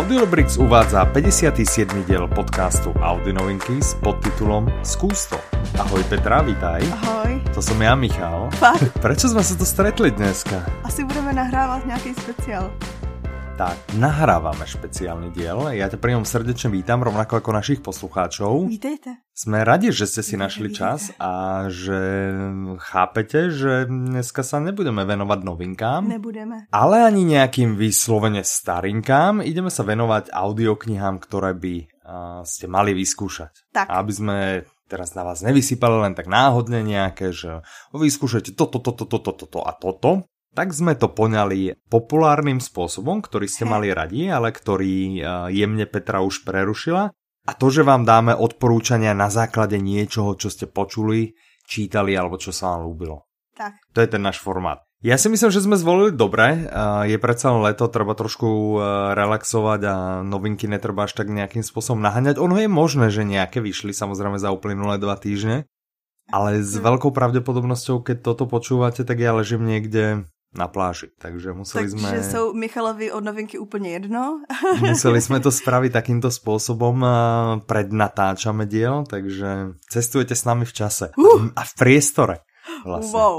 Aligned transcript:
Audiobrix 0.00 0.56
uvádza 0.56 1.04
57. 1.04 2.04
diel 2.08 2.28
podcastu 2.28 2.92
Audi 3.04 3.32
Novinky 3.32 3.84
s 3.84 3.94
podtitulom 3.94 4.72
Skús 4.80 5.28
to. 5.28 5.36
Ahoj 5.76 6.00
Petra, 6.08 6.40
vítaj. 6.40 6.80
Ahoj. 7.04 7.44
To 7.52 7.60
som 7.60 7.76
ja, 7.76 7.92
Michal. 7.92 8.48
Fakt? 8.56 8.96
Prečo 8.96 9.28
sme 9.28 9.44
sa 9.44 9.52
tu 9.52 9.68
stretli 9.68 10.08
dneska? 10.08 10.64
Asi 10.88 11.04
budeme 11.04 11.36
nahrávat 11.36 11.84
nějaký 11.84 12.16
speciál. 12.16 12.72
Tak, 13.60 13.92
nahrávame 14.00 14.64
špeciálny 14.64 15.36
diel. 15.36 15.68
Ja 15.76 15.84
ťa 15.92 16.00
pri 16.00 16.16
ňom 16.16 16.24
srdečne 16.24 16.72
vítam, 16.72 17.04
rovnako 17.04 17.44
ako 17.44 17.52
našich 17.52 17.84
poslucháčov. 17.84 18.64
Vítejte. 18.64 19.20
Sme 19.36 19.60
radi, 19.68 19.92
že 19.92 20.08
ste 20.08 20.24
si 20.24 20.32
Vítejte, 20.32 20.44
našli 20.48 20.68
vítejte. 20.72 20.80
čas 20.80 21.00
a 21.20 21.32
že 21.68 22.00
chápete, 22.80 23.52
že 23.52 23.84
dneska 23.84 24.40
sa 24.48 24.64
nebudeme 24.64 25.04
venovať 25.04 25.44
novinkám. 25.44 26.08
Nebudeme. 26.08 26.72
Ale 26.72 27.04
ani 27.04 27.20
nejakým 27.36 27.76
vyslovene 27.76 28.40
starinkám. 28.48 29.44
Ideme 29.44 29.68
sa 29.68 29.84
venovať 29.84 30.32
audioknihám, 30.32 31.20
ktoré 31.20 31.52
by 31.52 31.74
uh, 31.84 32.40
ste 32.48 32.64
mali 32.64 32.96
vyskúšať. 32.96 33.76
Tak. 33.76 33.92
Aby 33.92 34.12
sme 34.16 34.36
teraz 34.90 35.12
na 35.12 35.22
vás 35.22 35.44
nevysypali 35.44 36.00
len 36.02 36.16
tak 36.18 36.32
náhodne 36.32 36.82
nejaké, 36.82 37.30
že 37.30 37.62
vyskúšajte 37.92 38.58
toto, 38.58 38.82
toto, 38.82 39.04
toto, 39.04 39.36
toto 39.36 39.60
a 39.62 39.76
toto. 39.76 40.29
Tak 40.50 40.74
sme 40.74 40.98
to 40.98 41.06
poňali 41.06 41.78
populárnym 41.86 42.58
spôsobom, 42.58 43.22
ktorý 43.22 43.46
ste 43.46 43.62
mali 43.62 43.94
radi, 43.94 44.26
ale 44.26 44.50
ktorý 44.50 44.94
uh, 45.18 45.46
jemne 45.46 45.86
Petra 45.86 46.26
už 46.26 46.42
prerušila. 46.42 47.14
A 47.46 47.52
to, 47.56 47.70
že 47.70 47.86
vám 47.86 48.02
dáme 48.02 48.34
odporúčania 48.34 49.14
na 49.14 49.30
základe 49.30 49.78
niečoho, 49.78 50.34
čo 50.34 50.50
ste 50.50 50.66
počuli, 50.66 51.38
čítali 51.64 52.12
alebo 52.18 52.36
čo 52.36 52.50
sa 52.50 52.74
vám 52.74 52.90
ľúbilo. 52.90 53.30
Tak. 53.54 53.78
To 53.94 53.98
je 54.02 54.08
ten 54.10 54.22
náš 54.22 54.42
formát. 54.42 54.82
Ja 55.00 55.16
si 55.16 55.32
myslím, 55.32 55.48
že 55.48 55.64
sme 55.64 55.80
zvolili 55.80 56.12
dobre. 56.12 56.68
A 56.68 57.08
Je 57.08 57.16
predsa 57.16 57.56
len 57.56 57.64
leto, 57.64 57.88
treba 57.88 58.12
trošku 58.12 58.46
e, 58.46 58.78
relaxovať 59.16 59.80
a 59.88 59.94
novinky 60.20 60.68
netreba 60.68 61.08
až 61.08 61.16
tak 61.16 61.32
nejakým 61.32 61.64
spôsobom 61.64 62.04
naháňať. 62.04 62.36
Ono 62.36 62.60
je 62.60 62.68
možné, 62.68 63.08
že 63.08 63.24
nejaké 63.24 63.64
vyšli 63.64 63.96
samozrejme 63.96 64.36
za 64.36 64.52
uplynulé 64.52 65.00
dva 65.00 65.16
týždne, 65.16 65.64
ale 66.28 66.60
s 66.60 66.76
veľkou 66.76 67.16
pravdepodobnosťou, 67.16 68.04
keď 68.04 68.16
toto 68.20 68.44
počúvate, 68.44 69.08
tak 69.08 69.16
ja 69.24 69.32
ležím 69.32 69.64
niekde 69.64 70.28
na 70.50 70.66
pláži. 70.66 71.14
Takže 71.18 71.52
museli 71.52 71.86
Takže 71.86 71.98
sme... 71.98 72.22
jsou 72.22 72.52
Michalovi 72.54 73.12
od 73.12 73.24
novinky 73.24 73.58
úplně 73.58 73.90
jedno. 73.90 74.42
Museli 74.80 75.20
sme 75.22 75.38
to 75.40 75.54
spraviť 75.54 75.92
takýmto 75.94 76.30
spôsobom, 76.30 77.06
prednatáčame 77.70 78.66
diel, 78.66 79.06
takže 79.06 79.78
cestujete 79.86 80.34
s 80.34 80.44
nami 80.44 80.66
v 80.66 80.72
čase 80.74 81.14
Uh. 81.14 81.54
a 81.54 81.62
v 81.62 81.72
priestore. 81.78 82.36
Vlastne. 82.82 83.14
Wow. 83.14 83.38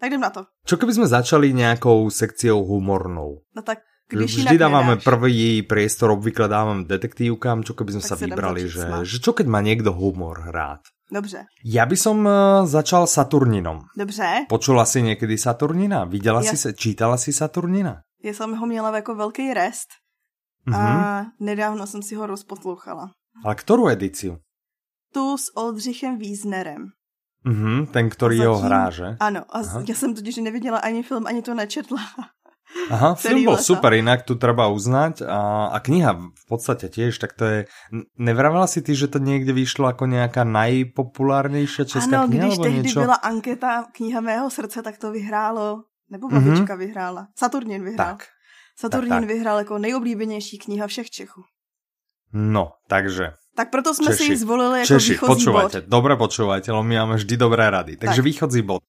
Tak 0.00 0.10
jdem 0.10 0.20
na 0.20 0.30
to. 0.30 0.40
Čo 0.66 0.76
keby 0.76 0.92
sme 0.92 1.06
začali 1.08 1.54
nejakou 1.54 2.10
sekciou 2.10 2.66
humornou? 2.66 3.42
No 3.54 3.62
tak 3.62 3.82
když 4.08 4.36
Vždy 4.36 4.58
dávame 4.58 5.00
nedáš. 5.00 5.04
prvý 5.04 5.62
priestor, 5.62 6.10
obvykle 6.12 6.48
dávame 6.48 6.84
detektívkam, 6.84 7.64
čo 7.64 7.72
keby 7.72 7.96
sme 7.96 8.02
Tak 8.04 8.10
sa 8.10 8.16
vybrali, 8.20 8.68
že, 8.68 8.84
že 9.08 9.16
čo 9.18 9.32
keď 9.32 9.46
má 9.48 9.60
niekto 9.64 9.92
humor 9.96 10.52
rád. 10.52 10.84
Dobře. 11.12 11.44
Ja 11.64 11.84
by 11.84 11.96
som 11.96 12.24
eh, 12.24 12.32
začal 12.66 13.06
Saturninom. 13.06 13.84
Dobře. 13.98 14.48
Počula 14.48 14.84
si 14.88 15.02
niekedy 15.04 15.36
Saturnina? 15.38 16.04
Videla 16.04 16.40
Ja- 16.40 16.56
si 16.56 16.72
čítala 16.74 17.16
si 17.16 17.32
Saturnina? 17.32 18.00
Já 18.24 18.32
jsem 18.32 18.56
ho 18.56 18.66
měla 18.66 18.96
jako 18.96 19.14
velký 19.14 19.54
rest 19.54 19.88
Mhm. 20.66 20.76
a 20.80 21.26
nedávno 21.40 21.86
jsem 21.86 22.02
si 22.02 22.14
ho 22.14 22.26
rozposlouchala. 22.26 23.12
Ale 23.44 23.54
ktorú 23.54 23.92
edíciu? 23.92 24.40
Tu 25.12 25.36
s 25.38 25.52
Oldřichem 25.56 26.16
Wiesnerem. 26.18 26.88
Mhm, 27.44 27.86
ten, 27.92 28.08
ktorý 28.08 28.40
A 28.40 28.44
ho 28.48 28.54
zatím- 28.56 28.64
hrá, 28.66 28.84
že? 28.90 29.08
Ano, 29.20 29.40
a. 29.52 29.58
Aha. 29.60 29.82
já 29.88 29.94
jsem 29.94 30.14
totiž 30.14 30.36
neviděla 30.36 30.78
ani 30.78 31.02
film, 31.02 31.26
ani 31.26 31.42
to 31.42 31.54
nečetla. 31.54 32.00
Aha, 32.90 33.14
film 33.20 33.44
bol 33.44 33.56
super, 33.56 33.92
inak 33.92 34.22
tu 34.22 34.34
treba 34.34 34.68
uznať 34.68 35.22
a, 35.22 35.40
a 35.72 35.78
kniha 35.78 36.10
v 36.16 36.44
podstate 36.44 36.86
tiež, 36.86 37.16
tak 37.16 37.32
to 37.32 37.44
je... 37.44 37.58
Nevravela 38.18 38.66
si 38.66 38.82
ty, 38.82 38.92
že 38.92 39.08
to 39.08 39.18
niekde 39.18 39.50
vyšlo 39.50 39.88
ako 39.88 40.04
nejaká 40.04 40.44
najpopulárnejšia 40.44 41.84
česká 41.86 42.24
ano, 42.24 42.28
kniha, 42.28 42.42
když 42.42 42.54
alebo 42.54 42.64
tehdy 42.64 42.80
niečo? 42.82 43.00
byla 43.00 43.14
anketa 43.14 43.70
kniha 43.92 44.20
mého 44.20 44.50
srdce, 44.50 44.82
tak 44.82 44.98
to 44.98 45.12
vyhrálo, 45.12 45.82
nebo 46.10 46.28
Mhm. 46.28 46.34
babička 46.34 46.74
vyhrála. 46.74 47.22
Saturnin 47.34 47.84
vyhrál. 47.84 48.06
Tak, 48.16 48.26
Saturnin 48.76 49.10
tak, 49.10 49.20
tak. 49.20 49.28
vyhrál 49.28 49.58
jako 49.58 49.78
nejoblíbenější 49.78 50.58
kniha 50.58 50.86
všech 50.86 51.10
Čechů. 51.10 51.42
no, 52.32 52.72
takže 52.88 53.32
Tak 53.56 53.70
proto 53.70 53.94
jsme 53.94 54.12
si 54.12 54.18
Češi. 54.18 54.32
ji 54.32 54.36
zvolili 54.36 54.78
jako 54.80 54.86
Češi, 54.86 55.12
výchozí 55.12 55.30
počúvajte, 55.30 55.80
bod. 55.80 55.88
dobre 55.88 56.16
počúvajte, 56.18 56.72
lebo 56.74 56.82
my 56.82 56.94
máme 56.98 57.14
vždy 57.22 57.34
dobré 57.38 57.70
rady. 57.70 57.94
Takže 57.96 58.18
Tak. 58.18 58.24
východzí 58.26 58.62
bod. 58.62 58.82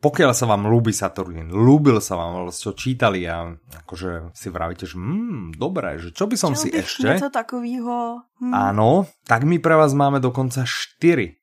Pokiaľ 0.00 0.32
sa 0.32 0.48
vám 0.48 0.64
ľúbi 0.64 0.96
Saturnin, 0.96 1.52
ľúbil 1.52 2.00
sa 2.00 2.16
vám, 2.16 2.48
ho 2.48 2.72
čítali 2.72 3.28
a 3.28 3.52
akože 3.84 4.32
si 4.32 4.48
vravíte, 4.48 4.88
že 4.88 4.96
mm, 4.96 5.60
dobré, 5.60 6.00
že 6.00 6.08
čo 6.16 6.24
by 6.24 6.36
som 6.40 6.56
Chtěl 6.56 6.62
si 6.64 6.68
ešte... 6.72 7.08
něco 7.14 7.28
takového. 7.30 8.24
Hm. 8.40 8.54
Áno, 8.54 9.04
tak 9.28 9.44
my 9.44 9.60
pre 9.60 9.76
vás 9.76 9.92
máme 9.92 10.16
dokonca 10.24 10.64
4, 10.64 11.36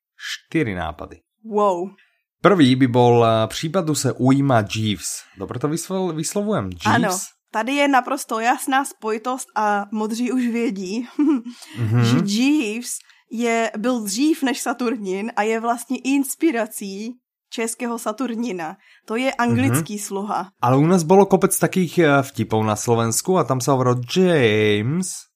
4 0.50 0.74
nápady. 0.74 1.22
Wow. 1.46 1.94
Prvý 2.42 2.76
by 2.76 2.88
bol 2.90 3.26
eh, 3.26 3.48
případu 3.48 3.96
se 3.96 4.14
ujíma 4.14 4.66
Jeeves. 4.76 5.22
Dobre 5.38 5.60
to 5.60 5.68
vyslo- 5.70 6.14
vyslovujem? 6.18 6.70
Ano, 6.86 7.14
Jeeves? 7.14 7.22
tady 7.52 7.74
je 7.74 7.88
naprosto 7.88 8.40
jasná 8.40 8.86
spojitost 8.86 9.48
a 9.56 9.86
modří 9.92 10.32
už 10.32 10.48
vědí, 10.48 11.08
Mhm. 11.78 12.06
že 12.06 12.18
Jeeves 12.26 12.92
je, 13.32 13.72
byl 13.78 14.04
dřív 14.04 14.44
než 14.44 14.62
Saturnin 14.62 15.32
a 15.36 15.42
je 15.42 15.60
vlastně 15.60 15.98
inspirací 16.04 17.14
českého 17.50 18.00
Saturnina. 18.00 18.78
To 19.06 19.16
je 19.16 19.34
anglický 19.34 19.96
Mhm. 19.96 20.04
sluha. 20.04 20.40
Ale 20.62 20.78
u 20.78 20.86
nás 20.88 21.04
bolo 21.04 21.26
kopec 21.26 21.56
takých 21.60 21.94
eh, 22.00 22.24
vtipov 22.24 22.66
na 22.66 22.76
Slovensku 22.76 23.38
a 23.40 23.44
tam 23.44 23.62
sa 23.62 23.72
hovorilo 23.74 24.02
James. 24.16 25.28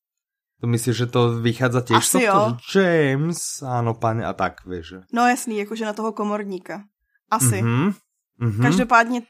To 0.61 0.69
myslíš, 0.69 0.95
že 0.97 1.07
to 1.09 1.41
vychádza 1.41 1.81
tiež 1.81 1.97
Asi 2.05 2.21
že 2.21 2.29
James, 2.77 3.65
áno, 3.65 3.97
pane, 3.97 4.21
a 4.21 4.33
tak, 4.37 4.61
vieš. 4.65 5.01
No 5.09 5.25
jasný, 5.25 5.57
jakože 5.57 5.85
na 5.89 5.93
toho 5.97 6.13
komorníka. 6.13 6.85
Asi. 7.33 7.61
Mhm. 7.65 7.93
Mhm. 8.37 8.61
Každopádně 8.61 9.21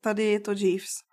tady 0.00 0.24
je 0.24 0.40
to 0.40 0.52
Jeeves. 0.56 1.04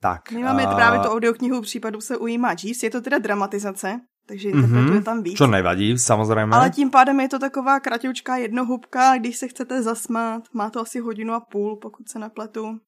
Tak. 0.00 0.32
My 0.32 0.42
máme 0.42 0.66
a- 0.66 0.74
právě 0.76 1.00
tu 1.00 1.08
audioknihu 1.08 1.60
případu 1.62 2.00
se 2.00 2.16
ujímá 2.16 2.52
Jeeves, 2.52 2.82
je 2.82 2.90
to 2.90 3.00
teda 3.00 3.18
dramatizace, 3.18 4.00
takže 4.28 4.48
Mhm. 4.48 4.58
interpretuje 4.58 5.00
tam 5.02 5.22
víc. 5.22 5.36
Čo 5.38 5.46
nevadí, 5.46 5.94
samozrejme. 5.98 6.50
Ale 6.50 6.70
tím 6.70 6.90
pádem 6.90 7.14
je 7.20 7.28
to 7.28 7.38
taková 7.38 7.80
kratěučká 7.80 8.36
jednohubka, 8.36 9.16
když 9.18 9.36
se 9.36 9.48
chcete 9.48 9.82
zasmát, 9.82 10.42
má 10.52 10.70
to 10.70 10.80
asi 10.82 10.98
hodinu 11.00 11.32
a 11.34 11.40
půl, 11.40 11.76
pokud 11.78 12.08
se 12.08 12.18
nepletu. 12.18 12.78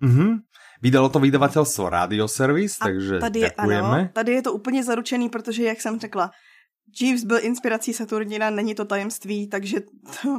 Mhm. 0.00 0.44
Vydalo 0.82 1.08
to 1.08 1.18
vydavateľstvo 1.18 1.88
Radioservis, 1.88 2.76
A 2.80 2.84
takže 2.84 3.18
tady 3.18 3.38
je, 3.40 3.48
ďakujeme. 3.48 3.88
ano, 4.04 4.08
tady 4.12 4.32
je 4.32 4.42
to 4.42 4.52
úplně 4.52 4.84
zaručený, 4.84 5.28
protože, 5.28 5.64
jak 5.64 5.80
jsem 5.80 5.98
řekla, 6.00 6.30
Jeeves 7.00 7.24
byl 7.24 7.38
inspirací 7.42 7.92
Saturnina, 7.92 8.50
není 8.50 8.74
to 8.74 8.84
tajemství, 8.84 9.48
takže 9.48 9.76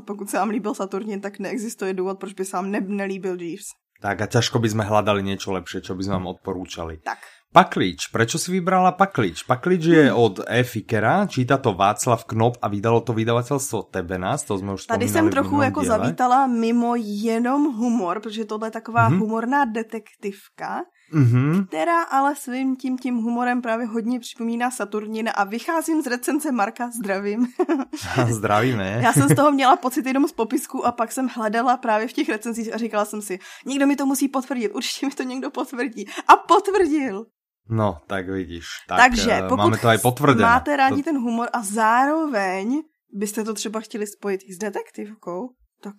pokud 0.06 0.30
se 0.30 0.38
vám 0.38 0.50
líbil 0.50 0.74
Saturnin, 0.74 1.22
tak 1.22 1.40
neexistuje 1.40 1.94
důvod, 1.94 2.20
proč 2.20 2.34
by 2.34 2.46
se 2.46 2.58
vám 2.58 2.72
ne- 2.72 2.86
nelíbil 2.88 3.42
Jeeves. 3.42 3.66
Tak 3.98 4.22
a 4.22 4.30
ťažko 4.30 4.62
by 4.62 4.70
sme 4.70 4.84
hľadali 4.86 5.26
niečo 5.26 5.50
lepšie, 5.58 5.82
čo 5.82 5.98
by 5.98 6.06
sme 6.06 6.22
vám 6.22 6.38
odporúčali. 6.38 7.02
Tak, 7.02 7.18
Paklič, 7.48 8.12
prečo 8.12 8.36
si 8.38 8.52
vybrala 8.52 8.92
Paklič? 8.92 9.48
Paklič 9.48 9.82
je 9.88 10.06
od 10.14 10.44
E. 10.46 10.62
Fikera, 10.68 11.26
číta 11.32 11.58
to 11.58 11.74
Václav 11.74 12.28
Knop 12.28 12.60
a 12.62 12.68
vydalo 12.68 13.02
to 13.02 13.16
vydavateľstvo 13.16 13.88
Tebenas, 13.88 14.44
to 14.44 14.60
sme 14.60 14.76
už 14.76 14.86
tady 14.86 15.08
jsem 15.10 15.30
trochu 15.30 15.62
jako 15.62 15.82
diele. 15.82 15.98
zavítala 15.98 16.48
mimo 16.48 16.94
jenom 17.00 17.74
humor, 17.74 18.20
protože 18.22 18.46
tohle 18.46 18.68
je 18.68 18.72
taková 18.72 19.10
Mhm. 19.10 19.20
humorná 19.20 19.66
detektivka, 19.66 20.82
Mhm. 21.14 21.66
která 21.68 22.04
ale 22.04 22.36
svým 22.36 22.76
tím 22.76 22.98
tím 22.98 23.16
humorem 23.16 23.62
právě 23.62 23.86
hodně 23.88 24.20
připomíná 24.20 24.72
Saturnina 24.72 25.32
a 25.32 25.44
vycházím 25.44 26.02
z 26.02 26.08
recenze 26.08 26.52
Marka, 26.52 26.90
zdravím. 26.92 27.48
Zdravíme. 28.28 29.00
Já 29.04 29.14
jsem 29.14 29.30
z 29.30 29.36
toho 29.36 29.52
měla 29.52 29.76
pocit 29.76 30.06
jenom 30.06 30.28
z 30.28 30.32
popisku 30.32 30.86
a 30.86 30.92
pak 30.92 31.12
jsem 31.12 31.28
hledala 31.32 31.78
právě 31.78 32.08
v 32.08 32.14
těch 32.14 32.30
recenzích 32.30 32.74
a 32.74 32.78
říkala 32.78 33.06
jsem 33.06 33.22
si, 33.22 33.40
někdo 33.66 33.88
mi 33.88 33.96
to 33.96 34.06
musí 34.06 34.28
potvrdit, 34.28 34.72
určitě 34.76 35.06
mi 35.06 35.12
to 35.12 35.24
někdo 35.24 35.50
potvrdí. 35.52 36.06
A 36.28 36.36
potvrdil. 36.36 37.26
No, 37.70 38.00
tak 38.08 38.30
vidíš. 38.30 38.88
Tak, 38.88 38.98
Takže 38.98 39.32
eh, 39.34 39.48
pokud 39.50 39.60
máme 39.60 39.78
to 39.78 39.88
aj 39.88 40.00
potvrdené. 40.00 40.46
máte 40.48 40.72
rádi 40.78 41.04
To- 41.04 41.08
ten 41.12 41.18
humor 41.20 41.48
a 41.54 41.60
zároveň 41.64 42.82
byste 43.14 43.44
to 43.44 43.54
třeba 43.54 43.80
chtěli 43.80 44.08
spojit 44.08 44.42
i 44.48 44.54
s 44.54 44.58
detektivkou, 44.58 45.50
tak 45.82 45.96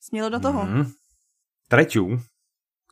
smělo 0.00 0.28
do 0.28 0.40
toho. 0.40 0.64
Mhm. 0.64 0.82
Tretiu, 1.68 2.16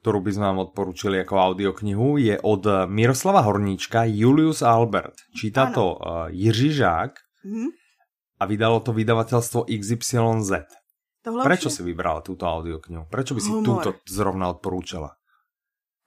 ktorú 0.05 0.21
by 0.21 0.31
sme 0.37 0.45
vám 0.53 0.59
odporúčili 0.69 1.17
ako 1.19 1.35
audioknihu, 1.35 2.21
je 2.21 2.37
od 2.37 2.63
Miroslava 2.87 3.41
Horníčka 3.41 4.05
Julius 4.05 4.61
Albert. 4.61 5.17
Číta 5.33 5.67
Áno. 5.67 5.75
to 5.75 5.85
uh, 5.97 5.99
Jiří 6.29 6.73
Žák 6.77 7.13
Mhm. 7.45 7.67
a 8.37 8.43
vydalo 8.45 8.81
to 8.85 8.93
vydavateľstvo 8.93 9.65
XYZ. 9.67 10.53
Tohle 11.25 11.43
Prečo 11.43 11.69
je 11.69 11.75
si 11.75 11.83
vybrala 11.83 12.21
túto 12.23 12.47
audioknihu? 12.47 13.09
Prečo 13.11 13.35
by 13.35 13.41
si 13.43 13.51
Humor. 13.51 13.65
túto 13.65 13.89
zrovna 14.07 14.53
odporúčala? 14.53 15.17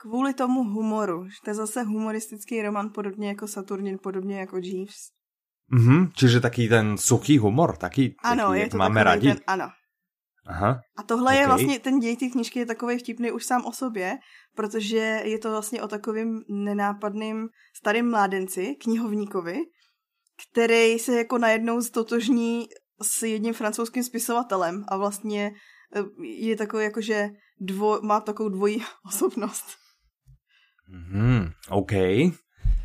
Kvůli 0.01 0.33
tomu 0.33 0.63
humoru. 0.63 1.25
že 1.25 1.35
To 1.43 1.49
je 1.49 1.53
zase 1.53 1.83
humoristický 1.83 2.61
román, 2.61 2.89
podobně 2.89 3.27
jako 3.27 3.47
Saturnin, 3.47 3.97
podobně 4.03 4.39
jako 4.39 4.57
Jeeves. 4.57 4.95
Mhm, 5.71 6.11
čiže 6.15 6.39
taký 6.39 6.69
ten 6.69 6.97
suchý 6.97 7.37
humor, 7.37 7.77
taký, 7.77 8.15
Ano, 8.23 8.47
taký 8.47 8.59
je 8.59 8.69
to 8.69 8.77
máme 8.77 9.03
radi. 9.03 9.27
ten, 9.27 9.39
ano. 9.47 9.69
Aha. 10.45 10.81
A 10.97 11.03
tohle 11.03 11.31
okay. 11.31 11.37
je 11.37 11.47
vlastně, 11.47 11.79
ten 11.79 11.99
děj 11.99 12.17
té 12.17 12.29
knížky 12.29 12.59
je 12.59 12.65
takový 12.65 12.97
vtipný 12.97 13.31
už 13.31 13.45
sám 13.45 13.65
o 13.65 13.71
sobě, 13.71 14.17
protože 14.55 15.21
je 15.23 15.39
to 15.39 15.51
vlastně 15.51 15.81
o 15.81 15.87
takovým 15.87 16.41
nenápadným 16.49 17.47
starým 17.75 18.09
mládenci, 18.09 18.75
knihovníkovi, 18.75 19.57
který 20.51 20.99
se 20.99 21.17
jako 21.17 21.37
najednou 21.37 21.81
stotožní 21.81 22.67
s 23.01 23.23
jedním 23.23 23.53
francouzským 23.53 24.03
spisovatelem 24.03 24.85
a 24.87 24.97
vlastně 24.97 25.51
eh, 25.95 26.03
je 26.23 26.55
takový 26.55 26.83
jakože 26.83 27.29
dvo, 27.59 28.01
má 28.01 28.19
takovou 28.19 28.49
dvojí 28.49 28.83
osobnost. 29.05 29.65
Mm, 30.89 31.53
OK. 31.69 31.93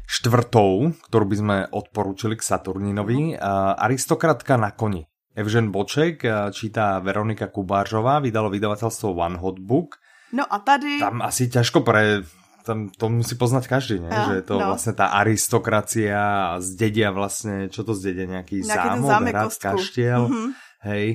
Štvrtou, 0.05 0.93
ktorú 1.09 1.25
by 1.25 1.37
sme 1.41 1.57
odporúčili 1.73 2.37
k 2.37 2.45
Saturninovi, 2.45 3.35
uh, 3.35 3.73
Aristokratka 3.81 4.61
na 4.61 4.77
koni. 4.77 5.09
Evžen 5.35 5.75
Boček 5.75 6.23
čítá 6.55 7.03
Veronika 7.03 7.51
Kubářová, 7.51 8.23
vydalo 8.23 8.55
vydavateľstvo 8.55 9.19
One 9.19 9.35
Hot 9.43 9.59
Book. 9.59 9.99
No 10.31 10.47
a 10.47 10.63
tady... 10.63 11.03
Tam 11.03 11.19
asi 11.27 11.51
ťažko 11.51 11.83
pre... 11.83 12.23
Tam 12.63 12.89
to 12.89 13.13
musí 13.13 13.35
poznať 13.37 13.65
každý, 13.69 13.97
ne? 14.01 14.09
Ja, 14.09 14.31
že 14.31 14.35
je 14.41 14.45
to 14.47 14.57
no. 14.57 14.73
vlastne 14.73 14.97
tá 14.97 15.13
aristokracia 15.21 16.17
a 16.17 16.65
zdedia 16.65 17.13
vlastne, 17.13 17.69
čo 17.69 17.85
to 17.85 17.93
zdedia, 17.93 18.25
nejaký, 18.25 18.65
nejaký 18.65 18.89
zámok, 19.05 19.21
hrad, 19.29 19.53
kaštiel, 19.53 20.23
mm-hmm. 20.33 20.49
hej. 20.89 21.07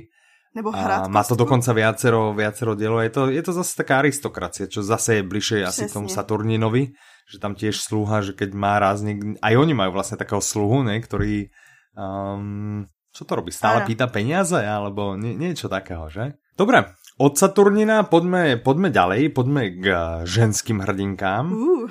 Nebo. 0.50 0.74
A 0.74 1.06
má 1.06 1.22
to 1.22 1.38
dokonca 1.38 1.70
viacero, 1.78 2.34
viacero 2.34 2.74
dielov. 2.74 3.06
Je 3.06 3.14
to, 3.14 3.22
je 3.30 3.44
to 3.46 3.54
zase 3.54 3.78
taká 3.78 4.02
aristokracia, 4.02 4.66
čo 4.66 4.82
zase 4.82 5.22
je 5.22 5.24
bližšie 5.30 5.62
asi 5.62 5.86
tomu 5.86 6.10
Saturninovi, 6.10 6.98
že 7.30 7.38
tam 7.38 7.54
tiež 7.54 7.78
slúha, 7.78 8.26
že 8.26 8.34
keď 8.34 8.58
má 8.58 8.82
ráznik, 8.82 9.38
aj 9.46 9.54
oni 9.54 9.74
majú 9.78 9.94
vlastne 9.94 10.18
takého 10.18 10.42
sluhu, 10.42 10.82
ne, 10.82 10.98
ktorý 10.98 11.54
um, 11.94 12.90
čo 13.14 13.26
to 13.26 13.38
robí? 13.38 13.54
Stále 13.54 13.86
pýta 13.86 14.10
peniaze? 14.10 14.58
Alebo 14.58 15.18
nie, 15.18 15.38
niečo 15.38 15.70
takého, 15.70 16.10
že? 16.10 16.38
Dobre, 16.58 16.94
od 17.22 17.34
Saturnina 17.38 18.06
poďme, 18.06 18.58
poďme 18.60 18.90
ďalej, 18.94 19.22
poďme 19.34 19.64
k 19.80 19.86
ženským 20.26 20.82
hrdinkám. 20.82 21.46
Uh. 21.52 21.90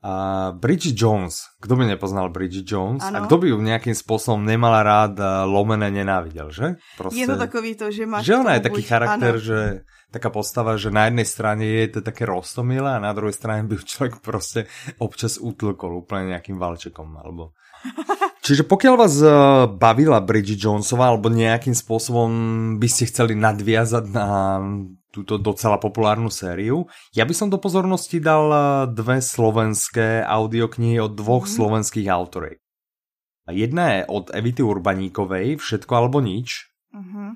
Uh, 0.00 0.56
Bridget 0.56 0.96
Jones. 0.96 1.44
Kto 1.60 1.76
by 1.76 1.84
nepoznal 1.84 2.32
Bridget 2.32 2.64
Jones? 2.64 3.04
Ano. 3.04 3.20
A 3.20 3.28
kto 3.28 3.36
by 3.36 3.52
ju 3.52 3.60
nejakým 3.60 3.92
spôsobom 3.92 4.40
nemala 4.40 4.80
rád, 4.80 5.20
uh, 5.20 5.44
lomené 5.44 5.92
nenávidel, 5.92 6.48
že? 6.48 6.80
Proste, 6.96 7.20
je 7.20 7.26
to 7.28 7.36
takový 7.36 7.76
to, 7.76 7.92
že 7.92 8.08
máš... 8.08 8.24
Že 8.24 8.40
ona 8.40 8.56
je 8.56 8.64
taký 8.64 8.80
buď, 8.80 8.88
charakter, 8.88 9.34
ano. 9.36 9.44
že 9.44 9.58
taká 10.08 10.32
postava, 10.32 10.80
že 10.80 10.88
na 10.88 11.12
jednej 11.12 11.28
strane 11.28 11.68
je 11.68 11.86
to 11.92 12.00
také 12.00 12.24
rostomilé 12.24 12.96
a 12.96 13.04
na 13.04 13.12
druhej 13.12 13.36
strane 13.36 13.68
by 13.68 13.76
človek 13.76 14.24
proste 14.24 14.64
občas 14.96 15.36
utlkol 15.36 16.00
úplne 16.00 16.32
nejakým 16.32 16.56
valčekom, 16.56 17.20
alebo... 17.20 17.52
Čiže 18.44 18.64
pokiaľ 18.64 18.94
vás 18.96 19.14
uh, 19.20 19.68
bavila 19.68 20.24
Bridget 20.24 20.64
Jonesová 20.64 21.12
alebo 21.12 21.28
nejakým 21.28 21.76
spôsobom 21.76 22.28
by 22.80 22.88
ste 22.88 23.04
chceli 23.12 23.36
nadviazať 23.36 24.04
na 24.08 24.58
túto 25.10 25.36
docela 25.36 25.76
populárnu 25.76 26.30
sériu, 26.30 26.86
ja 27.10 27.26
by 27.26 27.34
som 27.34 27.50
do 27.50 27.58
pozornosti 27.58 28.22
dal 28.22 28.46
uh, 28.50 28.62
dve 28.86 29.18
slovenské 29.18 30.22
audioknihy 30.22 31.02
od 31.02 31.12
dvoch 31.18 31.44
mm. 31.44 31.52
slovenských 31.58 32.08
autoriek. 32.08 32.58
Jedna 33.50 33.98
je 33.98 34.00
od 34.06 34.30
Evity 34.30 34.62
Urbaníkovej, 34.62 35.58
Všetko 35.58 35.92
alebo 35.92 36.22
nič. 36.22 36.70
Mm-hmm. 36.94 37.28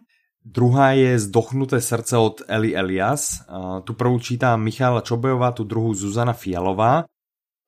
Druhá 0.44 0.92
je 0.92 1.16
Zdochnuté 1.16 1.80
srdce 1.80 2.20
od 2.20 2.44
Eli 2.46 2.76
Elias. 2.76 3.42
Uh, 3.48 3.80
tu 3.82 3.96
prvú 3.96 4.20
číta 4.20 4.54
Michála 4.54 5.00
Čobejová, 5.02 5.56
tu 5.56 5.64
druhú 5.64 5.96
Zuzana 5.96 6.36
Fialová. 6.36 7.08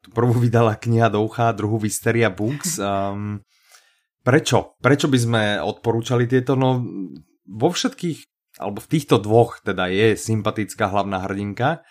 Tu 0.05 0.13
prvú 0.13 0.37
vydala 0.45 0.79
kniha 0.79 1.11
do 1.11 1.25
ucha, 1.25 1.51
druhú 1.57 1.81
Vysteria 1.81 2.31
Books. 2.31 2.79
Um, 2.87 3.43
prečo? 4.23 4.79
Prečo 4.79 5.07
by 5.11 5.19
sme 5.19 5.43
odporúčali 5.63 6.29
tieto? 6.29 6.55
No, 6.55 6.83
vo 7.47 7.69
všetkých, 7.71 8.36
alebo 8.57 8.81
v 8.81 8.91
týchto 8.91 9.21
dvoch 9.21 9.61
teda 9.61 9.89
je 9.93 10.17
sympatická 10.17 10.89
hlavná 10.89 11.25
hrdinka 11.29 11.85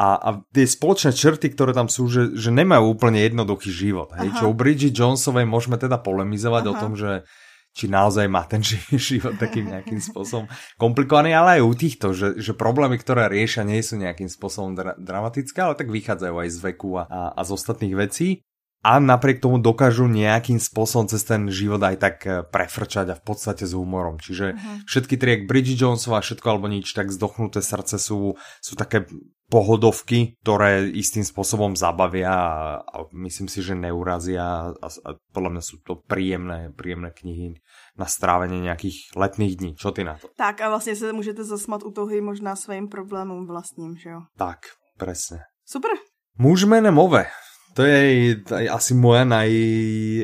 a, 0.00 0.06
a 0.16 0.28
tie 0.54 0.64
spoločné 0.64 1.12
črty, 1.12 1.52
ktoré 1.52 1.76
tam 1.76 1.92
sú, 1.92 2.08
že, 2.08 2.32
že 2.32 2.48
nemajú 2.48 2.96
úplne 2.96 3.20
jednoduchý 3.20 3.68
život. 3.68 4.08
Hej? 4.16 4.32
Čo 4.38 4.50
u 4.50 4.54
Bridget 4.56 4.96
Jonesovej 4.96 5.44
môžeme 5.44 5.76
teda 5.76 6.00
polemizovať 6.00 6.64
Aha. 6.64 6.72
o 6.72 6.74
tom, 6.78 6.96
že 6.96 7.28
či 7.70 7.86
naozaj 7.86 8.26
má 8.26 8.48
ten 8.48 8.64
život 9.10 9.36
takým 9.36 9.70
nejakým 9.70 10.00
spôsobom 10.00 10.50
komplikovaný, 10.80 11.36
ale 11.36 11.60
aj 11.60 11.62
u 11.62 11.74
týchto, 11.76 12.06
že, 12.16 12.40
že 12.40 12.56
problémy, 12.56 12.98
ktoré 12.98 13.30
riešia, 13.30 13.62
nie 13.62 13.78
sú 13.84 14.00
nejakým 14.00 14.26
spôsobom 14.26 14.74
dra- 14.74 14.98
dramatické, 14.98 15.58
ale 15.60 15.78
tak 15.78 15.92
vychádzajú 15.92 16.34
aj 16.34 16.48
z 16.48 16.58
veku 16.64 16.98
a, 16.98 17.04
a, 17.06 17.20
a 17.36 17.40
z 17.46 17.50
ostatných 17.54 17.94
vecí. 17.94 18.42
A 18.80 18.96
napriek 18.96 19.44
tomu 19.44 19.60
dokážu 19.60 20.08
nejakým 20.08 20.56
spôsobom 20.56 21.04
cez 21.04 21.20
ten 21.20 21.52
život 21.52 21.84
aj 21.84 21.96
tak 22.00 22.16
eh, 22.24 22.40
prefrčať 22.40 23.06
a 23.12 23.18
v 23.18 23.22
podstate 23.22 23.68
s 23.68 23.76
humorom. 23.76 24.16
Čiže 24.16 24.56
uh-huh. 24.56 24.76
všetky 24.88 25.14
tri, 25.20 25.44
Bridget 25.44 25.76
Jonesová, 25.76 26.24
všetko 26.24 26.46
alebo 26.48 26.66
nič, 26.72 26.96
tak 26.96 27.12
zdochnuté 27.12 27.60
srdce 27.60 28.00
sú, 28.00 28.40
sú 28.64 28.72
také 28.80 29.04
pohodovky, 29.50 30.38
ktoré 30.46 30.86
istým 30.94 31.26
spôsobom 31.26 31.74
zabavia 31.74 32.32
a, 32.80 33.04
myslím 33.12 33.50
si, 33.50 33.60
že 33.60 33.74
neurazia 33.74 34.72
a, 34.72 34.88
a 34.88 35.10
podľa 35.34 35.50
mňa 35.58 35.62
sú 35.66 35.82
to 35.82 35.98
príjemné, 36.06 36.70
príjemné 36.72 37.10
knihy 37.10 37.58
na 37.98 38.06
strávenie 38.06 38.62
nejakých 38.62 39.10
letných 39.18 39.54
dní. 39.58 39.70
Čo 39.74 39.90
ty 39.90 40.06
na 40.06 40.16
to? 40.16 40.30
Tak 40.38 40.60
a 40.60 40.68
vlastně 40.68 40.96
se 40.96 41.12
můžete 41.12 41.44
zasmat 41.44 41.82
u 41.82 41.90
toho 41.90 42.22
možná 42.22 42.56
svým 42.56 42.88
problémům 42.88 43.46
vlastním, 43.46 43.96
že 43.96 44.08
jo? 44.08 44.20
Tak, 44.38 44.58
presne. 44.96 45.38
Super. 45.66 45.90
Muž 46.38 46.64
menem 46.64 46.98
Ove. 46.98 47.26
To 47.74 47.86
je 47.86 48.36
asi 48.66 48.92
moja 48.94 49.22
naj, 49.24 49.50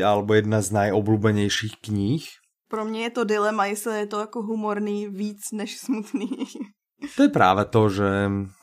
alebo 0.02 0.34
jedna 0.34 0.58
z 0.62 0.68
najobľúbenejších 0.72 1.78
kníh. 1.80 2.26
Pro 2.68 2.84
mě 2.84 3.02
je 3.02 3.10
to 3.10 3.24
dilema, 3.24 3.66
jestli 3.66 3.98
je 3.98 4.06
to 4.06 4.20
jako 4.20 4.42
humorný 4.42 5.08
víc 5.08 5.40
než 5.52 5.76
smutný. 5.76 6.28
To 6.96 7.28
je 7.28 7.30
práve 7.30 7.68
to, 7.68 7.92
že 7.92 8.08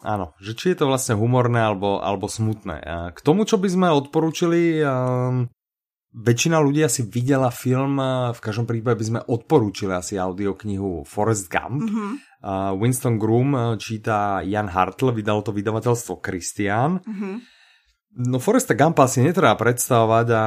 áno, 0.01 0.33
že 0.41 0.57
či 0.57 0.73
je 0.73 0.81
to 0.81 0.89
vlastne 0.89 1.13
humorné 1.13 1.61
alebo, 1.61 2.01
alebo 2.01 2.25
smutné. 2.25 2.81
A 2.81 2.97
k 3.13 3.21
tomu, 3.21 3.45
čo 3.45 3.61
by 3.61 3.69
sme 3.69 3.93
odporúčili, 3.93 4.81
um, 4.81 5.45
väčšina 6.17 6.57
ľudí 6.57 6.81
asi 6.81 7.05
videla 7.05 7.53
film, 7.53 8.01
v 8.33 8.39
každom 8.41 8.65
prípade 8.65 8.97
by 8.97 9.05
sme 9.05 9.21
odporúčili 9.21 9.93
asi 9.93 10.17
audioknihu 10.17 11.05
Forrest 11.05 11.45
Gump. 11.45 11.85
Mm-hmm. 11.85 12.11
Uh, 12.41 12.73
Winston 12.81 13.21
Groom 13.21 13.77
číta 13.77 14.41
Jan 14.41 14.65
Hartl, 14.65 15.13
vydal 15.13 15.45
to 15.45 15.53
vydavateľstvo 15.53 16.17
Christian. 16.17 17.05
Mm-hmm. 17.05 17.35
No 18.13 18.37
Foresta 18.37 18.77
Gumpa 18.77 19.09
si 19.09 19.25
netreba 19.25 19.57
predstavovať 19.57 20.27
a 20.37 20.43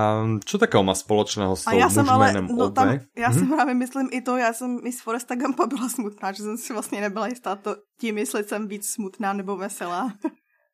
čo 0.47 0.55
takého 0.55 0.87
má 0.87 0.95
spoločného 0.95 1.59
s 1.59 1.67
tou 1.67 1.75
ja 1.75 1.91
som 1.91 2.07
ale, 2.07 2.47
no, 2.47 2.71
tam, 2.71 2.95
Já 3.19 3.29
hm? 3.29 3.39
si 3.39 3.45
právě 3.47 3.75
myslím 3.75 4.09
i 4.13 4.21
to, 4.23 4.37
já 4.37 4.53
jsem 4.53 4.79
i 4.87 4.93
z 4.93 5.01
Foresta 5.01 5.35
Gumpa 5.35 5.67
byla 5.67 5.89
smutná, 5.89 6.33
že 6.33 6.43
jsem 6.43 6.57
si 6.59 6.73
vlastně 6.73 7.01
nebyla 7.01 7.27
jistá 7.27 7.57
to, 7.57 7.77
tím, 8.01 8.19
jestli 8.19 8.45
jsem 8.45 8.69
víc 8.69 8.87
smutná 8.87 9.33
nebo 9.33 9.57
veselá. 9.57 10.12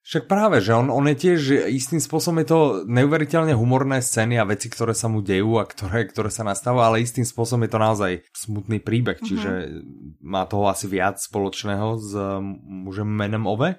Však 0.03 0.27
práve, 0.27 0.59
že 0.59 0.75
on, 0.75 0.91
on 0.91 1.07
je 1.15 1.15
tiež 1.15 1.71
istým 1.71 2.03
spôsobom 2.03 2.43
je 2.43 2.51
to 2.51 2.61
neuveriteľne 2.91 3.55
humorné 3.55 4.03
scény 4.03 4.35
a 4.35 4.43
veci, 4.43 4.67
ktoré 4.67 4.99
sa 4.99 5.07
mu 5.07 5.23
dejú 5.23 5.63
a 5.63 5.65
ktoré, 5.65 6.11
ktoré 6.11 6.27
sa 6.27 6.43
nastávajú, 6.43 6.83
ale 6.83 7.07
istým 7.07 7.23
spôsobom 7.23 7.63
je 7.63 7.71
to 7.71 7.79
naozaj 7.79 8.13
smutný 8.35 8.83
príbeh, 8.83 9.23
čiže 9.23 9.51
mm-hmm. 9.63 10.27
má 10.27 10.43
toho 10.51 10.67
asi 10.67 10.91
viac 10.91 11.23
spoločného 11.23 12.03
s 12.03 12.19
mužem 12.67 13.07
menem 13.07 13.47
Ove. 13.47 13.79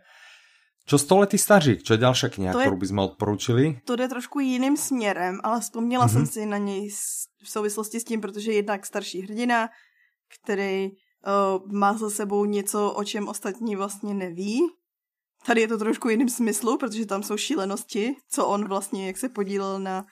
Čo 0.83 0.99
stoletý 0.99 1.39
stařík, 1.39 1.79
čo 1.83 1.95
je 1.95 2.03
ďalšia 2.03 2.27
kniha, 2.27 2.51
ktorú 2.51 2.75
by 2.75 2.87
sme 2.91 3.01
odporúčili? 3.07 3.79
To 3.87 3.95
jde 3.95 4.07
trošku 4.07 4.39
jiným 4.39 4.77
směrem, 4.77 5.39
ale 5.43 5.59
vzpomněla 5.59 6.07
mm-hmm. 6.07 6.13
jsem 6.13 6.25
si 6.25 6.45
na 6.45 6.57
něj 6.57 6.89
v 7.43 7.49
souvislosti 7.49 7.99
s 7.99 8.03
tím, 8.03 8.21
protože 8.21 8.51
je 8.51 8.55
jednak 8.55 8.85
starší 8.85 9.21
hrdina, 9.21 9.69
který 10.27 10.91
uh, 10.91 11.71
má 11.71 11.93
za 11.93 12.09
sebou 12.09 12.45
něco, 12.45 12.91
o 12.91 13.03
čem 13.03 13.27
ostatní 13.27 13.75
vlastně 13.75 14.13
neví. 14.13 14.61
Tady 15.45 15.61
je 15.61 15.67
to 15.67 15.77
trošku 15.77 16.09
jiným 16.09 16.29
smyslu, 16.29 16.77
protože 16.77 17.05
tam 17.05 17.23
jsou 17.23 17.37
šílenosti, 17.37 18.15
co 18.29 18.47
on 18.47 18.67
vlastně, 18.67 19.07
jak 19.07 19.17
se 19.17 19.29
podílel 19.29 19.79
na 19.79 20.05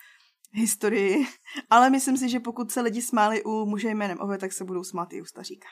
historii. 0.52 1.26
Ale 1.70 1.90
myslím 1.90 2.18
si, 2.18 2.30
že 2.30 2.40
pokud 2.40 2.72
se 2.72 2.82
lidi 2.82 3.02
smáli 3.02 3.44
u 3.44 3.66
muže 3.66 3.90
jménem 3.90 4.18
Ove, 4.22 4.38
tak 4.38 4.54
se 4.54 4.64
budou 4.64 4.84
smát 4.84 5.14
i 5.14 5.22
u 5.22 5.26
staříka. 5.26 5.68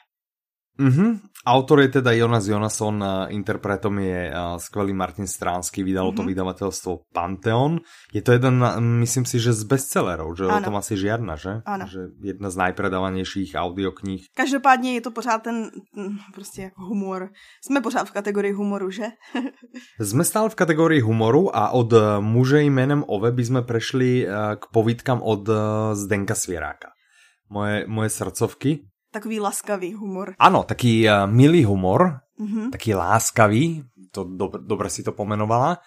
Mm-hmm. 0.80 1.10
Autor 1.44 1.84
je 1.84 2.00
teda 2.00 2.12
Jonas 2.16 2.48
Jonasson, 2.48 3.04
interpretom 3.32 4.00
je 4.00 4.32
skvelý 4.60 4.92
Martin 4.96 5.28
Stránsky, 5.28 5.84
vydalo 5.84 6.12
mm-hmm. 6.12 6.24
to 6.24 6.30
vydavateľstvo 6.32 6.92
Pantheon. 7.16 7.80
Je 8.12 8.24
to 8.24 8.36
jeden, 8.36 8.60
myslím 9.04 9.24
si, 9.24 9.40
že 9.40 9.56
z 9.56 9.64
bestsellerov, 9.64 10.36
že 10.36 10.48
ano. 10.48 10.60
o 10.60 10.66
tom 10.68 10.76
asi 10.76 11.00
žiadna, 11.00 11.40
že? 11.40 11.64
Ano. 11.64 11.88
Že 11.88 12.16
jedna 12.24 12.52
z 12.52 12.56
najpredávanejších 12.56 13.56
audiokníh. 13.56 14.28
Každopádně 14.36 14.94
je 14.94 15.02
to 15.02 15.12
pořád 15.12 15.44
ten 15.44 15.72
prostě 16.34 16.72
humor. 16.76 17.30
Jsme 17.64 17.82
pořád 17.82 18.08
v 18.08 18.12
kategorii 18.12 18.54
humoru, 18.54 18.92
že? 18.92 19.16
Sme 20.00 20.24
stále 20.24 20.50
v 20.50 20.60
kategorii 20.60 21.02
humoru 21.04 21.52
a 21.52 21.76
od 21.76 21.92
e, 21.94 22.00
muže 22.24 22.62
jménem 22.64 23.04
Ove 23.08 23.32
by 23.32 23.44
sme 23.44 23.62
prešli 23.62 24.24
e, 24.24 24.56
k 24.56 24.64
povídkam 24.72 25.20
od 25.22 25.44
e, 25.50 25.56
Zdenka 25.96 26.36
Svieráka. 26.36 26.96
Moje, 27.50 27.86
moje 27.90 28.10
srdcovky 28.10 28.90
Takový 29.10 29.42
laskavý 29.42 29.98
humor. 29.98 30.38
Áno, 30.38 30.64
taký 30.64 31.06
uh, 31.10 31.26
milý 31.26 31.66
humor, 31.66 32.22
mm-hmm. 32.38 32.70
taký 32.70 32.94
láskavý, 32.94 33.82
to 34.14 34.26
dobre, 34.26 34.62
dobre 34.62 34.88
si 34.94 35.02
to 35.02 35.14
pomenovala. 35.14 35.82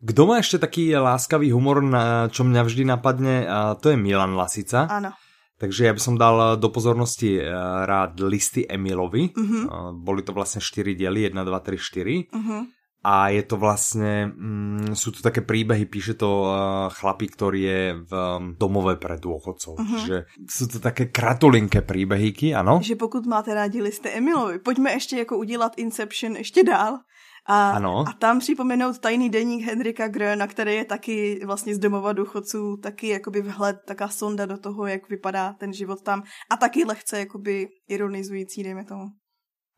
Kto 0.00 0.22
má 0.24 0.40
ešte 0.40 0.62
taký 0.62 0.94
láskavý 0.96 1.52
humor, 1.52 1.84
na 1.84 2.30
čo 2.32 2.46
mňa 2.46 2.62
vždy 2.64 2.82
napadne, 2.86 3.44
uh, 3.44 3.74
to 3.76 3.92
je 3.92 3.98
Milan 3.98 4.38
Lasica. 4.38 4.86
Áno. 4.86 5.12
Takže 5.60 5.90
ja 5.90 5.92
by 5.92 6.00
som 6.00 6.16
dal 6.16 6.56
do 6.56 6.72
pozornosti 6.72 7.36
rád 7.84 8.16
listy 8.24 8.64
Emilovi. 8.64 9.28
Uh-huh. 9.28 9.92
Boli 9.92 10.24
to 10.24 10.32
vlastne 10.32 10.64
4 10.64 10.96
diely, 10.96 11.28
1, 11.28 11.36
2, 11.36 11.44
3, 11.44 11.76
4. 11.76 12.32
Uh-huh 12.32 12.64
a 13.00 13.32
je 13.32 13.42
to 13.48 13.56
vlastne, 13.56 14.28
mm, 14.28 14.92
sú 14.92 15.08
to 15.16 15.24
také 15.24 15.40
príbehy, 15.40 15.88
píše 15.88 16.20
to 16.20 16.44
uh, 16.44 16.52
chlapík, 16.92 17.32
ktorý 17.32 17.60
je 17.64 17.82
v 18.04 18.12
um, 18.12 18.52
domove 18.60 19.00
pre 19.00 19.16
dôchodcov. 19.16 19.80
Uh-huh. 19.80 20.00
Že 20.04 20.16
sú 20.44 20.64
to 20.68 20.78
také 20.84 21.08
kratulinké 21.08 21.80
príbehyky, 21.80 22.52
ano? 22.52 22.84
Že 22.84 23.00
pokud 23.00 23.24
máte 23.24 23.56
rádi 23.56 23.80
listy 23.80 24.12
Emilovi, 24.12 24.58
pojďme 24.58 24.92
ještě 24.92 25.16
jako 25.16 25.38
udělat 25.38 25.72
Inception 25.76 26.36
ještě 26.36 26.64
dál. 26.64 26.98
A, 27.46 27.70
ano. 27.70 28.04
a 28.08 28.12
tam 28.12 28.38
připomenout 28.38 28.98
tajný 28.98 29.30
deník 29.30 29.64
Henrika 29.64 30.08
Gröna, 30.08 30.46
který 30.46 30.74
je 30.74 30.84
taky 30.84 31.40
vlastně 31.46 31.74
z 31.74 31.78
domova 31.78 32.12
důchodců, 32.12 32.76
taky 32.76 33.08
jakoby 33.08 33.42
vhled, 33.42 33.76
taká 33.86 34.08
sonda 34.08 34.46
do 34.46 34.58
toho, 34.58 34.86
jak 34.86 35.08
vypadá 35.08 35.52
ten 35.52 35.72
život 35.72 36.02
tam 36.02 36.22
a 36.50 36.56
taky 36.56 36.84
lehce 36.84 37.18
jakoby 37.18 37.66
ironizující, 37.88 38.62
dejme 38.62 38.84
tomu. 38.84 39.04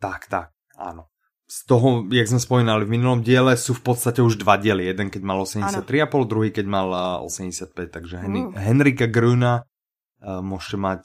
Tak, 0.01 0.27
tak, 0.27 0.51
áno 0.79 1.12
z 1.53 1.69
toho, 1.69 2.09
jak 2.09 2.25
sme 2.25 2.41
spomínali 2.41 2.89
v 2.89 2.97
minulom 2.97 3.21
diele, 3.21 3.53
sú 3.61 3.77
v 3.77 3.93
podstate 3.93 4.25
už 4.25 4.41
dva 4.41 4.57
diely. 4.57 4.89
Jeden, 4.89 5.13
keď 5.13 5.21
mal 5.21 5.45
83,5, 5.45 5.85
druhý, 6.25 6.49
keď 6.49 6.65
mal 6.65 6.89
85. 7.29 7.93
Takže 7.93 8.25
Hen- 8.25 8.49
uh. 8.49 8.57
Henrika 8.57 9.05
Gruna 9.05 9.61
uh, 9.61 10.41
môžete 10.41 10.81
mať 10.81 11.01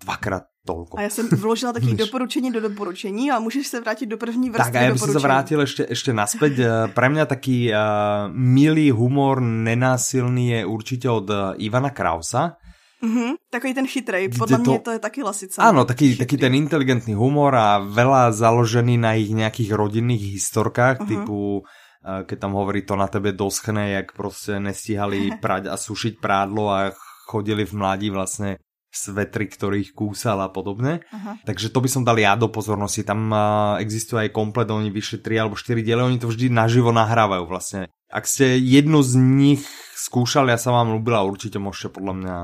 dvakrát 0.00 0.48
toľko. 0.64 0.96
A 0.96 1.02
já 1.02 1.10
jsem 1.10 1.28
vložila 1.28 1.72
takové 1.72 1.94
doporučení 2.08 2.48
do 2.52 2.60
doporučení 2.60 3.30
a 3.30 3.38
můžeš 3.38 3.66
se 3.66 3.80
vrátit 3.80 4.06
do 4.06 4.16
první 4.16 4.50
vrstvy 4.50 4.72
Tak 4.72 4.76
a 4.76 4.80
ja 4.80 4.92
by 4.92 4.98
som 4.98 5.12
sa 5.12 5.20
vrátil 5.20 5.58
ešte, 5.60 5.84
ešte 5.84 6.16
naspäť. 6.16 6.54
Eh, 6.56 6.68
pre 6.96 7.12
mňa 7.12 7.24
taký 7.28 7.68
uh, 7.68 8.32
milý 8.32 8.88
humor, 8.96 9.44
nenásilný 9.44 10.56
je 10.56 10.60
určite 10.64 11.12
od 11.12 11.28
Ivana 11.60 11.92
Krausa. 11.92 12.56
Mm-hmm, 13.00 13.30
takový 13.48 13.72
ten 13.72 13.88
chytrej, 13.88 14.24
podľa 14.36 14.58
to... 14.60 14.64
mňa 14.68 14.78
to 14.84 14.92
je 14.92 15.00
taký 15.00 15.20
lasica. 15.24 15.58
Áno, 15.64 15.88
taký, 15.88 16.20
taký 16.20 16.36
ten 16.36 16.52
inteligentný 16.52 17.16
humor 17.16 17.56
a 17.56 17.80
veľa 17.80 18.28
založený 18.36 19.00
na 19.00 19.16
ich 19.16 19.32
nejakých 19.32 19.72
rodinných 19.72 20.36
historkách, 20.36 21.00
uh-huh. 21.00 21.08
typu 21.08 21.64
eh, 22.04 22.28
keď 22.28 22.36
tam 22.36 22.52
hovorí 22.60 22.84
to 22.84 23.00
na 23.00 23.08
tebe 23.08 23.32
doschne, 23.32 23.96
jak 23.96 24.12
proste 24.12 24.60
nestíhali 24.60 25.32
prať 25.44 25.72
a 25.72 25.80
sušiť 25.80 26.20
prádlo 26.20 26.64
a 26.68 26.92
chodili 27.24 27.64
v 27.64 27.72
mladí 27.72 28.12
vlastne 28.12 28.60
svetry, 28.90 29.46
ktorých 29.46 29.94
kúsal 29.94 30.42
a 30.42 30.50
podobne. 30.50 31.00
Uh-huh. 31.08 31.38
Takže 31.46 31.70
to 31.70 31.78
by 31.78 31.88
som 31.88 32.02
dal 32.02 32.18
ja 32.18 32.34
do 32.34 32.50
pozornosti. 32.50 33.06
Tam 33.06 33.30
uh, 33.30 33.78
existuje 33.78 34.28
aj 34.28 34.34
komplet, 34.34 34.66
oni 34.66 34.90
vyšli 34.90 35.22
3 35.22 35.46
alebo 35.46 35.54
4 35.54 35.78
diely, 35.78 36.02
oni 36.02 36.18
to 36.18 36.26
vždy 36.26 36.50
naživo 36.50 36.90
nahrávajú 36.90 37.46
vlastne. 37.46 37.86
Ak 38.10 38.26
ste 38.26 38.58
jednu 38.58 39.06
z 39.06 39.14
nich 39.14 39.62
skúšali 39.94 40.50
a 40.50 40.58
sa 40.58 40.74
vám 40.74 40.90
ľúbila, 40.90 41.22
určite 41.22 41.62
môžete 41.62 41.94
podľa 41.94 42.14
mňa 42.18 42.36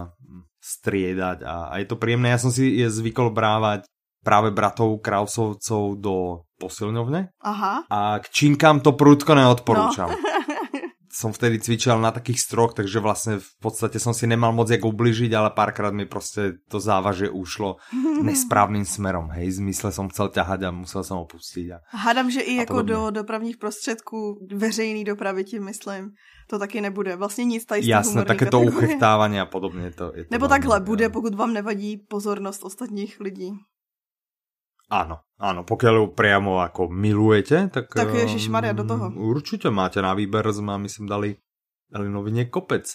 striedať 0.67 1.47
a, 1.47 1.71
a 1.71 1.75
je 1.79 1.87
to 1.87 1.95
príjemné. 1.95 2.35
Ja 2.35 2.43
som 2.43 2.51
si 2.51 2.83
je 2.83 2.91
zvykol 2.91 3.31
brávať 3.31 3.87
práve 4.27 4.51
bratov 4.51 4.99
Krausovcov 4.99 6.03
do 6.03 6.43
posilňovne. 6.59 7.31
Aha. 7.47 7.87
A 7.87 8.19
k 8.19 8.27
činkám 8.27 8.83
to 8.83 8.99
prudko 8.99 9.39
neodporúčam. 9.39 10.11
No. 10.11 10.19
som 11.17 11.33
vtedy 11.33 11.57
cvičil 11.57 11.97
na 11.97 12.13
takých 12.13 12.45
stroch, 12.45 12.77
takže 12.77 13.01
vlastne 13.01 13.41
v 13.41 13.53
podstate 13.65 13.97
som 13.97 14.13
si 14.13 14.29
nemal 14.29 14.53
moc 14.53 14.69
jak 14.69 14.85
ubližiť, 14.85 15.33
ale 15.33 15.49
párkrát 15.57 15.89
mi 15.97 16.05
proste 16.05 16.61
to 16.69 16.77
závaže 16.77 17.33
ušlo 17.33 17.81
nesprávným 18.29 18.85
smerom. 18.85 19.33
Hej, 19.33 19.65
zmysle 19.65 19.97
som 19.97 20.13
chcel 20.13 20.29
ťahať 20.29 20.69
a 20.69 20.71
musel 20.77 21.01
som 21.01 21.25
opustiť. 21.25 21.67
A, 21.73 21.79
Hádám, 21.97 22.29
že 22.29 22.45
i 22.45 22.61
jako 22.61 22.83
do 22.83 23.11
dopravních 23.11 23.57
prostředků 23.57 24.45
veřejný 24.53 25.05
dopravy 25.05 25.45
tím 25.45 25.65
myslím 25.65 26.13
to 26.51 26.59
taky 26.59 26.81
nebude. 26.81 27.17
Vlastně 27.17 27.45
nic 27.45 27.65
tady 27.65 27.83
z 27.83 27.89
Jasné, 27.89 28.25
také 28.25 28.47
to 28.47 28.61
uchechtávání 28.61 29.41
a 29.41 29.47
podobně. 29.47 29.91
To, 29.91 30.13
je 30.15 30.25
to 30.25 30.29
Nebo 30.31 30.49
takhle 30.49 30.81
bude, 30.81 31.09
pokud 31.09 31.35
vám 31.35 31.53
nevadí 31.53 31.97
pozornost 31.97 32.65
ostatních 32.65 33.21
lidí. 33.21 33.53
Áno, 34.87 35.27
áno, 35.43 35.67
pokiaľ 35.67 35.95
ju 35.99 36.07
priamo 36.15 36.63
ako 36.63 36.87
milujete, 36.87 37.67
tak... 37.75 37.91
Tak 37.91 38.15
Maria 38.47 38.71
do 38.71 38.87
toho. 38.87 39.11
Určite 39.19 39.67
máte 39.75 39.99
na 39.99 40.15
výber, 40.15 40.47
sme 40.55 40.79
myslím 40.87 41.11
dali, 41.11 41.35
dali 41.91 42.07
novinie 42.07 42.47
kopec. 42.47 42.87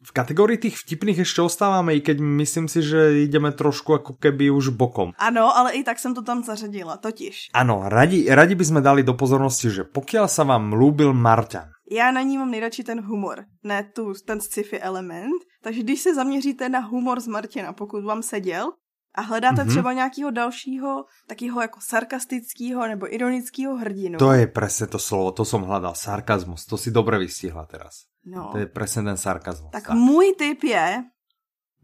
V 0.00 0.16
kategórii 0.16 0.56
tých 0.56 0.80
vtipných 0.80 1.28
ešte 1.28 1.44
ostávame, 1.44 1.92
i 1.92 2.00
keď 2.00 2.24
myslím 2.24 2.72
si, 2.72 2.80
že 2.80 3.20
ideme 3.20 3.52
trošku 3.52 4.00
ako 4.00 4.16
keby 4.16 4.48
už 4.48 4.72
bokom. 4.72 5.12
Ano, 5.20 5.52
ale 5.52 5.76
i 5.76 5.84
tak 5.84 6.00
som 6.00 6.16
to 6.16 6.24
tam 6.24 6.40
zařadila, 6.40 6.96
totiž. 6.96 7.52
Ano, 7.52 7.84
radi, 7.84 8.24
radi 8.30 8.56
by 8.56 8.64
sme 8.64 8.80
dali 8.80 9.04
do 9.04 9.12
pozornosti, 9.12 9.68
že 9.68 9.84
pokiaľ 9.84 10.26
sa 10.30 10.48
vám 10.48 10.72
lúbil 10.72 11.12
Marťan. 11.12 11.68
Já 11.90 12.10
na 12.12 12.22
ní 12.22 12.38
mám 12.38 12.50
nejradši 12.50 12.84
ten 12.84 13.00
humor, 13.02 13.44
ne 13.64 13.82
tu, 13.94 14.14
ten 14.26 14.40
sci-fi 14.40 14.78
element. 14.78 15.42
Takže 15.62 15.82
když 15.82 16.00
se 16.00 16.14
zaměříte 16.14 16.68
na 16.68 16.78
humor 16.78 17.20
z 17.20 17.26
Martina, 17.26 17.72
pokud 17.72 18.04
vám 18.04 18.22
seděl, 18.22 18.72
a 19.14 19.20
hledáte 19.20 19.62
mm-hmm. 19.62 19.68
třeba 19.68 19.92
nějakého 19.92 20.30
dalšího, 20.30 21.04
takého 21.26 21.60
jako 21.60 21.78
sarkastického 21.82 22.86
nebo 22.86 23.14
ironického 23.14 23.76
hrdinu. 23.76 24.18
To 24.18 24.32
je 24.32 24.46
presne 24.46 24.86
to 24.86 24.98
slovo, 24.98 25.34
to 25.34 25.44
som 25.44 25.66
hľadal, 25.66 25.94
sarkazmus, 25.98 26.66
to 26.66 26.78
si 26.78 26.94
dobre 26.94 27.18
vystihla 27.18 27.66
teraz. 27.66 28.06
No. 28.22 28.54
To 28.54 28.58
je 28.58 28.66
presne 28.70 29.02
ten 29.02 29.16
sarkazmus. 29.16 29.72
Tak, 29.72 29.86
tak. 29.90 29.96
můj 29.96 30.34
tip 30.38 30.62
je 30.62 31.04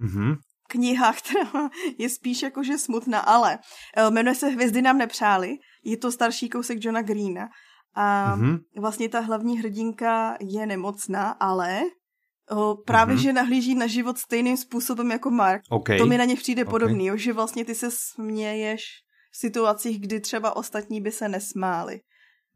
mm-hmm. 0.00 0.36
kniha, 0.68 1.12
která 1.18 1.70
je 1.98 2.08
spíš 2.08 2.42
jakože 2.42 2.78
smutná, 2.78 3.20
ale 3.20 3.58
eh, 3.96 4.10
jmenuje 4.10 4.34
se 4.34 4.48
Hvězdy 4.48 4.82
nám 4.82 4.98
nepřáli, 4.98 5.58
je 5.84 5.96
to 5.96 6.12
starší 6.12 6.48
kousek 6.48 6.78
Johna 6.84 7.02
Greena 7.02 7.48
a 7.94 8.36
mm-hmm. 8.36 8.58
vlastně 8.80 9.08
ta 9.08 9.20
hlavní 9.20 9.58
hrdinka 9.58 10.36
je 10.40 10.66
nemocná, 10.66 11.30
ale 11.30 11.80
právě, 12.84 13.16
mm-hmm. 13.16 13.20
že 13.20 13.32
nahlíží 13.32 13.74
na 13.74 13.86
život 13.86 14.18
stejným 14.18 14.56
způsobem 14.56 15.10
jako 15.10 15.30
Mark. 15.30 15.62
Okay. 15.70 15.98
To 15.98 16.06
mi 16.06 16.18
na 16.18 16.24
ně 16.24 16.36
přijde 16.36 16.62
okay. 16.62 16.70
podobný, 16.70 17.10
že 17.14 17.32
vlastně 17.32 17.64
ty 17.64 17.74
se 17.74 17.90
směješ 17.90 18.82
v 19.32 19.36
situacích, 19.36 20.00
kdy 20.00 20.20
třeba 20.20 20.56
ostatní 20.56 21.00
by 21.00 21.12
se 21.12 21.28
nesmáli. 21.28 22.00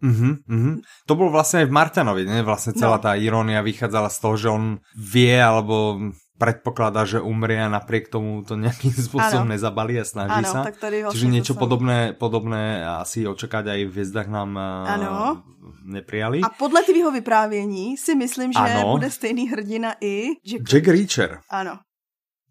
Mm-hmm, 0.01 0.49
mm-hmm. 0.49 0.75
To 1.07 1.13
bol 1.13 1.29
vlastne 1.29 1.61
aj 1.61 1.69
v 1.69 1.77
Marťanovi, 1.77 2.25
ne? 2.25 2.41
Vlastne 2.41 2.73
celá 2.73 2.97
no. 2.97 3.05
tá 3.05 3.21
irónia 3.21 3.61
vychádzala 3.61 4.09
z 4.09 4.19
toho, 4.25 4.35
že 4.41 4.49
on 4.49 4.65
vie 4.97 5.37
alebo 5.37 6.01
predpokladá, 6.41 7.05
že 7.05 7.21
umrie 7.21 7.61
a 7.61 7.69
napriek 7.69 8.09
tomu 8.09 8.41
to 8.41 8.57
nejakým 8.57 8.97
spôsobom 9.13 9.45
ano. 9.45 9.53
nezabalí 9.53 10.01
a 10.01 10.09
snaží 10.09 10.41
ano, 10.41 10.49
sa. 10.49 10.61
Tak 10.65 10.81
tady 10.81 11.05
Čiže 11.13 11.27
niečo 11.29 11.53
podobné, 11.53 12.17
podobné 12.17 12.81
asi 12.81 13.29
očakať 13.29 13.69
aj 13.69 13.81
v 13.85 13.93
hviezdách 13.93 14.29
nám 14.33 14.51
ano. 14.89 15.45
neprijali. 15.85 16.41
A 16.41 16.49
podle 16.57 16.81
tvýho 16.81 17.13
vyprávění 17.13 18.01
si 18.01 18.17
myslím, 18.17 18.57
že 18.57 18.65
ano. 18.65 18.97
bude 18.97 19.11
stejný 19.13 19.53
hrdina 19.53 20.01
i 20.01 20.41
Jack, 20.41 20.65
Jack 20.65 20.89
Reacher. 20.89 21.45
Ano. 21.53 21.85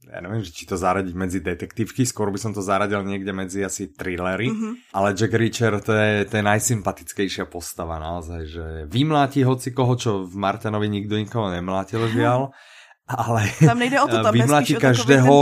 Ja 0.10 0.26
neviem, 0.26 0.42
či 0.42 0.64
to 0.66 0.80
zaradiť 0.80 1.12
medzi 1.14 1.38
detektívky, 1.44 2.02
skôr 2.02 2.32
by 2.34 2.40
som 2.42 2.50
to 2.56 2.64
zaradil 2.66 3.04
niekde 3.06 3.30
medzi 3.30 3.62
asi 3.62 3.94
thrillery, 3.94 4.50
mm-hmm. 4.50 4.74
ale 4.96 5.14
Jack 5.14 5.36
Reacher 5.36 5.76
to 5.84 5.94
je, 5.94 6.26
to 6.26 6.40
je 6.40 6.44
najsympatickejšia 6.50 7.46
postava 7.46 8.00
naozaj, 8.02 8.42
že 8.48 8.66
vymláti 8.90 9.46
hoci 9.46 9.70
koho, 9.70 9.94
čo 10.00 10.24
v 10.26 10.34
Martanovi 10.34 10.88
nikto 10.90 11.14
nikoho 11.14 11.52
nemlátil 11.52 12.08
žiaľ. 12.10 12.56
Ale 13.10 13.50
tam 13.58 13.82
nejde 13.82 13.98
o 13.98 14.06
to, 14.06 14.22
tam 14.22 14.34
vymláti 14.38 14.78
každého, 14.78 15.34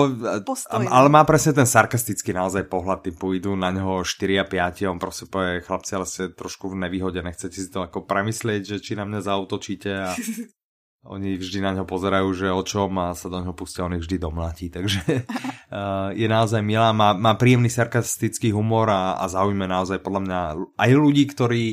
postoj, 0.47 0.87
ale 0.87 1.07
má 1.11 1.27
presne 1.27 1.51
ten 1.51 1.67
sarkastický 1.67 2.31
naozaj 2.31 2.71
pohľad, 2.71 3.03
typu 3.03 3.35
idú 3.35 3.51
na 3.59 3.75
neho 3.75 4.07
4 4.07 4.39
a 4.39 4.45
5, 4.47 4.87
on 4.87 4.99
proste 5.03 5.27
povie, 5.27 5.59
chlapci, 5.59 5.91
ale 5.99 6.07
ste 6.07 6.31
trošku 6.31 6.71
v 6.71 6.87
nevýhode, 6.87 7.19
nechcete 7.19 7.59
si 7.59 7.67
to 7.67 7.83
ako 7.83 8.07
premyslieť, 8.07 8.63
že 8.63 8.77
či 8.79 8.95
na 8.95 9.03
mňa 9.03 9.19
zautočíte 9.19 9.91
a 9.91 10.15
oni 11.13 11.35
vždy 11.35 11.59
na 11.59 11.71
ňo 11.75 11.83
pozerajú, 11.83 12.27
že 12.31 12.47
o 12.55 12.63
čom 12.63 12.95
a 13.03 13.11
sa 13.11 13.27
do 13.27 13.43
neho 13.43 13.51
pustia, 13.51 13.83
on 13.83 13.99
ich 13.99 14.07
vždy 14.07 14.15
domlatí, 14.15 14.71
takže 14.71 15.03
uh, 15.03 16.15
je 16.21 16.27
naozaj 16.31 16.63
milá, 16.63 16.95
má, 16.95 17.11
má 17.11 17.35
príjemný 17.35 17.67
sarkastický 17.67 18.55
humor 18.55 18.87
a, 18.87 19.19
a 19.19 19.27
zaujíme 19.27 19.67
naozaj 19.67 19.99
podľa 19.99 20.21
mňa 20.23 20.39
aj 20.79 20.91
ľudí, 20.95 21.27
ktorí 21.35 21.63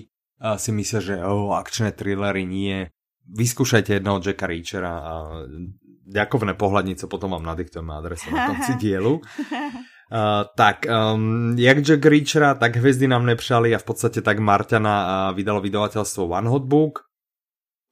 uh, 0.42 0.58
si 0.58 0.74
myslia, 0.74 1.00
že 1.02 1.14
oh, 1.22 1.54
akčné 1.54 1.94
thrillery 1.94 2.42
nie, 2.42 2.90
vyskúšajte 3.30 4.00
jedného 4.00 4.20
Jacka 4.20 4.46
Reachera 4.46 4.94
a 5.00 5.12
ďakovné 6.04 6.54
pohľadnice, 6.54 7.08
potom 7.08 7.32
vám 7.32 7.44
nadiktujeme 7.44 7.92
adresu 7.96 8.28
na 8.30 8.52
konci 8.52 8.76
dielu. 8.82 9.18
Uh, 9.18 10.44
tak, 10.56 10.84
um, 10.84 11.56
jak 11.56 11.80
Jack 11.80 12.04
Reachera, 12.04 12.54
tak 12.54 12.76
hviezdy 12.76 13.08
nám 13.08 13.26
nepřali 13.26 13.74
a 13.74 13.78
v 13.78 13.84
podstate 13.84 14.20
tak 14.20 14.38
Marťana 14.38 14.94
uh, 14.94 15.36
vydalo 15.36 15.60
vydavateľstvo 15.64 16.28
One 16.28 16.48
Hot 16.48 16.64
Book. 16.68 17.08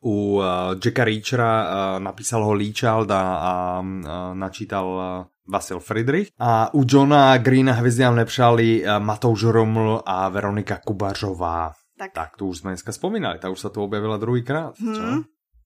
U 0.03 0.43
uh, 0.43 0.75
Jacka 0.85 1.05
Reachera 1.05 1.53
uh, 1.63 1.69
napísal 2.03 2.45
ho 2.45 2.53
Lee 2.53 2.75
Child 2.75 3.11
a, 3.11 3.23
a 3.23 3.53
uh, 3.81 4.35
načítal 4.35 4.87
uh, 4.87 5.05
Vasil 5.49 5.79
Friedrich. 5.79 6.29
A 6.39 6.75
u 6.75 6.85
Johna 6.89 7.39
Greena 7.39 7.73
hviezdy 7.73 8.03
nám 8.03 8.17
nepřali 8.17 8.85
uh, 8.85 8.99
Matouš 8.99 9.45
Roml 9.45 10.03
a 10.07 10.29
Veronika 10.29 10.79
Kubařová. 10.85 11.73
Tak. 11.99 12.13
tak, 12.13 12.31
tu 12.35 12.51
už 12.51 12.67
sme 12.67 12.75
dneska 12.75 12.91
spomínali, 12.91 13.39
tá 13.39 13.47
už 13.47 13.63
sa 13.63 13.71
tu 13.71 13.79
objavila 13.79 14.19
druhýkrát. 14.19 14.75
Hmm. 14.75 15.23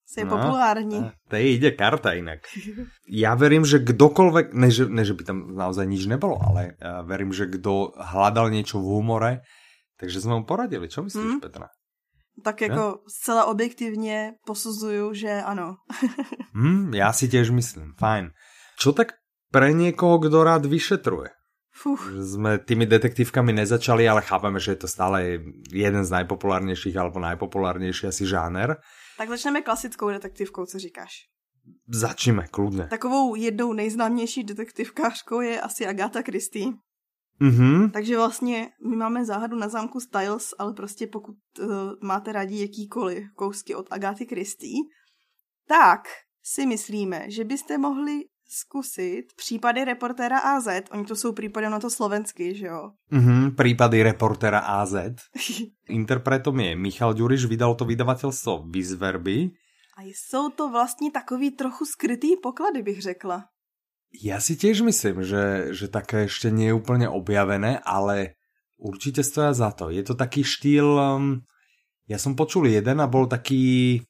Si 0.07 0.25
no, 0.25 0.39
populární. 0.39 1.11
To 1.29 1.37
ide 1.37 1.75
karta 1.75 2.15
inak. 2.15 2.47
Ja 3.11 3.35
verím, 3.35 3.63
že 3.63 3.83
kdokoľvek, 3.83 4.55
ne 4.55 4.71
že, 4.71 4.87
ne, 4.91 5.03
že 5.07 5.15
by 5.15 5.23
tam 5.23 5.39
naozaj 5.55 5.87
nič 5.87 6.07
nebolo, 6.11 6.39
ale 6.43 6.75
ja 6.79 7.03
verím, 7.07 7.31
že 7.31 7.47
kdo 7.47 7.95
hľadal 7.95 8.51
niečo 8.51 8.83
v 8.83 8.99
humore, 8.99 9.33
takže 9.99 10.23
sme 10.23 10.39
mu 10.39 10.45
poradili. 10.47 10.91
Čo 10.91 11.07
myslíš, 11.07 11.39
hmm? 11.39 11.43
Petra? 11.43 11.71
Tak 12.45 12.61
jako 12.61 12.83
ja? 12.83 12.95
zcela 13.09 13.45
objektivně 13.45 14.33
posuzuju, 14.47 15.15
že 15.15 15.43
ano. 15.43 15.77
hmm, 16.55 16.95
já 17.03 17.13
si 17.13 17.29
tiež 17.29 17.51
myslím. 17.51 17.95
Fajn. 17.99 18.31
Čo 18.77 18.93
tak 18.93 19.17
pre 19.51 19.73
niekoho, 19.73 20.19
kto 20.21 20.45
rád 20.45 20.67
vyšetruje. 20.67 21.33
Fuh. 21.77 22.01
Že 22.13 22.23
sme 22.25 22.53
tými 22.61 22.89
detektívkami 22.89 23.53
nezačali, 23.53 24.09
ale 24.09 24.25
chápeme, 24.25 24.57
že 24.61 24.77
je 24.77 24.81
to 24.85 24.89
stále 24.89 25.41
jeden 25.73 26.05
z 26.05 26.11
najpopulárnejších 26.13 26.97
alebo 26.97 27.21
najpopulárnejší 27.21 28.09
asi 28.09 28.25
žáner. 28.25 28.81
Tak 29.19 29.29
začneme 29.29 29.63
klasickou 29.63 30.09
detektivkou, 30.09 30.67
co 30.67 30.79
říkáš? 30.79 31.13
Začneme, 31.89 32.47
kludně. 32.49 32.87
Takovou 32.87 33.35
jednou 33.35 33.73
nejznámější 33.73 34.45
detektivkářkou 34.45 35.41
je 35.41 35.61
asi 35.61 35.87
Agatha 35.87 36.23
Christie. 36.23 36.67
Mhm. 37.41 37.91
Takže 37.91 38.17
vlastně 38.17 38.71
my 38.91 38.97
máme 38.97 39.25
záhadu 39.25 39.57
na 39.57 39.69
zámku 39.69 40.01
Styles, 40.01 40.55
ale 40.59 40.73
prostě 40.73 41.07
pokud 41.07 41.37
uh, 41.61 41.67
máte 42.03 42.33
rádi 42.33 42.61
jakýkoliv 42.61 43.33
kousky 43.35 43.75
od 43.75 43.87
Agáty 43.91 44.27
Christie, 44.27 44.77
tak 45.69 46.01
si 46.43 46.67
myslíme, 46.67 47.31
že 47.31 47.45
byste 47.45 47.79
mohli 47.79 48.25
zkusit 48.49 49.33
případy 49.37 49.85
reportéra 49.85 50.39
AZ. 50.39 50.69
Oni 50.91 51.05
to 51.05 51.17
jsou 51.17 51.33
případy 51.33 51.69
na 51.69 51.81
to 51.81 51.91
slovensky, 51.91 52.55
že 52.55 52.67
jo? 52.67 52.91
Mhm, 53.11 53.55
prípady 53.55 54.03
reportéra 54.03 54.59
AZ. 54.59 54.95
Interpretom 55.89 56.61
je 56.61 56.77
Michal 56.77 57.15
Ďuriš, 57.15 57.45
vydal 57.45 57.75
to 57.75 57.85
vydavatelstvo 57.85 58.67
Vizverby. 58.71 59.51
A 59.99 60.03
jsou 60.03 60.49
to 60.51 60.71
vlastně 60.71 61.11
takový 61.11 61.51
trochu 61.51 61.85
skrytý 61.85 62.37
poklady, 62.37 62.83
bych 62.83 63.03
řekla. 63.03 63.45
Ja 64.15 64.41
si 64.41 64.57
tiež 64.57 64.81
myslím, 64.87 65.27
že, 65.27 65.75
že 65.77 65.93
také 65.93 66.31
ešte 66.31 66.49
nie 66.49 66.73
je 66.73 66.79
úplne 66.79 67.11
objavené, 67.11 67.83
ale 67.85 68.39
určite 68.81 69.21
stoja 69.21 69.53
za 69.53 69.75
to. 69.75 69.91
Je 69.91 70.01
to 70.07 70.15
taký 70.15 70.47
štýl... 70.47 70.89
Um, 70.97 71.25
ja 72.07 72.23
som 72.23 72.39
počul 72.39 72.71
jeden 72.71 73.03
a 73.03 73.11
bol 73.11 73.27
taký... 73.27 74.01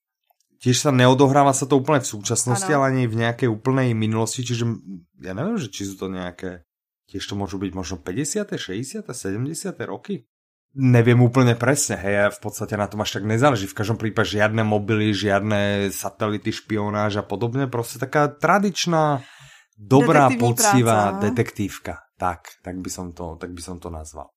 Tiež 0.57 0.89
sa 0.89 0.91
neodohráva 0.93 1.53
sa 1.53 1.69
to 1.69 1.77
úplne 1.77 2.01
v 2.01 2.09
súčasnosti, 2.17 2.73
Ano. 2.73 2.89
ale 2.89 2.97
ani 2.97 3.03
v 3.05 3.21
nejakej 3.21 3.49
úplnej 3.53 3.93
minulosti, 3.93 4.41
čiže 4.41 4.65
ja 5.21 5.37
neviem, 5.37 5.61
že 5.61 5.69
či 5.69 5.85
sú 5.85 6.01
to 6.01 6.09
nejaké... 6.09 6.65
Tiež 7.07 7.23
to 7.23 7.39
môžu 7.39 7.61
byť 7.63 7.71
možno 7.77 7.97
50., 8.03 8.51
60., 8.57 9.07
70. 9.07 9.79
roky. 9.87 10.27
Neviem 10.77 11.23
úplne 11.25 11.57
presne, 11.57 11.97
hej, 11.97 12.17
a 12.19 12.27
v 12.29 12.37
podstate 12.37 12.77
na 12.77 12.85
tom 12.85 13.01
až 13.01 13.17
tak 13.17 13.25
nezáleží. 13.25 13.65
V 13.65 13.79
každom 13.79 13.97
prípade 13.97 14.37
žiadne 14.37 14.61
mobily, 14.61 15.15
žiadne 15.15 15.89
satelity, 15.89 16.53
špionáž 16.53 17.23
a 17.23 17.25
podobne. 17.25 17.65
Proste 17.65 17.97
taká 17.97 18.29
tradičná, 18.29 19.25
dobrá, 19.79 20.29
poctivá 20.37 21.17
práca, 21.17 21.17
no. 21.17 21.23
detektívka. 21.25 21.95
Tak, 22.21 22.61
tak 22.61 22.77
by 22.81 22.91
som 22.93 23.17
to, 23.17 23.41
tak 23.41 23.57
by 23.57 23.63
som 23.65 23.81
to 23.81 23.89
nazval. 23.89 24.36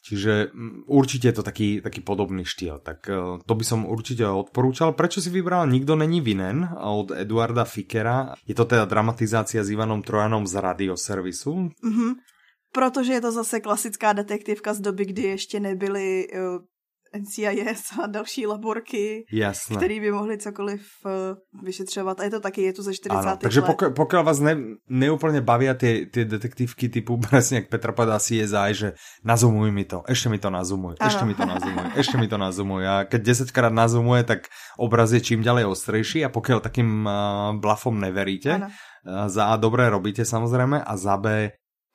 Čiže 0.00 0.48
mm, 0.52 0.88
určite 0.88 1.28
je 1.28 1.36
to 1.36 1.44
taký, 1.44 1.84
taký 1.84 2.00
podobný 2.00 2.44
štýl. 2.48 2.80
Tak 2.80 2.98
eh, 3.08 3.16
to 3.44 3.52
by 3.54 3.64
som 3.64 3.84
určite 3.84 4.24
odporúčal. 4.24 4.96
Prečo 4.96 5.20
si 5.20 5.28
vybral 5.28 5.68
Nikto 5.68 5.96
není 5.96 6.20
vinen 6.20 6.64
od 6.80 7.12
Eduarda 7.12 7.64
Fikera? 7.64 8.34
Je 8.48 8.56
to 8.56 8.64
teda 8.64 8.88
dramatizácia 8.88 9.60
s 9.60 9.70
Ivanom 9.70 10.00
Trojanom 10.02 10.48
z 10.48 10.54
radioservisu. 10.56 11.52
Mhm. 11.84 12.08
Protože 12.72 13.12
je 13.12 13.20
to 13.20 13.32
zase 13.32 13.60
klasická 13.60 14.12
detektivka 14.12 14.74
z 14.74 14.80
doby, 14.80 15.04
kdy 15.04 15.22
ještě 15.22 15.60
nebyly 15.60 16.28
uh, 16.30 16.62
NCIS 17.10 17.98
a 18.02 18.06
další 18.06 18.46
laborky, 18.46 19.26
Jasné. 19.32 19.76
který 19.76 20.00
by 20.00 20.12
mohli 20.12 20.38
cokoliv 20.38 20.82
uh, 21.04 21.10
vyšetřovat. 21.62 22.20
A 22.20 22.24
je 22.24 22.30
to 22.30 22.40
taky, 22.40 22.62
je 22.62 22.72
to 22.72 22.82
ze 22.82 22.94
40. 22.94 23.18
Áno, 23.18 23.36
takže 23.36 23.60
let. 23.60 23.66
pokiaľ, 23.66 23.90
pokiaľ 23.98 24.22
vás 24.22 24.38
ne, 24.38 24.54
neúplne 24.86 25.42
bavia 25.42 25.74
tie, 25.74 26.06
tie 26.06 26.22
detektívky 26.22 26.86
typu 26.86 27.18
presne 27.26 27.62
jak 27.62 27.68
Petra 27.68 27.90
padá 27.90 28.22
CSI, 28.22 28.70
že 28.72 28.88
nazumuj 29.26 29.74
mi 29.74 29.82
to, 29.84 30.06
ešte 30.06 30.30
mi 30.30 30.38
to 30.38 30.50
nazumuj, 30.50 30.94
Áno. 31.02 31.06
ešte 31.10 31.24
mi 31.26 31.34
to 31.34 31.44
nazumuj, 31.46 31.84
ešte 31.98 32.16
mi 32.18 32.26
to 32.30 32.36
nazumuj 32.38 32.82
a 32.86 32.94
keď 33.04 33.20
10 33.46 33.56
krát 33.56 33.74
nazumuje, 33.74 34.22
tak 34.22 34.46
obraz 34.78 35.10
je 35.10 35.20
čím 35.20 35.42
ďalej 35.42 35.66
ostrejší 35.66 36.22
a 36.22 36.30
pokiaľ 36.30 36.58
takým 36.62 37.04
uh, 37.04 37.12
blafom 37.58 37.98
neveríte, 37.98 38.54
Áno. 38.54 38.68
uh, 38.70 39.26
za 39.26 39.50
A 39.50 39.58
dobré 39.58 39.90
robíte 39.90 40.22
samozrejme 40.22 40.78
a 40.78 40.92
za 40.94 41.18
B 41.18 41.50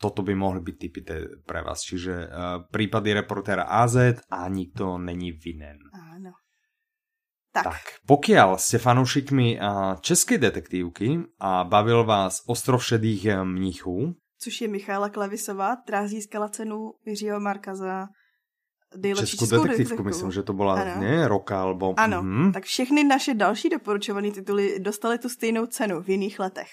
toto 0.06 0.22
by 0.22 0.38
mohli 0.38 0.62
byť 0.62 0.76
typy 0.78 1.02
pre 1.42 1.66
vás. 1.66 1.82
Čiže 1.82 2.14
uh, 2.14 2.30
prípady 2.70 3.18
reportéra 3.18 3.66
AZ 3.66 4.22
a 4.30 4.46
nikto 4.46 5.02
není 5.02 5.34
vinen. 5.34 5.82
Áno. 5.90 6.38
Tak, 7.50 7.64
Tak, 7.64 7.84
pokiaľ 8.04 8.60
ste 8.60 8.84
fanúšikmi 8.84 9.56
a, 9.56 9.96
českej 10.04 10.44
detektívky 10.44 11.24
a 11.40 11.64
bavil 11.64 12.04
vás 12.04 12.44
Ostrov 12.52 12.84
šedých 12.84 13.32
eh, 13.32 13.44
mnichů, 13.48 14.12
což 14.44 14.62
je 14.62 14.68
Michála 14.68 15.10
Klavisová, 15.10 15.76
která 15.76 16.08
získala 16.08 16.50
cenu 16.50 16.94
Jiřího 17.08 17.40
Marka 17.40 17.76
za 17.76 18.08
nejlepší 18.98 19.38
českú 19.38 19.56
detektívku, 19.56 20.04
myslím, 20.04 20.32
že 20.32 20.44
to 20.44 20.54
bola 20.54 20.82
Ano. 20.82 21.28
roka, 21.28 21.62
alebo... 21.62 21.94
Ano, 21.98 22.22
Mhm. 22.24 22.52
tak 22.54 22.64
všechny 22.64 23.04
naše 23.04 23.34
další 23.34 23.70
doporučované 23.70 24.32
tituly 24.32 24.80
dostaly 24.80 25.18
tu 25.18 25.30
stejnou 25.30 25.66
cenu 25.66 26.02
v 26.02 26.10
jiných 26.10 26.40
letech. 26.40 26.72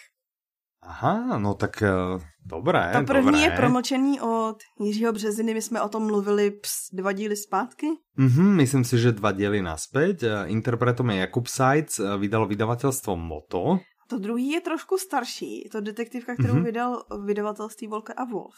Aha, 0.83 1.39
no 1.39 1.55
tak 1.55 1.83
uh, 1.83 2.19
dobré, 2.47 2.91
Ta 2.93 3.03
první 3.03 3.25
dobré. 3.25 3.39
je 3.41 3.51
promlčený 3.51 4.21
od 4.21 4.57
Jiřího 4.81 5.13
Březiny, 5.13 5.55
my 5.55 5.63
jsme 5.63 5.83
o 5.83 5.89
tom 5.89 6.07
mluvili 6.07 6.51
ps, 6.51 6.89
dva 6.93 7.13
díly 7.13 7.37
zpátky. 7.37 7.87
Mhm, 8.17 8.57
myslím 8.57 8.85
si, 8.85 8.99
že 8.99 9.13
dva 9.13 9.33
diely 9.33 9.63
naspäť. 9.63 10.23
Eh, 10.23 10.51
Interpretom 10.51 11.11
je 11.11 11.17
Jakub 11.23 11.47
Sajc, 11.47 11.99
eh, 11.99 12.19
vydalo 12.19 12.47
vydavateľstvo 12.51 13.15
Moto. 13.17 13.79
To 14.11 14.19
druhý 14.19 14.51
je 14.59 14.61
trošku 14.61 14.99
starší, 14.99 15.65
je 15.65 15.71
to 15.71 15.81
detektivka, 15.81 16.35
kterou 16.37 16.55
Mhm. 16.55 16.65
vydal 16.65 17.03
vydavatelství 17.25 17.87
Volker 17.87 18.15
a 18.19 18.25
Wolf. 18.25 18.55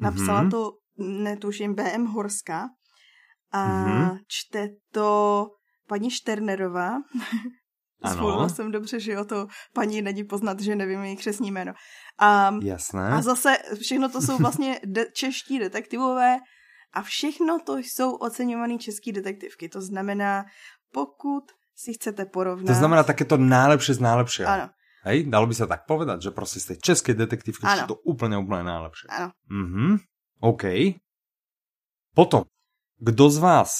Napsala 0.00 0.42
Mhm. 0.42 0.50
to, 0.50 0.72
netuším, 0.98 1.74
BM 1.74 2.06
Horská 2.06 2.68
a 3.52 3.62
Mhm. 3.84 4.18
čte 4.26 4.68
to 4.92 5.08
paní 5.88 6.10
Šternerová. 6.10 6.96
Ano. 8.02 8.14
Zvolila 8.14 8.48
jsem 8.48 8.70
dobře, 8.72 9.00
že 9.00 9.12
jo, 9.12 9.24
to 9.24 9.46
paní 9.74 10.02
není 10.02 10.24
poznat, 10.24 10.60
že 10.60 10.76
nevím 10.76 11.04
její 11.04 11.16
křesní 11.16 11.50
jméno. 11.50 11.72
A, 12.18 12.54
Jasné. 12.62 13.08
a 13.08 13.22
zase 13.22 13.56
všechno 13.80 14.08
to 14.08 14.22
jsou 14.22 14.38
vlastně 14.38 14.80
de- 14.84 15.06
čeští 15.12 15.58
detektivové 15.58 16.38
a 16.92 17.02
všechno 17.02 17.58
to 17.66 17.76
jsou 17.78 18.14
oceňované 18.14 18.78
české 18.78 19.12
detektivky. 19.12 19.68
To 19.68 19.80
znamená, 19.80 20.44
pokud 20.92 21.44
si 21.76 21.92
chcete 21.92 22.24
porovnat... 22.24 22.66
To 22.66 22.78
znamená 22.78 23.02
takéto 23.02 23.40
najlepšie 23.40 23.94
z 23.96 24.00
najlepšieho. 24.00 24.48
Áno, 24.50 24.66
Hej, 25.02 25.26
dalo 25.26 25.50
by 25.50 25.54
sa 25.58 25.66
tak 25.66 25.82
povedať, 25.90 26.22
že 26.22 26.30
proste 26.30 26.62
z 26.62 26.66
tej 26.74 26.78
českej 26.78 27.14
detektívky 27.18 27.66
sú 27.66 27.90
to 27.90 27.98
úplne, 28.06 28.38
úplne 28.38 28.62
najlepšie. 28.62 29.10
áno. 29.10 29.34
Mhm, 29.50 29.98
OK. 30.46 30.94
Potom, 32.14 32.46
kto 33.02 33.24
z 33.26 33.38
vás, 33.42 33.70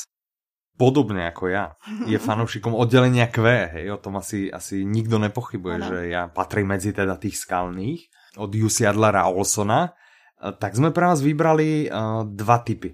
podobne 0.83 1.31
ako 1.31 1.47
ja, 1.47 1.79
je 2.11 2.19
fanúšikom 2.27 2.75
oddelenia 2.75 3.31
Q, 3.31 3.47
hej, 3.47 3.87
o 3.95 4.03
tom 4.03 4.19
asi, 4.19 4.51
asi 4.51 4.83
nikto 4.83 5.23
nepochybuje, 5.23 5.77
Áno. 5.79 5.87
že 5.87 5.99
ja 6.11 6.27
patrím 6.27 6.75
medzi 6.75 6.91
teda 6.91 7.15
tých 7.23 7.39
skalných, 7.39 8.11
od 8.43 8.51
Jussi 8.51 8.83
Adlera 8.83 9.29
a 9.29 9.31
Olsona, 9.31 9.95
Eh, 10.43 10.53
tak 10.59 10.75
sme 10.75 10.91
pre 10.91 11.07
vás 11.07 11.23
vybrali 11.23 11.87
uh, 11.87 12.27
dva 12.27 12.59
typy. 12.67 12.91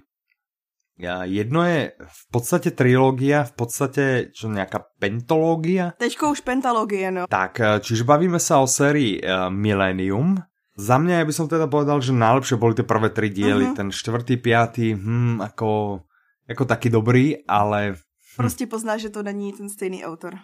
Jedno 0.99 1.63
je 1.63 1.95
v 1.95 2.23
podstate 2.27 2.75
trilógia, 2.75 3.47
v 3.47 3.53
podstate 3.55 4.03
čo 4.35 4.51
nejaká 4.51 4.99
pentológia, 4.99 5.95
Teďko 5.95 6.35
už 6.35 6.43
pentalogie, 6.43 7.07
no. 7.07 7.23
tak, 7.23 7.55
eh, 7.63 7.79
čiže 7.79 8.03
bavíme 8.03 8.35
sa 8.35 8.59
o 8.59 8.67
sérii 8.67 9.17
uh, 9.23 9.47
Millennium. 9.47 10.43
Za 10.75 10.99
mňa 10.99 11.23
ja 11.23 11.27
by 11.27 11.33
som 11.35 11.47
teda 11.47 11.71
povedal, 11.71 12.03
že 12.03 12.11
najlepšie 12.11 12.59
boli 12.59 12.75
tie 12.75 12.87
prvé 12.87 13.15
tri 13.15 13.31
diely. 13.31 13.71
Mhm. 13.71 13.75
Ten 13.75 13.89
štvrtý, 13.95 14.43
piatý, 14.43 14.91
hm, 14.95 15.39
ako, 15.39 16.03
ako 16.49 16.65
taký 16.65 16.89
dobrý, 16.89 17.45
ale 17.47 17.95
Prostě 18.37 18.67
poznáš, 18.67 19.01
že 19.01 19.09
to 19.09 19.23
není 19.23 19.53
ten 19.53 19.69
stejný 19.69 20.05
autor. 20.05 20.39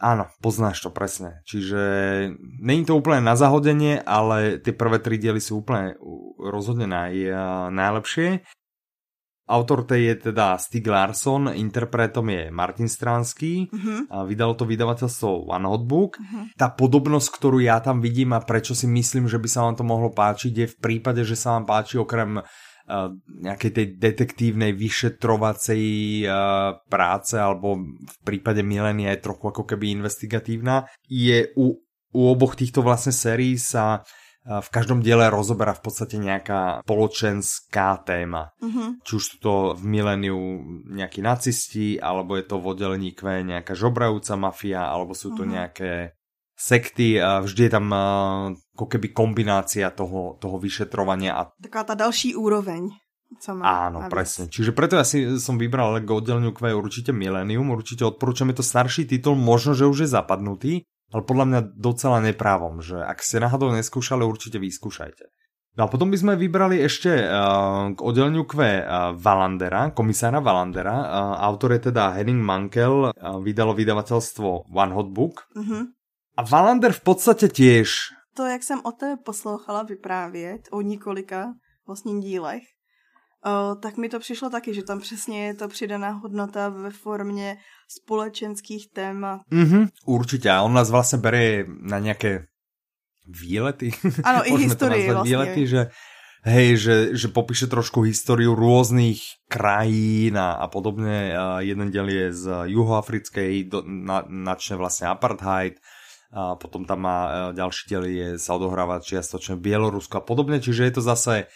áno, 0.00 0.26
poznáš 0.40 0.80
to 0.80 0.90
presne. 0.90 1.44
Čiže 1.44 1.80
není 2.60 2.84
to 2.88 2.96
úplne 2.96 3.20
na 3.20 3.36
zahodenie, 3.36 4.00
ale 4.00 4.56
tie 4.58 4.72
prvé 4.72 4.98
tri 4.98 5.20
diely 5.20 5.40
sú 5.40 5.60
úplne 5.60 5.94
rozhodne 6.40 6.88
naj, 6.88 7.12
najlepšie. 7.70 8.40
Autor 9.50 9.82
tej 9.82 10.02
je 10.06 10.14
teda 10.30 10.56
Stig 10.58 10.86
Larsson, 10.86 11.50
interpretom 11.52 12.22
je 12.30 12.50
Martin 12.50 12.88
Stránský. 12.88 13.68
Mhm. 13.68 14.08
A 14.08 14.24
vydalo 14.24 14.54
to 14.54 14.64
vydavateľstvo 14.64 15.50
One 15.52 15.68
Hotbook. 15.68 16.16
Mhm. 16.18 16.56
Tá 16.56 16.72
podobnosť, 16.72 17.28
ktorú 17.36 17.60
ja 17.60 17.78
tam 17.84 18.00
vidím 18.00 18.32
a 18.32 18.40
prečo 18.40 18.72
si 18.74 18.86
myslím, 18.88 19.28
že 19.28 19.38
by 19.38 19.48
sa 19.52 19.68
vám 19.68 19.76
to 19.76 19.84
mohlo 19.84 20.08
páčiť, 20.10 20.52
je 20.54 20.66
v 20.66 20.76
prípade, 20.80 21.22
že 21.28 21.36
sa 21.36 21.60
vám 21.60 21.66
páči 21.68 21.98
okrem 22.00 22.40
nejakej 23.28 23.70
tej 23.70 23.86
detektívnej 23.96 24.74
vyšetrovacej 24.74 25.82
práce 26.90 27.34
alebo 27.38 27.78
v 27.86 28.16
prípade 28.26 28.60
Milenia 28.60 29.14
je 29.14 29.24
trochu 29.24 29.44
ako 29.48 29.62
keby 29.64 29.94
investigatívna, 29.94 30.90
je 31.06 31.54
u, 31.54 31.78
u 32.10 32.20
oboch 32.26 32.58
týchto 32.58 32.82
vlastne 32.82 33.14
sérií 33.14 33.54
sa 33.54 34.02
v 34.40 34.68
každom 34.72 35.04
diele 35.04 35.28
rozoberá 35.28 35.76
v 35.76 35.84
podstate 35.84 36.16
nejaká 36.16 36.80
spoločenská 36.88 38.00
téma 38.08 38.56
Mhm. 38.64 39.04
či 39.04 39.10
už 39.16 39.24
sú 39.24 39.36
to 39.36 39.54
v 39.76 39.84
miléniu 39.84 40.36
nejakí 40.88 41.20
nacisti, 41.20 42.00
alebo 42.00 42.40
je 42.40 42.48
to 42.48 42.56
v 42.56 42.68
oddelení 42.72 43.12
Q 43.12 43.44
nejaká 43.44 43.76
žobrajúca 43.76 44.40
mafia, 44.40 44.88
alebo 44.88 45.12
sú 45.12 45.36
to 45.36 45.44
Mhm. 45.44 45.50
nejaké 45.52 45.92
sekty 46.60 47.16
a 47.16 47.40
vždy 47.40 47.62
je 47.66 47.72
tam 47.72 47.88
ako 48.76 48.84
keby 48.84 49.16
kombinácia 49.16 49.88
toho, 49.88 50.36
toho 50.36 50.60
vyšetrovania 50.60 51.40
a 51.40 51.42
Taková 51.56 51.84
ta 51.88 51.96
další 51.96 52.36
úroveň. 52.36 52.92
Co 53.30 53.54
má 53.54 53.86
áno, 53.86 54.02
navíc. 54.02 54.12
presne. 54.12 54.44
Čiže 54.50 54.74
preto 54.74 54.98
ja 54.98 55.06
si 55.06 55.38
som 55.38 55.54
vybral 55.54 56.02
k 56.02 56.10
oddeleniu 56.10 56.50
Q 56.50 56.74
určite 56.74 57.14
Millennium, 57.14 57.70
určite 57.70 58.02
odporúčam, 58.02 58.50
je 58.50 58.58
to 58.58 58.66
starší 58.66 59.06
titul, 59.06 59.38
možno, 59.38 59.72
že 59.72 59.86
už 59.86 60.02
je 60.02 60.08
zapadnutý, 60.10 60.82
ale 61.14 61.22
podľa 61.22 61.46
mňa 61.46 61.60
docela 61.78 62.18
neprávom, 62.18 62.82
že 62.82 62.98
ak 62.98 63.22
ste 63.22 63.38
náhodou 63.38 63.70
neskúšali, 63.70 64.26
určite 64.26 64.58
vyskúšajte. 64.58 65.30
No 65.78 65.86
a 65.86 65.88
potom 65.88 66.10
by 66.10 66.18
sme 66.18 66.34
vybrali 66.34 66.82
ešte 66.82 67.14
uh, 67.14 67.94
k 67.94 67.98
oddeleniu 68.02 68.42
Q 68.42 68.58
uh, 68.58 68.66
Valandera, 69.14 69.94
komisára 69.94 70.42
Valandera. 70.42 70.90
Uh, 70.98 71.46
autor 71.46 71.78
je 71.78 71.94
teda 71.94 72.10
Henning 72.18 72.42
Mankel, 72.42 73.14
uh, 73.14 73.38
vydalo 73.38 73.78
vydavateľstvo 73.78 74.66
One 74.66 74.92
Hot 74.98 75.14
Book. 75.14 75.46
Uh-huh. 75.54 75.86
A 76.40 76.42
Valander 76.42 76.96
v 76.96 77.04
podstate 77.04 77.52
tiež. 77.52 78.16
To, 78.32 78.48
jak 78.48 78.62
jsem 78.64 78.80
o 78.80 78.92
té 78.92 79.16
poslouchala 79.20 79.82
vyprávět 79.82 80.72
o 80.72 80.80
několika 80.80 81.52
vlastních 81.86 82.24
dílech, 82.24 82.62
O, 83.40 83.74
tak 83.74 83.96
mi 83.96 84.08
to 84.08 84.20
přišlo 84.20 84.50
taky, 84.50 84.74
že 84.74 84.82
tam 84.82 85.00
přesně 85.00 85.46
je 85.46 85.54
to 85.54 85.68
přidaná 85.68 86.10
hodnota 86.10 86.68
ve 86.68 86.90
formě 86.90 87.56
společenských 87.88 88.92
témat. 88.92 89.40
Mm-hmm, 89.52 89.88
určitě. 90.06 90.50
A 90.50 90.62
on 90.62 90.72
nás 90.72 90.90
vlastně 90.90 91.18
bere 91.18 91.64
na 91.80 91.98
nějaké 91.98 92.44
výlety. 93.40 93.90
Áno, 94.24 94.44
i 94.44 94.52
historii 94.68 95.08
vlastne. 95.08 95.24
Výlety, 95.24 95.66
že, 95.66 95.82
hej, 96.44 96.76
že, 96.76 97.16
že 97.16 97.28
popíše 97.32 97.64
trošku 97.64 98.04
históriu 98.04 98.52
rôznych 98.52 99.20
krajín 99.48 100.36
a, 100.36 100.60
a 100.60 100.68
podobne. 100.68 101.32
A 101.32 101.64
jeden 101.64 101.88
diel 101.88 102.12
je 102.12 102.32
z 102.32 102.44
juhoafrickej, 102.76 103.72
do, 103.72 103.80
na, 103.86 104.20
načne 104.28 104.76
vlastne 104.76 105.08
apartheid, 105.08 105.80
a 106.30 106.54
potom 106.54 106.86
tam 106.86 107.02
má 107.02 107.18
e, 107.26 107.30
ďalší 107.58 107.82
diel 107.90 108.04
je 108.06 108.28
sa 108.38 108.54
odohrávať 108.54 109.14
čiastočne 109.14 109.58
v 109.58 109.70
Bielorusku 109.70 110.14
a 110.18 110.22
podobne, 110.22 110.62
čiže 110.62 110.86
je 110.86 110.94
to 110.94 111.02
zase 111.02 111.50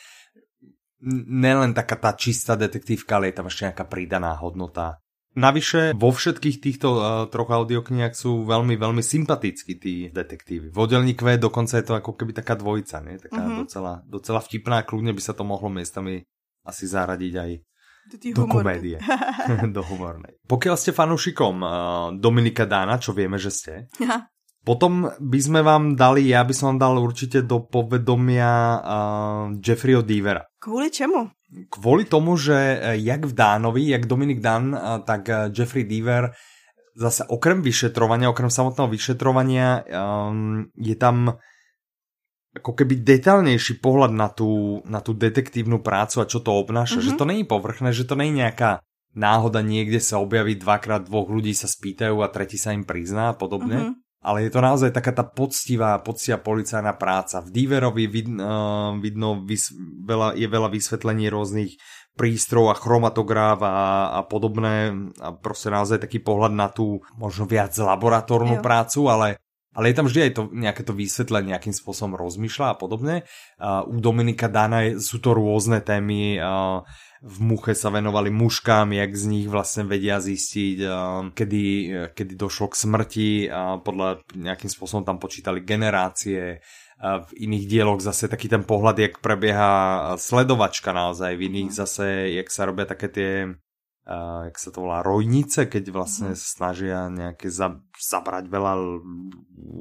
nelen 1.30 1.76
taká 1.76 2.00
tá 2.00 2.10
čistá 2.16 2.58
detektívka, 2.58 3.18
ale 3.18 3.30
je 3.30 3.36
tam 3.38 3.46
ešte 3.46 3.70
nejaká 3.70 3.84
pridaná 3.86 4.34
hodnota 4.40 5.04
Navyše 5.34 5.98
vo 5.98 6.14
všetkých 6.14 6.62
týchto 6.62 6.88
uh, 6.94 7.02
troch 7.26 7.50
audioknihách 7.50 8.14
sú 8.14 8.46
veľmi, 8.46 8.78
veľmi 8.78 9.02
sympatickí 9.02 9.72
tí 9.82 9.94
detektívy. 10.14 10.70
V 10.70 10.78
oddelní 10.78 11.18
Q 11.18 11.42
dokonca 11.42 11.74
je 11.74 11.86
to 11.90 11.98
ako 11.98 12.14
keby 12.14 12.30
taká 12.30 12.54
dvojica, 12.54 13.02
nie? 13.02 13.18
Taká 13.18 13.42
mm-hmm. 13.42 13.58
docela, 13.66 13.92
docela 14.06 14.38
vtipná, 14.38 14.86
kľudne 14.86 15.10
by 15.10 15.18
sa 15.18 15.34
to 15.34 15.42
mohlo 15.42 15.66
miestami 15.66 16.22
asi 16.62 16.86
zaradiť 16.86 17.34
aj 17.34 17.50
do, 18.14 18.16
do 18.30 18.46
komédie, 18.46 19.02
do 19.74 19.82
humornej. 19.82 20.38
Pokiaľ 20.46 20.76
ste 20.78 20.94
fanúšikom 20.94 21.54
uh, 21.58 21.70
Dominika 22.14 22.62
Dána, 22.62 23.02
čo 23.02 23.10
vieme, 23.10 23.34
že 23.34 23.50
ste, 23.50 23.90
Aha. 24.06 24.30
Potom 24.64 25.12
by 25.20 25.40
sme 25.40 25.60
vám 25.60 25.92
dali, 25.94 26.32
ja 26.32 26.40
by 26.40 26.52
som 26.56 26.74
vám 26.74 26.80
dal 26.80 26.94
určite 26.96 27.44
do 27.44 27.62
povedomia 27.62 28.50
uh, 28.50 29.44
Jeffreyho 29.60 30.00
Deavera. 30.00 30.48
Kvôli 30.56 30.88
čemu? 30.88 31.28
kvôli 31.70 32.04
tomu, 32.10 32.34
že 32.34 32.54
e, 32.54 32.78
jak 32.98 33.30
v 33.30 33.34
Dánovi, 33.34 33.94
jak 33.94 34.10
Dominik 34.10 34.42
Dan, 34.42 34.74
tak 35.06 35.30
e, 35.30 35.54
Jeffrey 35.54 35.86
Deaver 35.86 36.34
zase 36.94 37.26
okrem 37.26 37.62
vyšetrovania, 37.62 38.30
okrem 38.30 38.50
samotného 38.50 38.86
vyšetrovania 38.86 39.82
um, 39.82 40.62
je 40.78 40.94
tam 40.94 41.34
ako 42.54 42.70
keby 42.70 43.02
detailnejší 43.02 43.82
pohľad 43.82 44.14
na 44.14 44.30
tú, 44.30 44.78
na 44.86 45.02
tú 45.02 45.10
detektívnu 45.10 45.82
prácu 45.82 46.22
a 46.22 46.30
čo 46.30 46.38
to 46.38 46.54
obnáša. 46.54 47.02
Mm-hmm. 47.02 47.10
Že 47.10 47.18
to 47.18 47.24
není 47.26 47.42
povrchné, 47.42 47.90
že 47.90 48.06
to 48.06 48.14
není 48.14 48.46
nejaká 48.46 48.78
náhoda 49.10 49.58
niekde 49.66 49.98
sa 49.98 50.22
objaví 50.22 50.54
dvakrát 50.54 51.10
dvoch 51.10 51.26
ľudí 51.26 51.50
sa 51.50 51.66
spýtajú 51.66 52.22
a 52.22 52.30
tretí 52.30 52.62
sa 52.62 52.70
im 52.70 52.86
prizná 52.86 53.34
a 53.34 53.38
podobne. 53.38 53.90
Mm-hmm 53.90 54.03
ale 54.24 54.48
je 54.48 54.50
to 54.56 54.64
naozaj 54.64 54.90
taká 54.90 55.12
tá 55.12 55.20
poctivá, 55.20 56.00
poctivá 56.00 56.40
policajná 56.40 56.96
práca. 56.96 57.44
V 57.44 57.52
Diverovi 57.52 58.08
vid, 58.08 58.28
uh, 58.32 58.96
vidno 58.96 59.44
vys, 59.44 59.68
veľa, 60.08 60.32
je 60.32 60.48
veľa 60.48 60.72
vysvetlení 60.72 61.28
rôznych 61.28 61.76
prístrojov 62.16 62.72
a 62.72 62.78
chromatográf 62.78 63.58
a, 63.60 63.74
a 64.16 64.20
podobné 64.24 64.94
a 65.18 65.34
proste 65.34 65.68
naozaj 65.68 66.00
taký 66.00 66.22
pohľad 66.22 66.54
na 66.54 66.70
tú 66.70 67.02
možno 67.18 67.44
viac 67.44 67.74
laboratórnu 67.74 68.58
jo. 68.58 68.64
prácu, 68.64 69.00
ale 69.10 69.43
ale 69.74 69.90
je 69.90 69.96
tam 69.98 70.06
vždy 70.06 70.20
aj 70.24 70.32
to 70.38 70.42
nejaké 70.54 70.82
to 70.86 70.94
vysvetlenie, 70.94 71.52
nejakým 71.52 71.74
spôsobom 71.74 72.14
rozmýšľa 72.14 72.66
a 72.72 72.78
podobne. 72.78 73.26
Uh, 73.58 73.82
u 73.90 73.98
Dominika 73.98 74.46
Dana 74.46 74.96
sú 75.02 75.18
to 75.18 75.34
rôzne 75.34 75.82
témy, 75.82 76.38
uh, 76.38 76.86
v 77.24 77.38
muche 77.40 77.72
sa 77.72 77.88
venovali 77.88 78.28
mužkám, 78.28 78.92
jak 78.92 79.16
z 79.16 79.24
nich 79.32 79.46
vlastne 79.48 79.88
vedia 79.88 80.20
zistiť, 80.20 80.76
kedy, 81.32 81.64
kedy 82.12 82.32
došlo 82.36 82.68
k 82.68 82.76
smrti 82.76 83.30
a 83.48 83.80
podľa 83.80 84.20
nejakým 84.36 84.68
spôsobom 84.68 85.08
tam 85.08 85.16
počítali 85.16 85.64
generácie. 85.64 86.60
V 87.00 87.30
iných 87.32 87.64
dieloch 87.64 88.04
zase 88.04 88.28
taký 88.28 88.52
ten 88.52 88.60
pohľad, 88.60 88.96
jak 89.00 89.14
prebieha 89.24 89.72
sledovačka 90.20 90.92
naozaj, 90.92 91.32
v 91.40 91.48
iných 91.48 91.72
zase, 91.72 92.28
jak 92.36 92.52
sa 92.52 92.68
robia 92.68 92.84
také 92.84 93.08
tie 93.08 93.30
uh, 94.08 94.48
jak 94.48 94.56
sa 94.56 94.70
to 94.72 94.84
volá, 94.84 95.04
rojnice, 95.04 95.68
keď 95.68 95.84
vlastne 95.92 96.32
mm. 96.32 96.40
snažia 96.40 97.08
nejaké 97.08 97.48
za, 97.48 97.80
zabrať 97.96 98.48
veľa 98.48 99.00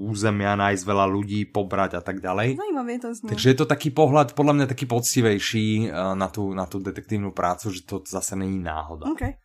územia, 0.08 0.60
nájsť 0.60 0.84
veľa 0.84 1.06
ľudí, 1.08 1.48
pobrať 1.48 2.00
a 2.00 2.02
tak 2.02 2.20
ďalej. 2.20 2.60
Zajímavé 2.60 3.00
to 3.00 3.12
znie. 3.16 3.32
Takže 3.32 3.48
je 3.54 3.58
to 3.60 3.68
taký 3.68 3.90
pohľad, 3.92 4.36
podľa 4.36 4.54
mňa 4.60 4.66
taký 4.72 4.86
poctivejší 4.88 5.92
uh, 5.92 6.18
na, 6.18 6.28
tú, 6.28 6.52
na 6.52 6.68
tú 6.68 6.84
detektívnu 6.84 7.32
prácu, 7.32 7.72
že 7.72 7.84
to 7.88 8.02
zase 8.04 8.36
není 8.36 8.60
náhoda. 8.60 9.08
Okay. 9.14 9.40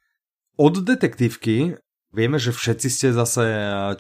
Od 0.59 0.75
detektívky 0.83 1.79
vieme, 2.11 2.43
že 2.43 2.51
všetci 2.51 2.88
ste 2.91 3.09
zase 3.14 3.45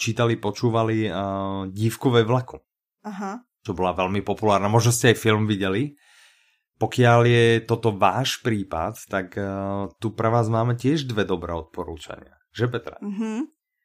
čítali, 0.00 0.34
počúvali 0.40 1.06
uh, 1.06 1.70
Dívku 1.70 2.10
ve 2.10 2.26
vlaku. 2.26 2.58
Aha. 3.06 3.44
Čo 3.62 3.76
bola 3.78 3.94
veľmi 3.94 4.24
populárna. 4.26 4.66
Možno 4.66 4.90
ste 4.90 5.14
aj 5.14 5.22
film 5.22 5.46
videli. 5.46 5.94
Pokiaľ 6.78 7.20
je 7.26 7.46
toto 7.66 7.90
váš 7.90 8.38
prípad, 8.38 9.10
tak 9.10 9.34
uh, 9.34 9.90
tu 9.98 10.14
pre 10.14 10.30
vás 10.30 10.46
máme 10.46 10.78
tiež 10.78 11.10
dve 11.10 11.26
dobré 11.26 11.50
odporúčania. 11.50 12.38
Že 12.54 12.70
Petra? 12.70 12.96
Mm-hmm. 13.02 13.36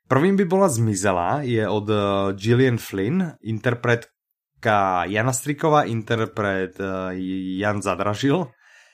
Prvým 0.05 0.37
by 0.37 0.45
bola 0.45 0.69
Zmizela, 0.69 1.41
je 1.41 1.65
od 1.65 1.89
uh, 1.89 1.99
Gillian 2.37 2.77
Flynn, 2.77 3.33
interpretka 3.41 5.09
Jana 5.09 5.33
Striková, 5.33 5.89
interpret 5.89 6.77
uh, 6.77 7.09
Jan 7.57 7.81
Zadražil. 7.81 8.53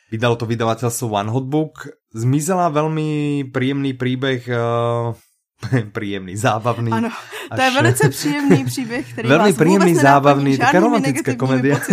Vydalo 0.09 0.39
to 0.39 0.47
vydavateľstvo 0.47 1.05
One 1.11 1.29
Hot 1.35 1.51
Book. 1.51 1.91
Zmizela 2.15 2.71
veľmi 2.71 3.43
príjemný 3.51 3.99
príbeh 3.99 4.47
uh, 4.47 5.11
príjemný, 5.97 6.39
zábavný. 6.39 6.91
Ano, 6.95 7.11
to 7.51 7.61
až... 7.61 7.67
je 7.67 7.71
velice 7.75 8.03
příjemný 8.09 8.63
příběh, 8.63 9.03
který 9.11 9.27
Veľmi 9.35 9.51
vás 9.51 9.59
príjemný, 9.59 9.93
zábavný, 9.99 10.51
taká 10.55 10.79
romantická 10.79 11.35
komédia. 11.35 11.83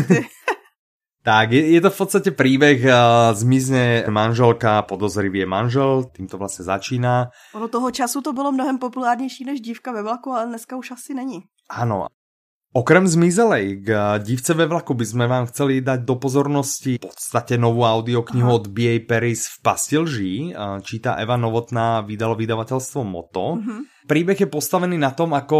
Tak, 1.26 1.50
je, 1.50 1.74
je 1.74 1.80
to 1.82 1.90
v 1.90 1.98
podstate 1.98 2.30
príbeh, 2.30 2.78
uh, 2.86 3.34
zmizne 3.34 4.06
manželka, 4.06 4.86
podozrivý 4.86 5.42
je 5.42 5.48
manžel, 5.50 6.06
tým 6.14 6.30
to 6.30 6.38
vlastne 6.38 6.62
začíná. 6.62 7.34
Ono 7.50 7.66
toho 7.66 7.90
času 7.90 8.22
to 8.22 8.30
bylo 8.30 8.54
mnohem 8.54 8.78
populárnější 8.78 9.42
než 9.42 9.58
dívka 9.58 9.90
ve 9.90 10.06
vlaku, 10.06 10.30
ale 10.30 10.54
dneska 10.54 10.78
už 10.78 10.94
asi 10.94 11.18
není. 11.18 11.42
Áno. 11.66 12.06
Okrem 12.76 13.08
zmizelej 13.08 13.88
k 13.88 14.20
dívce 14.20 14.52
ve 14.52 14.68
vlaku 14.68 14.92
by 14.92 15.06
sme 15.08 15.24
vám 15.24 15.48
chceli 15.48 15.80
dať 15.80 16.04
do 16.04 16.20
pozornosti 16.20 17.00
v 17.00 17.08
podstate 17.08 17.56
novú 17.56 17.88
audioknihu 17.88 18.52
Aha. 18.52 18.58
od 18.60 18.68
B.A. 18.68 19.00
Paris 19.00 19.48
v 19.48 19.56
pasti 19.64 19.96
lží. 19.96 20.52
Číta 20.84 21.16
Eva 21.16 21.40
Novotná, 21.40 22.04
vydalo 22.04 22.36
vydavateľstvo 22.36 23.00
Moto. 23.00 23.56
Uh-huh. 23.56 23.80
Príbeh 24.04 24.36
je 24.36 24.44
postavený 24.44 25.00
na 25.00 25.08
tom, 25.16 25.32
ako 25.32 25.58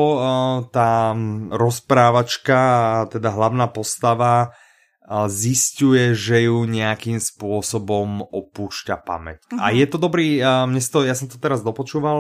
tá 0.69 1.17
rozprávačka, 1.57 2.61
teda 3.09 3.33
hlavná 3.33 3.73
postava, 3.73 4.53
zistuje, 5.31 6.19
že 6.19 6.51
ju 6.51 6.67
nejakým 6.67 7.23
spôsobom 7.23 8.27
opúšťa 8.27 9.07
pamäť. 9.07 9.39
Uh-huh. 9.47 9.63
A 9.63 9.71
mhm. 9.71 9.77
je 9.79 9.87
to 9.87 9.99
dobrý, 10.03 10.29
mne 10.43 10.83
to, 10.83 11.07
ja 11.07 11.15
som 11.15 11.31
to 11.31 11.39
teraz 11.39 11.63
dopočúval, 11.63 12.19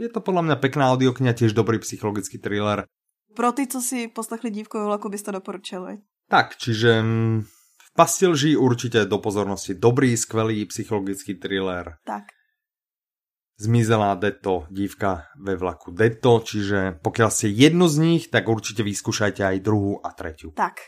je 0.00 0.08
to 0.08 0.20
podľa 0.24 0.42
mňa 0.48 0.56
pekná 0.58 0.88
audiokniha, 0.96 1.36
tiež 1.36 1.52
dobrý 1.52 1.78
psychologický 1.84 2.40
thriller. 2.40 2.88
Pro 3.36 3.52
ty, 3.52 3.66
co 3.70 3.78
si 3.78 4.08
poslechli 4.10 4.50
dívku 4.50 4.74
vlaku, 4.74 5.06
bys 5.06 5.22
to 5.22 5.30
doporučili. 5.30 6.02
Tak, 6.26 6.58
čiže 6.58 7.02
mm, 7.02 7.36
v 7.90 7.90
pasti 7.94 8.26
lží 8.26 8.52
určite 8.58 9.06
do 9.06 9.18
pozornosti 9.22 9.74
dobrý, 9.74 10.18
skvelý 10.18 10.66
psychologický 10.66 11.38
thriller. 11.38 11.98
Tak. 12.06 12.26
Zmizelá 13.60 14.16
Deto, 14.16 14.64
dívka 14.72 15.28
ve 15.36 15.52
vlaku 15.52 15.92
Deto, 15.92 16.40
čiže 16.40 16.96
pokiaľ 17.04 17.28
ste 17.28 17.52
jednu 17.52 17.86
z 17.92 17.96
nich, 18.00 18.22
tak 18.32 18.48
určite 18.48 18.80
vyskúšajte 18.80 19.44
aj 19.44 19.56
druhú 19.60 20.00
a 20.00 20.16
tretiu. 20.16 20.56
Tak, 20.56 20.80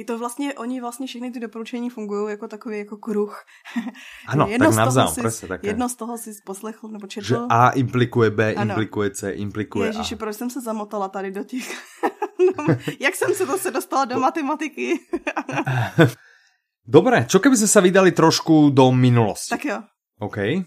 je 0.00 0.04
to 0.04 0.18
vlastně, 0.18 0.54
oni 0.54 0.80
vlastně 0.80 1.06
všechny 1.06 1.30
ty 1.30 1.40
doporučení 1.40 1.90
fungují 1.90 2.30
jako 2.30 2.48
takový 2.48 2.78
jako 2.78 2.96
kruh. 2.96 3.44
Ano, 4.26 4.46
jedno 4.48 4.66
tak 4.66 4.76
navzájem, 4.76 5.14
presne 5.14 5.48
také. 5.48 5.66
Jedno 5.66 5.88
z 5.88 5.94
toho 5.94 6.18
si 6.18 6.30
poslechl 6.44 6.88
nebo 6.88 7.06
četl. 7.06 7.26
Že 7.26 7.36
A 7.48 7.70
implikuje 7.76 8.30
B, 8.30 8.54
ano. 8.54 8.72
implikuje 8.72 9.10
C, 9.10 9.30
implikuje 9.30 9.88
Ježiši, 9.88 10.14
A. 10.14 10.18
proč 10.18 10.36
jsem 10.36 10.50
se 10.50 10.60
zamotala 10.60 11.08
tady 11.08 11.30
do 11.30 11.44
těch... 11.44 11.68
no, 12.56 12.64
jak 13.00 13.14
jsem 13.14 13.34
se 13.34 13.46
zase 13.46 13.70
dostala 13.70 14.04
do 14.04 14.20
matematiky? 14.20 15.00
Dobre, 16.90 17.28
čo 17.28 17.38
keby 17.38 17.54
sme 17.54 17.70
sa 17.70 17.84
vydali 17.84 18.10
trošku 18.10 18.72
do 18.72 18.90
minulosti? 18.90 19.52
Tak 19.52 19.64
jo. 19.64 19.78
OK. 20.18 20.64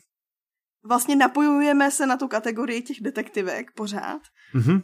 Vlastně 0.86 1.16
napojujeme 1.16 1.92
se 1.92 2.06
na 2.06 2.18
tu 2.18 2.28
kategorii 2.28 2.82
těch 2.82 3.02
detektivek 3.02 3.72
pořád. 3.76 4.22
Mhm. 4.54 4.82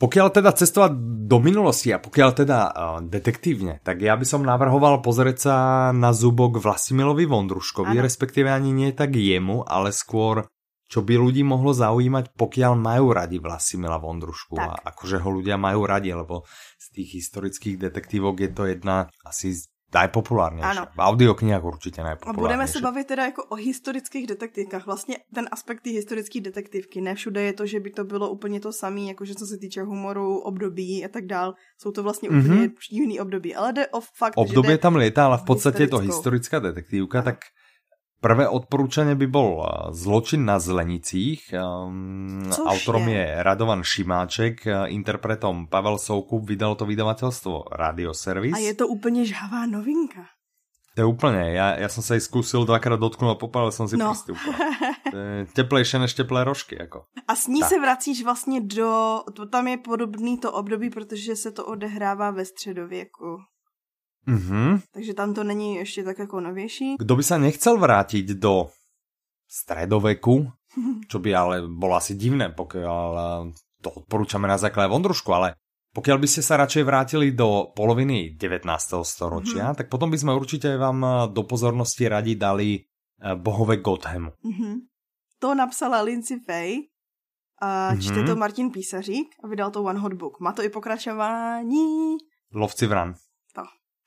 Pokiaľ 0.00 0.26
teda 0.32 0.56
cestovať 0.56 0.96
do 1.28 1.38
minulosti 1.44 1.92
a 1.92 2.00
pokiaľ 2.00 2.30
teda 2.32 2.58
uh, 2.72 2.72
detektívne, 3.04 3.84
tak 3.84 4.00
ja 4.00 4.16
by 4.16 4.24
som 4.24 4.40
navrhoval 4.40 5.04
pozrieť 5.04 5.38
sa 5.38 5.56
na 5.92 6.16
zubok 6.16 6.56
Vlasimilovi 6.56 7.28
Vondruškovi, 7.28 8.00
ano. 8.00 8.04
respektíve 8.08 8.48
ani 8.48 8.72
nie 8.72 8.90
tak 8.96 9.12
jemu, 9.12 9.60
ale 9.68 9.92
skôr 9.92 10.48
čo 10.90 11.06
by 11.06 11.14
ľudí 11.14 11.46
mohlo 11.46 11.70
zaujímať, 11.70 12.34
pokiaľ 12.34 12.74
majú 12.74 13.14
radi 13.14 13.38
Vlasimila 13.38 14.02
Vondrušku 14.02 14.58
Tak. 14.58 14.66
a 14.66 14.70
akože 14.90 15.22
ho 15.22 15.30
ľudia 15.30 15.54
majú 15.54 15.86
radi, 15.86 16.10
lebo 16.10 16.42
z 16.82 16.86
tých 16.98 17.22
historických 17.22 17.78
detektívok 17.78 18.42
je 18.42 18.50
to 18.50 18.66
jedna 18.66 19.06
asi 19.22 19.54
z 19.54 19.69
najpopulárnejšia. 19.94 20.70
Áno. 20.70 20.82
V 20.94 21.00
audioknihách 21.02 21.64
určite 21.64 21.98
A 22.02 22.04
najpopulárnejšia. 22.14 22.42
budeme 22.42 22.66
se 22.68 22.78
bavit 22.80 23.06
teda 23.06 23.24
jako 23.24 23.44
o 23.44 23.54
historických 23.54 24.26
detektivkách. 24.26 24.86
Vlastně 24.86 25.16
ten 25.34 25.48
aspekt 25.52 25.80
té 25.82 25.90
historické 25.90 26.40
detektivky. 26.40 27.00
Ne 27.00 27.14
všude 27.14 27.42
je 27.42 27.52
to, 27.52 27.66
že 27.66 27.80
by 27.80 27.90
to 27.90 28.04
bylo 28.04 28.30
úplně 28.30 28.60
to 28.60 28.72
samé, 28.72 29.00
jakože 29.00 29.34
co 29.34 29.46
se 29.46 29.56
týče 29.58 29.82
humoru, 29.82 30.38
období 30.38 31.04
a 31.04 31.08
tak 31.08 31.26
dál. 31.26 31.54
Jsou 31.78 31.90
to 31.92 32.02
vlastně 32.02 32.28
úplně 32.28 32.42
Mhm. 32.42 32.58
mm-hmm. 32.64 32.90
jiný 32.90 33.20
období. 33.20 33.54
Ale 33.54 33.72
jde 33.72 33.86
o 33.88 34.00
fakt, 34.00 34.34
Obdobie 34.36 34.74
že 34.74 34.78
tam 34.78 34.96
lieta, 34.96 35.26
ale 35.26 35.38
v 35.38 35.44
podstate 35.44 35.82
je 35.82 35.88
to 35.88 35.98
historická 35.98 36.58
detektívka, 36.58 37.22
tak 37.22 37.38
prvé 38.20 38.44
odporúčanie 38.48 39.16
by 39.16 39.26
bol 39.26 39.50
uh, 39.58 39.66
Zločin 39.90 40.44
na 40.44 40.60
Zlenicích. 40.60 41.48
Um, 41.56 42.44
Což 42.52 42.64
autorom 42.68 43.08
je? 43.08 43.16
je 43.16 43.42
Radovan 43.42 43.82
Šimáček, 43.82 44.66
uh, 44.66 44.86
interpretom 44.88 45.66
Pavel 45.66 45.98
Soukup, 45.98 46.44
vydalo 46.44 46.74
to 46.76 46.84
vydavateľstvo 46.84 47.72
Radioservis. 47.72 48.54
A 48.54 48.58
je 48.60 48.74
to 48.74 48.88
úplně 48.88 49.24
žhavá 49.26 49.66
novinka. 49.66 50.24
To 50.98 51.02
je 51.02 51.06
úplne, 51.06 51.54
ja, 51.54 51.78
ja 51.78 51.86
som 51.86 52.02
sa 52.02 52.18
jej 52.18 52.24
skúsil 52.26 52.66
dvakrát 52.66 52.98
dotknúť 52.98 53.30
a 53.30 53.38
popálil 53.38 53.70
som 53.70 53.86
si 53.86 53.94
No. 53.94 54.10
prsty 54.10 54.34
úplne. 54.34 54.58
Teplejšie 55.54 56.02
než 56.02 56.18
teplé 56.18 56.42
rožky, 56.42 56.74
ako. 56.82 57.06
A 57.30 57.32
s 57.38 57.46
ní 57.46 57.60
Tak. 57.62 57.68
se 57.68 57.78
vracíš 57.80 58.24
vlastně 58.24 58.60
do... 58.60 59.22
To, 59.34 59.46
tam 59.46 59.68
je 59.68 59.78
podobný 59.78 60.38
to 60.38 60.52
období, 60.52 60.90
protože 60.90 61.36
se 61.36 61.50
to 61.52 61.64
odehrává 61.66 62.30
ve 62.30 62.44
středověku. 62.44 63.38
Mhm. 64.30 64.80
Takže 64.94 65.14
tam 65.14 65.34
to 65.34 65.44
není 65.44 65.74
ještě 65.82 66.04
tak 66.04 66.18
jako 66.18 66.40
novější. 66.40 66.96
Kto 67.02 67.12
by 67.16 67.22
sa 67.26 67.36
nechcel 67.38 67.74
vrátiť 67.82 68.38
do 68.38 68.70
stredoveku, 69.50 70.46
čo 71.10 71.18
by 71.18 71.30
ale 71.34 71.54
bolo 71.66 71.98
asi 71.98 72.14
divné, 72.14 72.54
pokiaľ 72.54 73.08
eh, 73.18 73.26
to 73.82 73.90
odporúčame 73.90 74.46
na 74.46 74.54
základe 74.54 74.86
Vondrušku, 74.92 75.32
ale 75.34 75.58
pokiaľ 75.90 76.16
by 76.22 76.28
ste 76.30 76.42
sa 76.46 76.54
radšej 76.62 76.86
vrátili 76.86 77.34
do 77.34 77.74
poloviny 77.74 78.38
19. 78.38 78.62
storočia, 79.02 79.74
tak 79.74 79.90
potom 79.90 80.06
by 80.06 80.18
sme 80.20 80.32
určite 80.38 80.78
vám 80.78 80.98
eh, 81.02 81.10
do 81.34 81.42
pozornosti 81.42 82.06
radi 82.06 82.38
dali 82.38 82.78
eh, 82.78 83.34
bohové 83.34 83.82
Gothamu. 83.82 84.30
Mhm. 84.46 84.86
To 85.40 85.56
napsala 85.56 86.04
Lindsay 86.04 86.36
Fay 86.46 86.86
a 87.62 87.92
Mhm. 87.92 88.00
čte 88.00 88.20
to 88.22 88.36
Martin 88.36 88.70
Písařík 88.70 89.28
a 89.44 89.48
vydal 89.48 89.70
to 89.70 89.82
One 89.82 89.98
Hot 89.98 90.12
Book. 90.14 90.40
Má 90.40 90.52
to 90.52 90.62
i 90.62 90.68
pokračování. 90.68 92.16
Lovci 92.54 92.86
vran. 92.86 93.14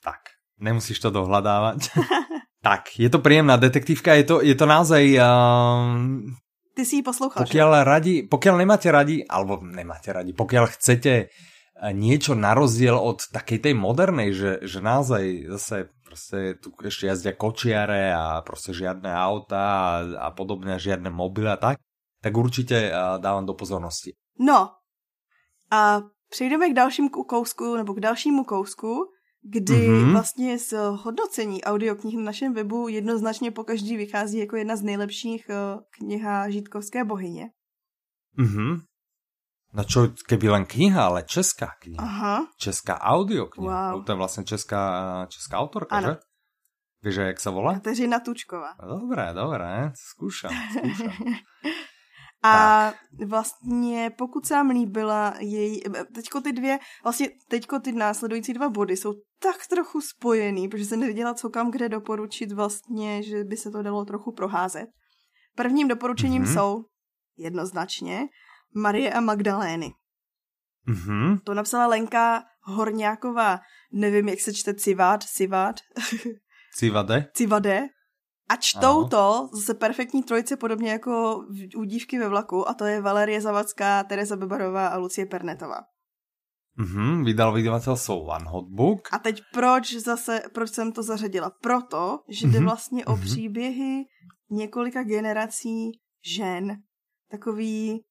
Tak, 0.03 0.35
nemusíš 0.59 0.99
to 0.99 1.09
dohľadávať. 1.09 1.89
tak, 2.67 2.93
je 2.99 3.07
to 3.07 3.23
príjemná 3.23 3.55
detektívka, 3.55 4.13
je 4.19 4.25
to, 4.27 4.35
je 4.43 4.55
to 4.55 4.65
naozaj... 4.67 5.03
Uh, 5.15 6.27
Ty 6.73 6.83
si 6.83 6.99
ji 6.99 7.03
poslouchal, 7.05 7.45
že? 7.45 7.53
pokiaľ, 7.53 7.69
radi, 7.85 8.15
pokiaľ 8.27 8.55
nemáte 8.59 8.89
radi, 8.91 9.21
alebo 9.23 9.61
nemáte 9.61 10.09
radi, 10.11 10.33
pokiaľ 10.33 10.65
chcete 10.73 11.13
eh, 11.29 11.93
niečo 11.93 12.33
na 12.33 12.57
rozdiel 12.57 12.97
od 12.97 13.29
takej 13.29 13.69
tej 13.69 13.73
modernej, 13.77 14.33
že, 14.33 14.51
že 14.65 14.81
naozaj 14.81 15.53
zase 15.53 15.93
proste 16.13 16.61
tu 16.61 16.69
ešte 16.81 17.09
jazdia 17.09 17.33
kočiare 17.33 18.13
a 18.13 18.41
proste 18.45 18.69
žiadne 18.69 19.09
auta 19.09 19.61
a, 19.65 19.89
a 20.17 20.27
podobne, 20.29 20.77
žiadne 20.77 21.09
mobily 21.09 21.49
a 21.49 21.57
tak, 21.57 21.81
tak 22.21 22.33
určite 22.37 22.89
uh, 22.89 23.17
dávam 23.17 23.49
do 23.49 23.57
pozornosti. 23.57 24.13
No, 24.37 24.77
a 25.73 26.01
přejdeme 26.29 26.69
k 26.69 26.73
dalšímu 26.73 27.09
kousku, 27.09 27.75
nebo 27.75 27.93
k 27.93 27.99
dalšímu 27.99 28.43
kousku, 28.43 29.09
kdy 29.43 29.75
Mhm. 29.75 29.91
mm-hmm. 29.91 30.11
vlastně 30.11 30.59
z 30.59 30.73
hodnocení 31.03 31.63
audioknih 31.63 32.15
na 32.17 32.23
našem 32.23 32.53
webu 32.53 32.87
jednoznačně 32.87 33.51
po 33.51 33.63
každý 33.63 33.97
vychází 33.97 34.37
jako 34.37 34.55
jedna 34.55 34.75
z 34.75 34.81
nejlepších 34.81 35.49
eh, 35.49 35.55
kniha 35.99 36.49
Žítkovské 36.49 37.03
bohyně. 37.03 37.49
Mhm. 38.37 38.81
No 39.73 39.83
čo, 39.83 40.13
keby 40.29 40.49
len 40.53 40.65
kniha, 40.69 41.05
ale 41.09 41.25
česká 41.25 41.73
kniha. 41.81 41.97
Aha, 42.03 42.45
Česká 42.61 43.01
audiokniha. 43.01 43.93
Wow. 43.97 44.05
To 44.05 44.11
je 44.13 44.17
vlastne 44.21 44.43
česká, 44.45 44.81
česká 45.33 45.57
autorka, 45.57 45.97
Ano. 45.97 46.07
že? 46.07 46.15
Vieš, 47.03 47.15
jak 47.33 47.39
sa 47.41 47.49
volá? 47.51 47.73
Kateřina 47.81 48.19
Tučková. 48.21 48.77
Dobré, 48.79 49.33
dobré, 49.33 49.91
skúšam, 49.97 50.53
skúšam. 50.53 51.09
A 52.43 52.93
vlastně 53.25 54.11
pokud 54.17 54.45
se 54.45 54.53
vám 54.53 54.69
líbila 54.69 55.33
její, 55.39 55.81
teďko 56.15 56.41
ty 56.41 56.53
dvě, 56.53 56.79
vlastně 57.03 57.29
teďko 57.47 57.79
ty 57.79 57.91
následující 57.91 58.53
dva 58.53 58.69
body 58.69 58.97
jsou 58.97 59.13
tak 59.39 59.67
trochu 59.69 60.01
spojený, 60.01 60.67
protože 60.69 60.85
jsem 60.85 60.99
nevěděla, 60.99 61.33
co 61.33 61.49
kam 61.49 61.71
kde 61.71 61.89
doporučit 61.89 62.51
vlastně, 62.51 63.23
že 63.23 63.43
by 63.43 63.57
se 63.57 63.71
to 63.71 63.83
dalo 63.83 64.05
trochu 64.05 64.31
proházet. 64.31 64.85
Prvním 65.55 65.87
doporučením 65.87 66.41
Mhm. 66.41 66.51
mm-hmm. 66.51 66.53
jsou 66.53 66.83
jednoznačně 67.37 68.27
Marie 68.75 69.13
a 69.13 69.19
Magdalény. 69.21 69.91
Mhm. 70.85 71.37
To 71.43 71.53
napsala 71.53 71.87
Lenka 71.87 72.43
Horňáková, 72.61 73.59
nevím, 73.91 74.29
jak 74.29 74.39
se 74.39 74.53
čte 74.53 74.73
Civát, 74.73 75.23
Civát, 75.23 75.75
Civade? 76.75 77.25
Civade. 77.33 77.87
A 78.49 78.55
čtou 78.55 78.99
Ano. 78.99 79.09
to 79.09 79.49
zase 79.53 79.73
perfektní 79.73 80.23
trojice, 80.23 80.57
podobně 80.57 80.91
jako 80.91 81.43
u 81.75 81.83
dívky 81.83 82.19
ve 82.19 82.27
vlaku, 82.27 82.69
a 82.69 82.73
to 82.73 82.85
je 82.85 83.01
Valerie 83.01 83.41
Zavacká, 83.41 84.03
Tereza 84.03 84.35
Bebarová 84.35 84.87
a 84.87 84.97
Lucie 84.97 85.25
Pernetová. 85.25 85.79
Mhm, 86.73 87.21
vydal 87.23 87.53
vydavateľstvo 87.53 88.13
One 88.25 88.49
Hot 88.49 88.65
Book. 88.73 89.09
A 89.13 89.19
teď 89.21 89.41
proč 89.53 89.93
zase, 90.01 90.41
proč 90.53 90.69
jsem 90.73 90.91
to 90.91 91.03
zařadila? 91.03 91.51
Proto, 91.61 92.19
že 92.29 92.47
jde 92.47 92.59
Mhm, 92.59 92.65
vlastně 92.65 93.05
o 93.05 93.11
mhm. 93.15 93.21
příběhy 93.21 94.03
několika 94.51 95.03
generací 95.03 95.91
žen. 96.25 96.81
Takový 97.31 98.01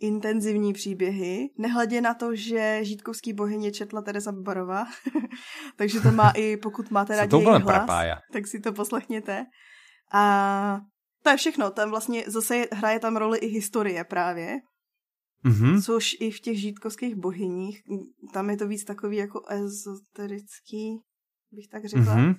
intenzivní 0.00 0.72
příběhy, 0.72 1.48
nehledě 1.58 2.00
na 2.00 2.14
to, 2.14 2.34
že 2.34 2.78
žítkovský 2.82 3.32
bohyně 3.32 3.72
četla 3.72 4.02
Tereza 4.02 4.32
Bebarová, 4.32 4.84
takže 5.76 6.00
to 6.00 6.10
má 6.12 6.30
i, 6.30 6.56
pokud 6.56 6.90
máte 6.90 7.16
rádi 7.16 7.36
úplne 7.36 7.58
hlas, 7.58 7.78
prepája. 7.86 8.16
tak 8.32 8.46
si 8.46 8.60
to 8.60 8.72
poslechněte. 8.72 9.46
A 10.12 10.22
to 11.22 11.30
je 11.30 11.36
všechno, 11.36 11.70
tam 11.70 11.90
vlastně 11.90 12.24
zase 12.26 12.56
je- 12.56 12.68
hraje 12.72 12.98
tam 13.00 13.16
roli 13.16 13.38
i 13.38 13.46
historie 13.46 14.04
právě, 14.04 14.56
Mhm. 15.44 15.82
což 15.82 16.16
i 16.20 16.30
v 16.30 16.40
těch 16.40 16.60
žítkovských 16.60 17.14
bohyních, 17.14 17.82
tam 18.32 18.50
je 18.50 18.56
to 18.56 18.68
víc 18.68 18.84
takový 18.84 19.16
jako 19.16 19.40
ezoterický, 19.48 20.98
bych 21.52 21.68
tak 21.68 21.84
řekla. 21.84 22.14
Mhm. 22.16 22.34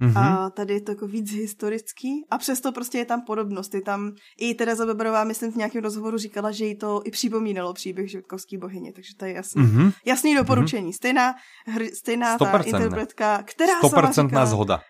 Mhm. 0.00 0.16
A 0.16 0.50
tady 0.50 0.74
je 0.74 0.80
to 0.80 0.90
jako 0.92 1.06
víc 1.06 1.30
historický 1.32 2.26
a 2.30 2.38
přesto 2.38 2.72
prostě 2.72 2.98
je 2.98 3.04
tam 3.04 3.22
podobnost. 3.22 3.74
Je 3.74 3.82
tam 3.82 4.12
i 4.38 4.54
Tereza 4.54 4.86
Beberová, 4.86 5.24
myslím, 5.24 5.52
v 5.52 5.56
nějakém 5.56 5.82
rozhovoru 5.82 6.18
říkala, 6.18 6.50
že 6.50 6.64
jí 6.64 6.76
to 6.78 7.02
i 7.04 7.10
připomínalo 7.10 7.72
příběh 7.72 8.10
žítkovský 8.10 8.58
bohyně, 8.58 8.92
takže 8.92 9.16
to 9.16 9.24
je 9.24 9.32
jasný. 9.32 9.62
Mhm. 9.62 9.92
Jasný 10.04 10.34
doporučení. 10.34 10.92
Stejná, 10.92 11.34
hr, 11.66 11.84
stejná 11.94 12.38
ta 12.38 12.44
100%. 12.44 12.66
interpretka, 12.66 13.42
která 13.42 13.80
sama 13.80 14.10
100% 14.10 14.26
říkala, 14.28 14.46
zhoda. 14.46 14.80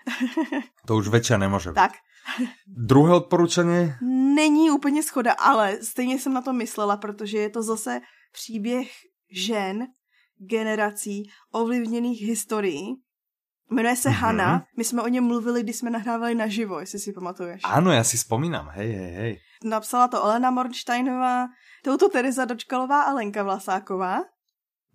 To 0.87 0.97
už 0.97 1.09
väčšia 1.09 1.41
nemôže 1.41 1.73
byť. 1.73 1.77
tak, 1.77 1.93
Druhé 2.69 3.15
odporúčanie? 3.15 3.97
není 4.35 4.71
úplně 4.71 5.03
schoda, 5.03 5.33
ale 5.33 5.79
stejně 5.83 6.19
jsem 6.19 6.33
na 6.33 6.43
to 6.43 6.53
myslela, 6.53 6.97
protože 6.97 7.39
je 7.39 7.51
to 7.51 7.63
zase 7.63 8.01
příběh 8.33 8.89
žen, 9.33 9.87
generací, 10.39 11.23
ovlivněných 11.53 12.23
historií. 12.23 13.04
Jmenuje 13.71 13.97
se 13.97 14.09
Mhm. 14.09 14.17
mm-hmm. 14.19 14.21
Hanna. 14.21 14.65
My 14.77 14.85
jsme 14.85 15.03
o 15.03 15.09
něm 15.09 15.25
mluvili, 15.25 15.63
když 15.63 15.77
jsme 15.77 15.91
nahrávali 15.91 16.35
naživo, 16.35 16.81
jestli 16.81 16.99
si 16.99 17.13
pamatuješ. 17.13 17.63
Áno, 17.65 17.91
ja 17.93 18.05
si 18.05 18.19
spomínam. 18.21 18.69
Hej, 18.77 18.93
hej, 18.93 19.11
hej. 19.13 19.33
Napsala 19.65 20.09
to 20.09 20.21
Elena 20.21 20.51
Mornsteinová, 20.53 21.49
touto 21.85 22.09
Tereza 22.13 22.45
Dočkalová 22.45 23.03
a 23.09 23.15
Lenka 23.17 23.43
Vlasáková. 23.43 24.21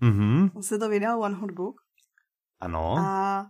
Mhm. 0.02 0.52
On 0.56 0.64
se 0.64 0.78
to 0.78 0.90
vydal 0.90 1.20
One 1.22 1.36
Hot 1.36 1.52
Book. 1.52 1.76
Ano. 2.62 2.96
A, 2.98 3.46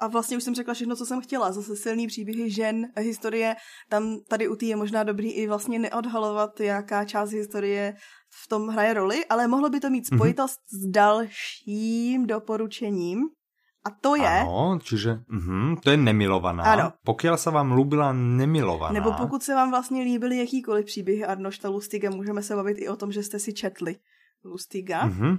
a 0.00 0.06
vlastně 0.08 0.36
už 0.36 0.44
jsem 0.44 0.54
řekla 0.54 0.74
všechno, 0.74 0.96
co 0.96 1.06
jsem 1.06 1.20
chtěla. 1.20 1.52
Zase 1.52 1.76
silný 1.76 2.06
příběhy 2.06 2.50
žen, 2.50 2.86
historie. 2.96 3.56
Tam 3.88 4.16
tady 4.28 4.48
u 4.48 4.56
té 4.56 4.66
je 4.66 4.76
možná 4.76 5.02
dobrý 5.02 5.32
i 5.32 5.48
vlastně 5.48 5.78
neodhalovat, 5.78 6.60
jaká 6.60 7.04
část 7.04 7.30
historie 7.30 7.94
v 8.44 8.48
tom 8.48 8.68
hraje 8.68 8.94
roli, 8.94 9.26
ale 9.26 9.48
mohlo 9.48 9.70
by 9.70 9.80
to 9.80 9.90
mít 9.90 10.06
spojitost 10.06 10.60
mm-hmm. 10.60 10.88
s 10.88 10.90
dalším 10.90 12.26
doporučením. 12.26 13.18
A 13.80 13.90
to 13.96 14.12
je, 14.12 14.28
Áno, 14.28 14.76
čiže 14.76 15.24
mhm, 15.24 15.80
to 15.80 15.88
je 15.90 15.96
nemilovaná. 15.96 16.62
Áno. 16.68 16.86
Pokiaľ 17.00 17.36
sa 17.40 17.48
vám 17.48 17.72
ľúbila 17.72 18.12
nemilovaná. 18.12 18.92
nebo 18.92 19.12
pokud 19.12 19.42
se 19.42 19.54
vám 19.54 19.70
vlastně 19.70 20.04
líbily 20.04 20.38
jakýkoliv 20.38 20.84
příběhy 20.86 21.24
Arnošta 21.24 21.68
Lustiga, 21.68 22.10
můžeme 22.10 22.42
se 22.42 22.56
bavit 22.56 22.76
i 22.78 22.88
o 22.88 22.96
tom, 22.96 23.12
že 23.12 23.22
jste 23.22 23.38
si 23.38 23.52
četli 23.52 23.96
Lustiga. 24.44 25.06
Mhm. 25.06 25.38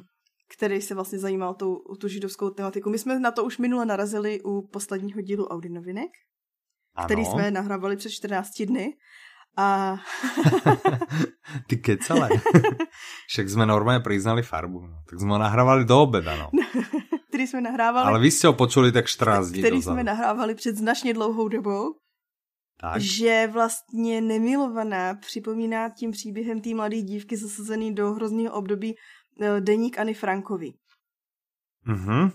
který 0.52 0.82
se 0.82 0.96
vlastně 0.96 1.20
zajímal 1.20 1.54
tu, 1.54 1.80
tu 2.00 2.08
židovskou 2.08 2.50
tematiku. 2.50 2.90
My 2.90 3.00
jsme 3.00 3.20
na 3.20 3.32
to 3.32 3.44
už 3.44 3.58
minule 3.58 3.86
narazili 3.86 4.42
u 4.44 4.68
posledního 4.68 5.22
dílu 5.22 5.48
Audi 5.48 5.70
novinek, 5.70 6.12
který 7.06 7.26
jsme 7.26 7.52
nahrávali 7.52 7.96
před 7.96 8.10
14 8.10 8.62
dny. 8.68 8.94
A 9.58 9.96
Ty 11.68 11.78
kecele. 11.78 12.30
Však 13.32 13.52
sme 13.52 13.68
normálne 13.68 14.00
priznali 14.00 14.44
farbu. 14.44 14.80
No. 14.88 14.98
Tak 15.04 15.20
sme 15.20 15.36
ho 15.36 15.40
nahrávali 15.44 15.84
do 15.84 15.96
obeda, 16.00 16.40
no. 16.40 16.48
který 17.42 17.48
jsme 17.48 17.62
nahrávali, 17.62 18.08
Ale 18.08 18.20
vy 18.20 18.32
ste 18.32 18.48
ho 18.48 18.54
počuli 18.54 18.92
tak 18.92 19.06
14 19.06 19.48
dní 19.50 19.62
který 19.62 19.78
dozadu. 19.78 19.96
jsme 19.96 20.04
nahrávali 20.04 20.56
před 20.56 20.76
značně 20.78 21.14
dlouhou 21.14 21.48
dobou. 21.48 21.96
tak. 22.82 23.02
že 23.02 23.48
vlastně 23.52 24.22
nemilovaná 24.22 25.14
připomíná 25.14 25.90
tím 25.90 26.12
příběhem 26.12 26.62
té 26.62 26.74
mladé 26.74 27.02
dívky 27.02 27.38
zasazený 27.38 27.96
do 27.96 28.14
hrozného 28.14 28.54
období 28.56 28.96
eh, 29.42 29.62
deník 29.62 30.00
Anny 30.00 30.14
Frankovi. 30.14 30.74
Mhm 31.86 32.32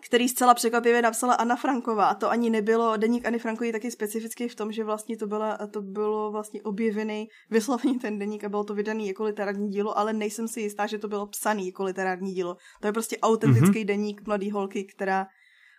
který 0.00 0.28
zcela 0.28 0.54
překvapivě 0.54 1.02
napsala 1.02 1.34
Anna 1.34 1.56
Franková. 1.56 2.06
A 2.06 2.14
to 2.14 2.30
ani 2.30 2.50
nebylo, 2.50 2.96
deník 2.96 3.26
Anny 3.26 3.38
Frankový 3.38 3.72
taky 3.72 3.90
specifický 3.90 4.48
v 4.48 4.54
tom, 4.54 4.72
že 4.72 4.84
vlastně 4.84 5.16
to, 5.16 5.26
byla, 5.26 5.58
to 5.70 5.82
bylo 5.82 6.32
vlastně 6.32 6.62
objevený 6.62 7.28
vysloveně 7.50 7.98
ten 7.98 8.18
deník 8.18 8.44
a 8.44 8.48
bylo 8.48 8.64
to 8.64 8.74
vydaný 8.74 9.08
jako 9.08 9.24
literární 9.24 9.68
dílo, 9.68 9.98
ale 9.98 10.12
nejsem 10.12 10.48
si 10.48 10.60
jistá, 10.60 10.86
že 10.86 10.98
to 10.98 11.08
bylo 11.08 11.26
psaný 11.26 11.66
jako 11.66 11.84
literární 11.84 12.34
dílo. 12.34 12.56
To 12.80 12.86
je 12.86 12.92
prostě 12.92 13.18
autentický 13.18 13.80
mm-hmm. 13.80 13.86
deník 13.86 14.26
mladý 14.26 14.50
holky, 14.50 14.84
která 14.84 15.26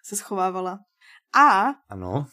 se 0.04 0.16
schovávala. 0.16 0.80
A 1.36 1.74
ano. 1.90 2.26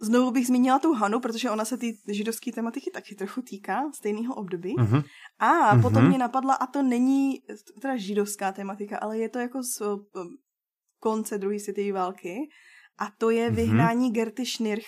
Znovu 0.00 0.30
bych 0.30 0.46
zmínila 0.46 0.78
tu 0.78 0.92
Hanu, 0.92 1.20
protože 1.20 1.50
ona 1.50 1.64
se 1.64 1.76
ty 1.76 1.98
židovské 2.08 2.52
tematiky 2.52 2.90
taky 2.90 3.14
trochu 3.14 3.42
týká, 3.42 3.82
stejného 3.94 4.34
období. 4.34 4.76
Uh-huh. 4.76 5.04
A 5.38 5.46
uh-huh. 5.46 5.82
potom 5.82 6.08
mě 6.08 6.18
napadla, 6.18 6.54
a 6.54 6.66
to 6.66 6.82
není 6.82 7.42
teda 7.82 7.96
židovská 7.96 8.52
tematika, 8.52 8.98
ale 8.98 9.18
je 9.18 9.28
to 9.28 9.38
jako 9.38 9.62
z 9.62 9.82
konce 11.02 11.38
druhé 11.38 11.58
světové 11.58 11.92
války 11.92 12.36
a 12.98 13.06
to 13.18 13.30
je 13.30 13.50
mm-hmm. 13.50 13.54
vyhnání 13.54 14.12
Gerty 14.12 14.46
Schnirch, 14.46 14.86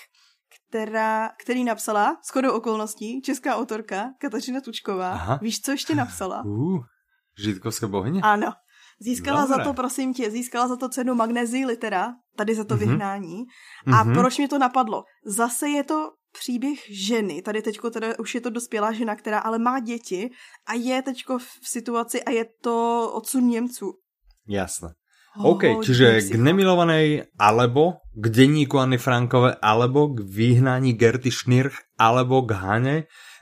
která, 0.55 1.31
který 1.40 1.64
napsala, 1.64 2.16
shodou 2.33 2.53
okolností, 2.53 3.22
česká 3.22 3.57
autorka 3.57 4.11
Kateřina 4.20 4.61
Tučková. 4.61 5.12
Aha. 5.12 5.38
Víš, 5.42 5.61
co 5.61 5.70
ještě 5.70 5.94
napsala? 5.94 6.42
Uh, 6.46 6.85
židkovské 7.38 7.87
bohyně? 7.87 8.20
Ano. 8.22 8.53
Získala 9.00 9.40
Dobre. 9.40 9.57
za 9.57 9.64
to, 9.64 9.74
prosím 9.74 10.14
tě, 10.14 10.31
získala 10.31 10.68
za 10.68 10.77
to 10.77 10.88
cenu 10.88 11.14
Magnezii 11.14 11.66
litera, 11.66 12.12
tady 12.37 12.55
za 12.55 12.64
to 12.64 12.74
mm-hmm. 12.74 12.79
vyhnání. 12.79 13.44
A 13.87 13.90
mm-hmm. 13.90 14.14
proč 14.14 14.38
mě 14.38 14.48
to 14.48 14.59
napadlo? 14.59 15.05
Zase 15.27 15.68
je 15.68 15.85
to 15.85 16.11
příběh 16.38 16.79
ženy, 16.90 17.42
tady 17.42 17.62
teďko 17.62 17.90
teda 17.90 18.18
už 18.18 18.35
je 18.35 18.40
to 18.40 18.50
dospělá 18.50 18.92
žena, 18.92 19.16
která 19.16 19.38
ale 19.38 19.59
má 19.59 19.81
děti 19.81 20.31
a 20.66 20.74
je 20.74 21.03
teďko 21.03 21.38
v 21.38 21.48
situaci 21.62 22.22
a 22.22 22.31
je 22.31 22.44
to 22.62 23.11
odsun 23.14 23.46
Němců. 23.46 23.92
Jasné. 24.48 24.88
OK, 25.35 25.83
čiže 25.83 26.31
k 26.31 26.35
nemilovanej, 26.38 27.35
alebo 27.35 28.07
k 28.14 28.25
denníku 28.31 28.79
Anny 28.79 29.03
Frankové, 29.03 29.59
alebo 29.59 30.14
k 30.14 30.23
vyhnání 30.23 30.94
Gerty 30.94 31.31
Schnirch, 31.31 31.75
alebo 31.99 32.42
k 32.47 32.55
Hane, 32.55 32.97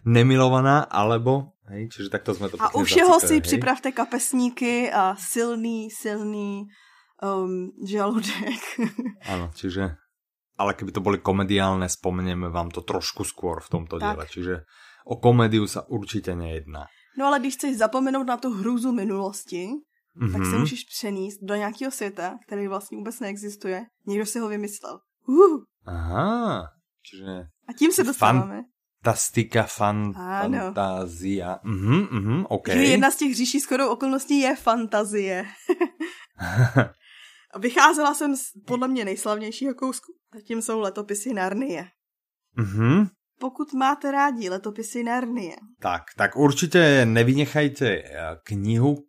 nemilovaná, 0.05 0.89
alebo 0.89 1.53
Hej, 1.73 1.89
čiže 1.89 2.09
takto 2.13 2.35
jsme 2.35 2.53
to 2.53 2.61
A 2.61 2.75
u 2.75 2.85
všeho 2.85 3.21
si 3.21 3.35
hej. 3.35 3.41
připravte 3.41 3.93
kapesníky 3.93 4.93
a 4.93 5.17
silný, 5.17 5.89
silný 5.89 6.69
um, 7.23 7.73
žaludek. 7.87 8.61
Ano, 9.33 9.49
čiže 9.55 9.97
ale 10.59 10.77
keby 10.77 10.93
to 10.93 11.01
boli 11.01 11.19
komediálne, 11.19 11.89
spomenieme 11.89 12.53
vám 12.53 12.69
to 12.71 12.85
trošku 12.85 13.25
skôr 13.25 13.65
v 13.65 13.69
tomto 13.73 13.97
tak. 13.97 14.15
diele. 14.15 14.25
Čiže 14.29 14.55
o 15.09 15.17
komédiu 15.17 15.65
sa 15.67 15.83
určite 15.89 16.37
nejedná. 16.37 16.87
No 17.17 17.29
ale 17.29 17.41
když 17.41 17.55
chceš 17.57 17.77
zapomenout 17.77 18.27
na 18.27 18.37
tu 18.37 18.53
hrůzu 18.53 18.93
minulosti, 18.93 19.69
mm-hmm. 20.17 20.33
tak 20.33 20.43
se 20.43 20.51
mhm. 20.51 20.61
můžeš 20.61 20.85
přenést 20.85 21.39
do 21.43 21.55
nějakého 21.55 21.91
světa, 21.91 22.39
který 22.47 22.69
vlastně 22.69 22.99
vůbec 22.99 23.21
neexistuje. 23.21 23.83
Někdo 24.07 24.27
si 24.27 24.39
ho 24.39 24.49
vymyslel. 24.49 25.01
Uh. 25.27 25.63
Aha, 25.87 26.69
čiže... 27.03 27.47
A 27.69 27.73
tím 27.73 27.93
se 27.93 28.05
dostáváme. 28.05 28.63
Fantastika, 29.05 29.63
fan, 29.63 30.13
fantázia. 30.15 31.59
Mhm, 31.63 32.09
mhm, 32.11 32.47
OK. 32.49 32.69
Jedna 32.69 33.11
z 33.11 33.17
těch 33.17 33.37
říší 33.37 33.61
shodou 33.61 33.89
okolností 33.89 34.41
je 34.41 34.57
fantazie. 34.57 35.45
Vycházela 37.59 38.15
jsem 38.15 38.37
z 38.37 38.43
podle 38.67 38.89
mě 38.89 39.05
nejslavnějšího 39.05 39.75
kousku. 39.75 40.13
A 40.33 40.41
tím 40.41 40.63
jsou 40.63 40.81
letopisy 40.81 41.35
Narnie. 41.35 41.87
Mhm. 42.57 43.07
Pokud 43.41 43.73
máte 43.73 44.11
rádi 44.11 44.51
letopisy 44.51 45.03
Narnie. 45.03 45.57
Tak, 45.81 46.03
tak 46.17 46.37
určitě 46.37 47.07
nevynechajte 47.07 47.89
eh, 47.89 48.05
knihu, 48.45 49.05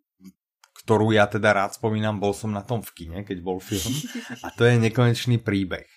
ktorú 0.84 1.16
ja 1.16 1.24
teda 1.24 1.56
rád 1.56 1.74
spomínam, 1.74 2.20
bol 2.20 2.36
som 2.36 2.52
na 2.52 2.60
tom 2.60 2.84
v 2.84 2.92
kine, 2.92 3.18
keď 3.24 3.40
bol 3.40 3.56
film. 3.56 3.92
A 4.44 4.52
to 4.52 4.68
je 4.68 4.76
nekonečný 4.76 5.40
príbeh. 5.40 5.88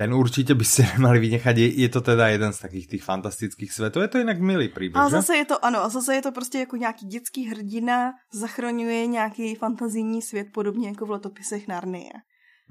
Ten 0.00 0.14
určitě 0.14 0.54
by 0.54 0.64
ste 0.64 0.82
mali 0.98 1.18
vynechať. 1.18 1.58
Je, 1.58 1.68
je 1.80 1.88
to 1.88 2.00
teda 2.00 2.28
jeden 2.28 2.52
z 2.52 2.58
takých 2.58 2.88
tých 2.88 3.04
fantastických 3.04 3.72
světů. 3.72 4.00
Je 4.00 4.08
to 4.08 4.18
jinak 4.18 4.40
milý 4.40 4.68
příběh, 4.68 4.96
A 4.96 5.08
zase 5.08 5.36
je 5.36 5.44
to, 5.44 5.64
ano, 5.64 5.84
a 5.84 5.88
zase 5.88 6.14
je 6.14 6.22
to 6.22 6.32
prostě 6.32 6.58
jako 6.58 6.76
nějaký 6.76 7.06
dětský 7.06 7.46
hrdina, 7.46 8.12
zachraňuje 8.32 9.06
nějaký 9.06 9.54
fantazijní 9.54 10.22
svět, 10.22 10.46
podobně 10.54 10.88
jako 10.88 11.06
v 11.06 11.10
letopisech 11.10 11.68
Narnie. 11.68 12.12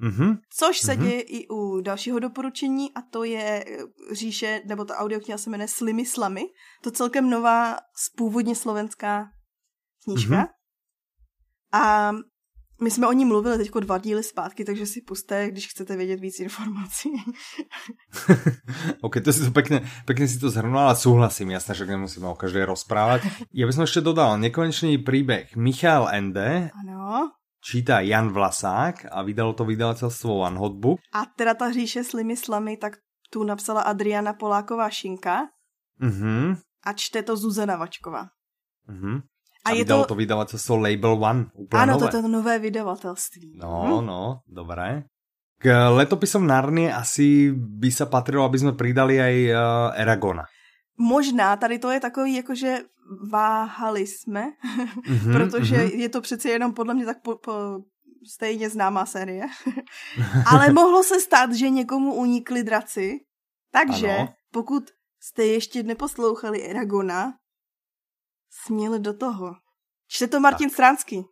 Mm-hmm. 0.04 0.38
Což 0.50 0.80
se 0.80 0.92
mm-hmm. 0.92 1.04
děje 1.04 1.22
i 1.22 1.48
u 1.48 1.82
dalšího 1.82 2.20
doporučení 2.20 2.94
a 2.96 3.02
to 3.02 3.24
je 3.24 3.66
eh, 3.68 4.16
říše, 4.16 4.62
nebo 4.66 4.86
ta 4.86 4.98
audiokniha 4.98 5.38
se 5.38 5.50
jmenuje 5.50 5.68
Slimy 5.68 6.06
slamy. 6.06 6.42
To 6.84 6.92
celkem 6.92 7.30
nová, 7.30 7.78
původně 8.18 8.56
slovenská 8.56 9.30
knížka. 10.04 10.36
Mm-hmm. 10.36 10.59
A 11.74 12.12
my 12.82 12.92
jsme 12.92 13.08
o 13.08 13.12
ní 13.12 13.26
mluvili 13.26 13.58
teď 13.58 13.72
dva 13.72 13.98
díly 13.98 14.24
zpátky, 14.24 14.66
takže 14.66 14.86
si 14.86 15.02
puste, 15.02 15.52
když 15.52 15.68
chcete 15.68 15.96
vědět 15.96 16.20
víc 16.20 16.40
informací. 16.40 17.10
ok, 19.02 19.22
to 19.24 19.34
si 19.34 19.46
to 19.46 19.52
pekne, 19.52 19.84
pekne 20.06 20.28
si 20.28 20.40
to 20.40 20.50
zhrnula, 20.50 20.86
ale 20.86 20.96
súhlasím, 20.96 21.52
jasné, 21.52 21.76
že 21.76 21.86
nemusíme 21.86 22.28
o 22.28 22.40
každej 22.40 22.64
rozprávať. 22.64 23.28
Ja 23.52 23.68
by 23.68 23.74
som 23.76 23.84
ešte 23.84 24.00
dodal 24.00 24.40
nekonečný 24.40 25.04
príbeh 25.04 25.52
Michal 25.60 26.08
Ende. 26.08 26.72
Ano. 26.72 27.36
Čítá 27.60 28.00
Jan 28.00 28.32
Vlasák 28.32 29.12
a 29.12 29.20
vydalo 29.28 29.52
to 29.52 29.68
vydavateľstvo 29.68 30.32
One 30.32 30.56
Hotbook. 30.56 31.04
A 31.12 31.28
teda 31.28 31.54
ta 31.54 31.72
říše 31.72 32.04
slimy 32.04 32.40
slamy, 32.40 32.80
tak 32.80 33.04
tu 33.30 33.44
napsala 33.44 33.82
Adriana 33.82 34.34
Poláková 34.34 34.90
Šinka. 34.90 35.52
Uh-huh. 36.00 36.56
A 36.86 36.94
čte 36.96 37.24
to 37.28 37.36
Zuzana 37.36 37.76
Vačková. 37.76 38.32
Uh-huh. 38.88 39.20
A, 39.68 39.72
a 39.72 39.76
je 39.76 39.84
to... 39.84 40.08
to 40.08 40.16
vydavateľstvo 40.16 40.74
Label 40.80 41.16
One, 41.20 41.42
úplne 41.52 41.80
Áno, 41.84 41.94
nové. 42.00 42.04
toto 42.08 42.28
nové 42.32 42.56
vydavateľství. 42.64 43.60
No, 43.60 44.00
hm? 44.00 44.06
no, 44.06 44.22
dobré. 44.48 45.04
K 45.60 45.68
letopisom 45.92 46.48
Narnie 46.48 46.88
asi 46.88 47.52
by 47.52 47.92
sa 47.92 48.08
patrilo, 48.08 48.48
aby 48.48 48.58
sme 48.64 48.80
pridali 48.80 49.20
aj 49.20 49.36
uh, 49.52 49.60
Eragona. 50.00 50.48
Možná, 50.96 51.56
tady 51.56 51.80
to 51.80 51.92
je 51.92 52.00
takový, 52.00 52.36
jakože 52.36 52.78
váhali 53.32 54.08
jsme, 54.08 54.46
mm-hmm, 54.46 55.34
protože 55.38 55.76
mm-hmm. 55.76 56.00
je 56.00 56.10
to 56.10 56.22
přece 56.22 56.50
jenom 56.50 56.74
podle 56.74 56.94
mě 56.94 57.06
tak 57.06 57.22
po, 57.22 57.36
po, 57.36 57.54
stejně 58.34 58.70
známá 58.70 59.06
série. 59.06 59.46
Ale 60.46 60.74
mohlo 60.74 61.04
se 61.04 61.20
stát, 61.20 61.54
že 61.54 61.70
někomu 61.70 62.14
unikli 62.14 62.64
draci, 62.64 63.20
takže 63.72 64.10
ano. 64.10 64.34
pokud 64.52 64.84
jste 65.22 65.46
ještě 65.46 65.84
neposlouchali 65.84 66.64
Eragona, 66.64 67.34
směli 68.70 69.00
do 69.00 69.14
toho. 69.14 69.56
Čte 70.08 70.28
to 70.28 70.40
Martin 70.40 70.70
Stránský. 70.70 71.26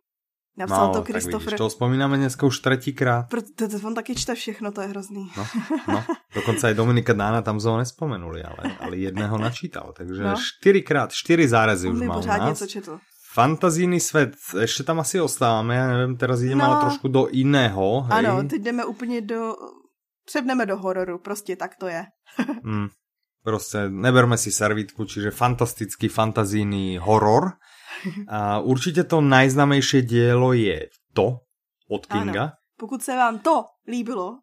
Napsal 0.56 0.86
no, 0.86 0.92
to 0.94 1.02
Kristofr. 1.02 1.56
to 1.56 1.70
spomínáme 1.70 2.16
dneska 2.16 2.46
už 2.46 2.58
třetíkrát. 2.58 3.28
Protože 3.30 3.76
on 3.86 3.94
taky 3.94 4.14
čte 4.14 4.34
všechno, 4.34 4.72
to 4.72 4.80
je 4.80 4.86
hrozný. 4.86 5.30
No, 5.36 5.46
no 5.88 6.04
dokonce 6.34 6.66
aj 6.66 6.74
Dominika 6.74 7.12
Dána 7.12 7.42
tam 7.42 7.58
ho 7.62 7.78
nespomenuli, 7.78 8.42
ale, 8.42 8.76
ale 8.80 8.96
jedného 8.96 9.38
načítal. 9.38 9.94
Takže 9.96 10.22
no. 10.22 10.34
čtyřikrát, 10.36 11.12
čtyři 11.12 11.48
zárezy 11.48 11.88
už 11.88 12.00
má 12.00 12.20
nás. 12.20 12.48
něco 12.48 12.66
četl. 12.66 12.98
Fantazijný 13.32 14.00
svět, 14.00 14.34
ještě 14.60 14.82
tam 14.82 15.00
asi 15.00 15.20
ostáváme, 15.20 15.74
já 15.76 15.86
nevím, 15.86 16.16
teraz 16.16 16.40
jdeme 16.40 16.64
no, 16.64 16.70
ale 16.70 16.80
trošku 16.80 17.08
do 17.08 17.28
jiného. 17.30 18.00
Hej? 18.00 18.26
Ano, 18.26 18.48
teď 18.48 18.62
jdeme 18.62 18.84
úplně 18.84 19.20
do, 19.20 19.54
přebneme 20.26 20.66
do 20.66 20.76
hororu, 20.76 21.18
prostě 21.18 21.56
tak 21.56 21.76
to 21.76 21.86
je. 21.86 22.06
mm, 22.62 22.88
Prostě 23.44 23.88
neberme 23.88 24.38
si 24.38 24.52
servítku, 24.52 25.04
čiže 25.04 25.30
fantastický 25.30 26.08
fantazijný 26.08 26.98
horor. 26.98 27.52
A 28.28 28.58
určitě 28.58 29.04
to 29.04 29.20
najznámejšie 29.20 30.02
dielo 30.02 30.52
je 30.52 30.86
to 31.12 31.42
od 31.90 32.06
Kinga. 32.06 32.42
Ano. 32.42 32.52
Pokud 32.78 33.02
se 33.02 33.16
vám 33.16 33.38
to 33.38 33.64
líbilo, 33.88 34.38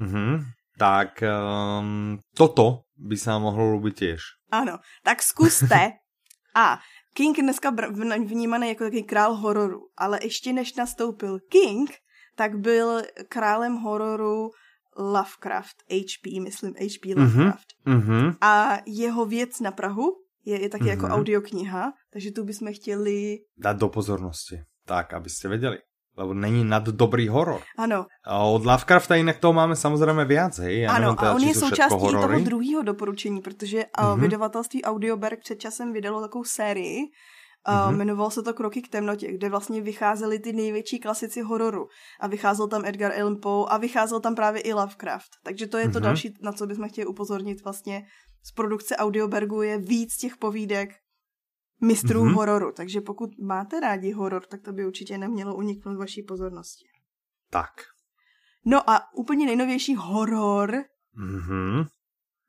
uh-huh. 0.00 0.40
tak 0.78 1.20
um, 1.20 2.18
toto 2.36 2.80
by 2.96 3.16
se 3.16 3.38
mohlo 3.38 3.74
líbit 3.76 3.96
těž. 3.96 4.20
Ano, 4.50 4.78
tak 5.02 5.22
zkuste. 5.22 5.92
A 6.54 6.78
King 7.14 7.38
dneska 7.38 7.70
vnímaný 8.24 8.68
jako 8.68 8.84
takový 8.84 9.02
král 9.02 9.34
hororu, 9.34 9.80
ale 9.96 10.18
ještě 10.22 10.52
než 10.52 10.74
nastoupil 10.74 11.38
King, 11.50 11.90
tak 12.36 12.58
byl 12.58 13.02
králem 13.28 13.74
hororu 13.76 14.50
Lovecraft, 14.98 15.76
HP, 15.90 16.40
myslím 16.42 16.74
HP 16.74 17.04
mhm, 17.06 17.18
Lovecraft. 17.18 17.66
Mm-hmm. 17.86 18.36
A 18.40 18.78
jeho 18.86 19.26
věc 19.26 19.60
na 19.60 19.70
Prahu 19.70 20.12
je, 20.44 20.62
je 20.62 20.68
taky 20.68 20.84
mm-hmm. 20.84 20.88
jako 20.88 21.06
mhm. 21.06 21.14
audiokniha, 21.14 21.92
takže 22.12 22.30
tu 22.30 22.44
bychom 22.44 22.72
chtěli... 22.72 23.38
Dát 23.58 23.76
do 23.76 23.88
pozornosti, 23.88 24.60
tak, 24.86 25.12
abyste 25.12 25.48
věděli. 25.48 25.78
Lebo 26.16 26.34
není 26.34 26.64
nad 26.64 26.84
dobrý 26.84 27.28
horor. 27.28 27.60
Ano. 27.78 28.06
A 28.24 28.38
od 28.38 28.64
Lovecrafta 28.64 29.14
jinak 29.14 29.38
toho 29.38 29.52
máme 29.52 29.76
samozřejmě 29.76 30.24
víc, 30.24 30.58
hej? 30.58 30.80
Já 30.80 30.92
ano, 30.92 31.14
teda, 31.14 31.30
a 31.30 31.34
on 31.34 31.42
je 31.42 31.54
součástí 31.54 31.98
toho 32.10 32.40
druhého 32.40 32.82
doporučení, 32.82 33.40
protože 33.40 33.84
mm-hmm. 33.98 34.20
vydavatelství 34.20 34.84
Audioberg 34.84 35.40
před 35.40 35.60
časem 35.60 35.92
vydalo 35.92 36.20
takovou 36.20 36.44
sérii 36.44 36.98
Mm-hmm. 37.66 37.94
Jmenovalo 37.94 38.30
se 38.30 38.42
to 38.42 38.54
Kroky 38.54 38.82
k 38.82 38.88
temnotě, 38.88 39.32
kde 39.32 39.48
vlastně 39.48 39.80
vycházely 39.80 40.38
ty 40.38 40.52
největší 40.52 40.98
klasici 41.00 41.42
hororu. 41.42 41.86
A 42.20 42.26
vycházel 42.26 42.68
tam 42.68 42.84
Edgar 42.84 43.12
Allan 43.12 43.36
Poe 43.42 43.66
a 43.68 43.76
vycházel 43.76 44.20
tam 44.20 44.34
právě 44.34 44.60
i 44.60 44.72
Lovecraft. 44.72 45.28
Takže 45.42 45.66
to 45.66 45.78
je 45.78 45.88
to 45.88 45.98
mm-hmm. 45.98 46.02
další, 46.02 46.34
na 46.40 46.52
co 46.52 46.66
bychom 46.66 46.88
chtěli 46.88 47.06
upozornit 47.06 47.64
vlastně. 47.64 48.06
Z 48.46 48.52
produkce 48.52 48.96
Audiobergu 48.96 49.62
je 49.62 49.78
víc 49.78 50.16
těch 50.16 50.36
povídek 50.36 50.90
mistrů 51.80 52.24
mm-hmm. 52.24 52.34
hororu. 52.34 52.72
Takže 52.72 53.00
pokud 53.00 53.30
máte 53.38 53.80
rádi 53.80 54.12
horor, 54.12 54.46
tak 54.46 54.62
to 54.62 54.72
by 54.72 54.86
určitě 54.86 55.18
nemělo 55.18 55.56
uniknout 55.56 55.98
vaší 55.98 56.22
pozornosti. 56.22 56.84
Tak. 57.50 57.70
No 58.66 58.90
a 58.90 59.14
úplně 59.14 59.46
nejnovější 59.46 59.94
horor 59.94 60.84
mm-hmm. 61.18 61.86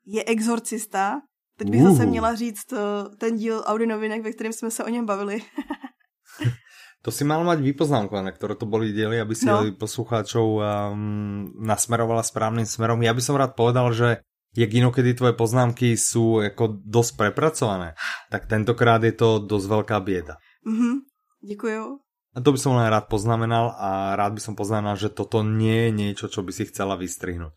je 0.06 0.24
Exorcista, 0.24 1.20
Teď 1.56 1.70
bych 1.70 1.80
uh. 1.80 1.88
zase 1.90 2.06
měla 2.06 2.34
říct 2.34 2.72
eh, 2.72 2.78
ten 3.18 3.36
díl 3.36 3.62
Audi 3.66 3.86
novinek, 3.86 4.22
ve 4.22 4.32
kterém 4.32 4.52
jsme 4.52 4.70
se 4.70 4.84
o 4.84 4.88
něm 4.88 5.06
bavili. 5.06 5.42
to 7.06 7.14
si 7.14 7.22
mal 7.22 7.46
mať 7.46 7.62
vypoznámkované, 7.62 8.34
ktoré 8.34 8.58
to 8.58 8.66
boli 8.66 8.90
diely, 8.90 9.22
aby 9.22 9.30
si 9.30 9.46
no. 9.46 9.62
poslucháčov 9.78 10.58
um, 10.58 11.54
nasmerovala 11.54 12.26
správnym 12.26 12.66
smerom. 12.66 12.98
Ja 12.98 13.14
by 13.14 13.22
som 13.22 13.38
rád 13.38 13.54
povedal, 13.54 13.94
že 13.94 14.26
jak 14.58 14.74
inokedy 14.74 15.14
tvoje 15.14 15.38
poznámky 15.38 15.94
sú 15.94 16.42
ako 16.42 16.82
dosť 16.82 17.12
prepracované, 17.14 17.94
tak 18.26 18.50
tentokrát 18.50 18.98
je 19.06 19.14
to 19.14 19.38
dosť 19.38 19.66
veľká 19.70 19.96
bieda. 20.02 20.42
Mhm, 20.66 21.06
děkuju. 21.46 22.02
A 22.34 22.38
to 22.42 22.50
by 22.50 22.58
som 22.58 22.74
len 22.74 22.90
rád 22.90 23.06
poznamenal 23.06 23.70
a 23.78 24.18
rád 24.18 24.34
by 24.34 24.42
som 24.42 24.58
poznamenal, 24.58 24.98
že 24.98 25.06
toto 25.06 25.46
nie 25.46 25.88
je 25.88 25.90
niečo, 25.94 26.26
čo 26.26 26.42
by 26.42 26.50
si 26.50 26.66
chcela 26.66 26.98
vystrihnúť 26.98 27.54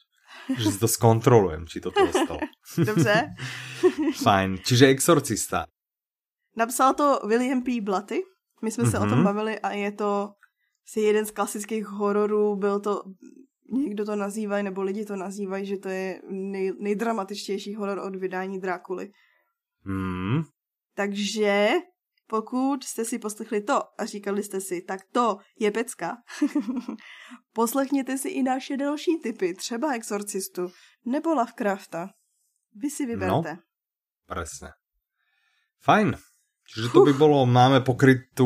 že 0.58 0.74
si 0.74 0.78
to 0.82 0.90
skontrolujem, 0.90 1.70
či 1.70 1.78
to 1.78 1.94
dostalo. 1.94 2.40
Dobře. 2.78 3.36
Fajn. 4.24 4.58
Čiže 4.66 4.88
exorcista. 4.88 5.66
Napsal 6.56 6.94
to 6.94 7.20
William 7.28 7.64
P. 7.64 7.82
Blatty. 7.82 8.24
My 8.62 8.72
jsme 8.72 8.84
mm-hmm. 8.84 8.92
se 8.92 9.00
o 9.00 9.10
tom 9.10 9.20
mhm. 9.20 9.24
bavili 9.24 9.60
a 9.60 9.72
je 9.72 9.92
to 9.92 10.34
si 10.86 11.00
jeden 11.00 11.26
z 11.26 11.32
klasických 11.32 11.86
hororů. 11.86 12.56
Byl 12.56 12.80
to, 12.80 13.04
někdo 13.72 14.06
to 14.06 14.16
nazývají, 14.16 14.64
nebo 14.64 14.82
lidi 14.82 15.06
to 15.06 15.16
nazývají, 15.16 15.66
že 15.66 15.78
to 15.78 15.90
je 15.90 16.22
nej, 16.30 16.72
nejdramatičtější 16.80 17.76
horor 17.76 18.00
od 18.00 18.16
vydání 18.16 18.60
Drákuly. 18.60 19.12
Mm. 19.86 20.42
Takže 20.96 21.70
pokud 22.28 22.84
jste 22.84 23.06
si 23.06 23.20
poslechli 23.20 23.62
to 23.62 23.82
a 23.98 24.06
říkali 24.06 24.44
jste 24.44 24.62
si, 24.62 24.82
tak 24.82 25.02
to 25.12 25.38
je 25.60 25.72
pecka, 25.72 26.18
poslechněte 27.54 28.18
si 28.18 28.30
i 28.30 28.44
naše 28.44 28.78
další 28.78 29.20
typy, 29.24 29.54
třeba 29.54 29.94
Exorcistu 29.94 30.68
nebo 31.06 31.34
Lovecrafta. 31.34 32.10
Vy 32.76 32.90
si 32.90 33.06
vyberte. 33.06 33.54
No, 33.56 33.62
presne. 34.30 34.78
Fajn. 35.82 36.14
Čiže 36.70 36.94
to 36.94 37.02
by 37.02 37.18
bolo, 37.18 37.50
máme 37.50 37.82
pokrytú, 37.82 38.46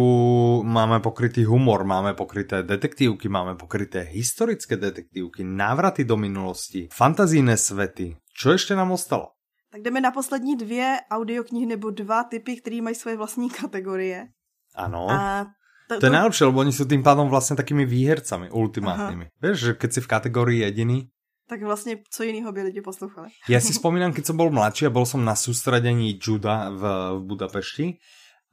máme 0.63 1.03
pokrytý 1.03 1.43
humor, 1.43 1.84
máme 1.84 2.15
pokryté 2.15 2.63
detektívky, 2.63 3.27
máme 3.27 3.59
pokryté 3.59 4.07
historické 4.07 4.79
detektívky, 4.79 5.43
návraty 5.43 6.07
do 6.07 6.15
minulosti, 6.15 6.88
fantazijné 6.88 7.59
svety. 7.59 8.15
Čo 8.31 8.55
ešte 8.55 8.79
nám 8.79 8.95
ostalo? 8.95 9.36
Tak 9.75 9.81
jdeme 9.81 10.01
na 10.01 10.11
poslední 10.11 10.55
dvě 10.55 10.97
audioknihy 11.11 11.65
nebo 11.65 11.91
dva 11.91 12.23
typy, 12.23 12.55
které 12.61 12.81
mají 12.81 12.95
svoje 12.95 13.17
vlastní 13.17 13.49
kategorie. 13.49 14.31
Ano. 14.75 15.11
A 15.11 15.45
to, 15.89 15.99
to 15.99 16.05
je 16.07 16.15
najlepšie, 16.15 16.47
lebo 16.47 16.63
oni 16.63 16.71
sú 16.71 16.88
tým 16.88 17.03
pádom 17.03 17.27
vlastne 17.27 17.59
takými 17.59 17.84
výhercami, 17.84 18.47
ultimátnymi. 18.55 19.25
Aha. 19.27 19.36
Vieš, 19.43 19.57
že 19.59 19.71
keď 19.75 19.89
si 19.91 19.99
v 19.99 20.07
kategórii 20.07 20.59
jediný, 20.63 21.11
tak 21.48 21.62
vlastně 21.62 21.96
co 22.10 22.24
jiného 22.24 22.52
by 22.52 22.62
lidi 22.62 22.82
poslouchali. 22.82 23.30
Ja 23.50 23.60
si 23.60 23.74
spomínam, 23.74 24.14
keď 24.16 24.32
som 24.32 24.38
bol 24.39 24.50
mladší 24.50 24.88
a 24.88 24.96
bol 24.96 25.06
som 25.06 25.26
na 25.28 25.36
sústredení 25.36 26.16
juda 26.16 26.72
v, 26.72 26.82
v 27.20 27.22
Budapešti 27.28 28.00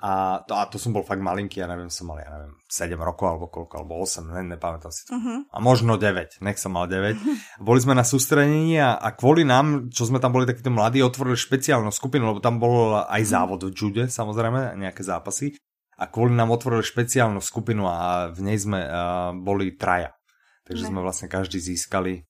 a 0.01 0.41
to, 0.49 0.57
a 0.57 0.65
to 0.65 0.81
som 0.81 0.97
bol 0.97 1.05
fakt 1.05 1.21
malinký, 1.21 1.61
ja 1.61 1.69
neviem, 1.69 1.93
som 1.93 2.09
mal, 2.09 2.25
ja 2.25 2.33
neviem, 2.33 2.57
7 2.73 2.97
rokov 2.97 3.37
alebo 3.37 3.53
koľko, 3.53 3.85
alebo 3.85 4.01
8, 4.01 4.33
ne, 4.33 4.57
nepamätám 4.57 4.89
si 4.89 5.05
to. 5.05 5.13
Uh-huh. 5.13 5.45
A 5.53 5.61
možno 5.61 6.01
9, 6.01 6.41
nech 6.41 6.57
som 6.57 6.73
mal 6.73 6.89
9. 6.89 7.21
Uh-huh. 7.21 7.37
Boli 7.69 7.85
sme 7.85 7.93
na 7.93 8.01
sústredení 8.01 8.81
a, 8.81 8.97
a 8.97 9.13
kvôli 9.13 9.45
nám, 9.45 9.93
čo 9.93 10.09
sme 10.09 10.17
tam 10.17 10.33
boli 10.33 10.49
takíto 10.49 10.73
mladí, 10.73 11.05
otvorili 11.05 11.37
špeciálnu 11.37 11.93
skupinu, 11.93 12.33
lebo 12.33 12.41
tam 12.41 12.57
bol 12.57 12.97
aj 12.97 13.23
závod 13.29 13.69
v 13.69 13.77
jude, 13.77 14.05
samozrejme, 14.09 14.81
nejaké 14.81 15.05
zápasy. 15.05 15.53
A 16.01 16.09
kvôli 16.09 16.33
nám 16.33 16.49
otvorili 16.49 16.81
špeciálnu 16.81 17.45
skupinu 17.45 17.85
a 17.85 18.33
v 18.33 18.41
nej 18.41 18.57
sme 18.57 18.81
uh, 18.81 19.37
boli 19.37 19.77
traja. 19.77 20.17
Takže 20.65 20.89
ne. 20.89 20.91
sme 20.97 21.01
vlastne 21.05 21.29
každý 21.29 21.61
získali 21.61 22.25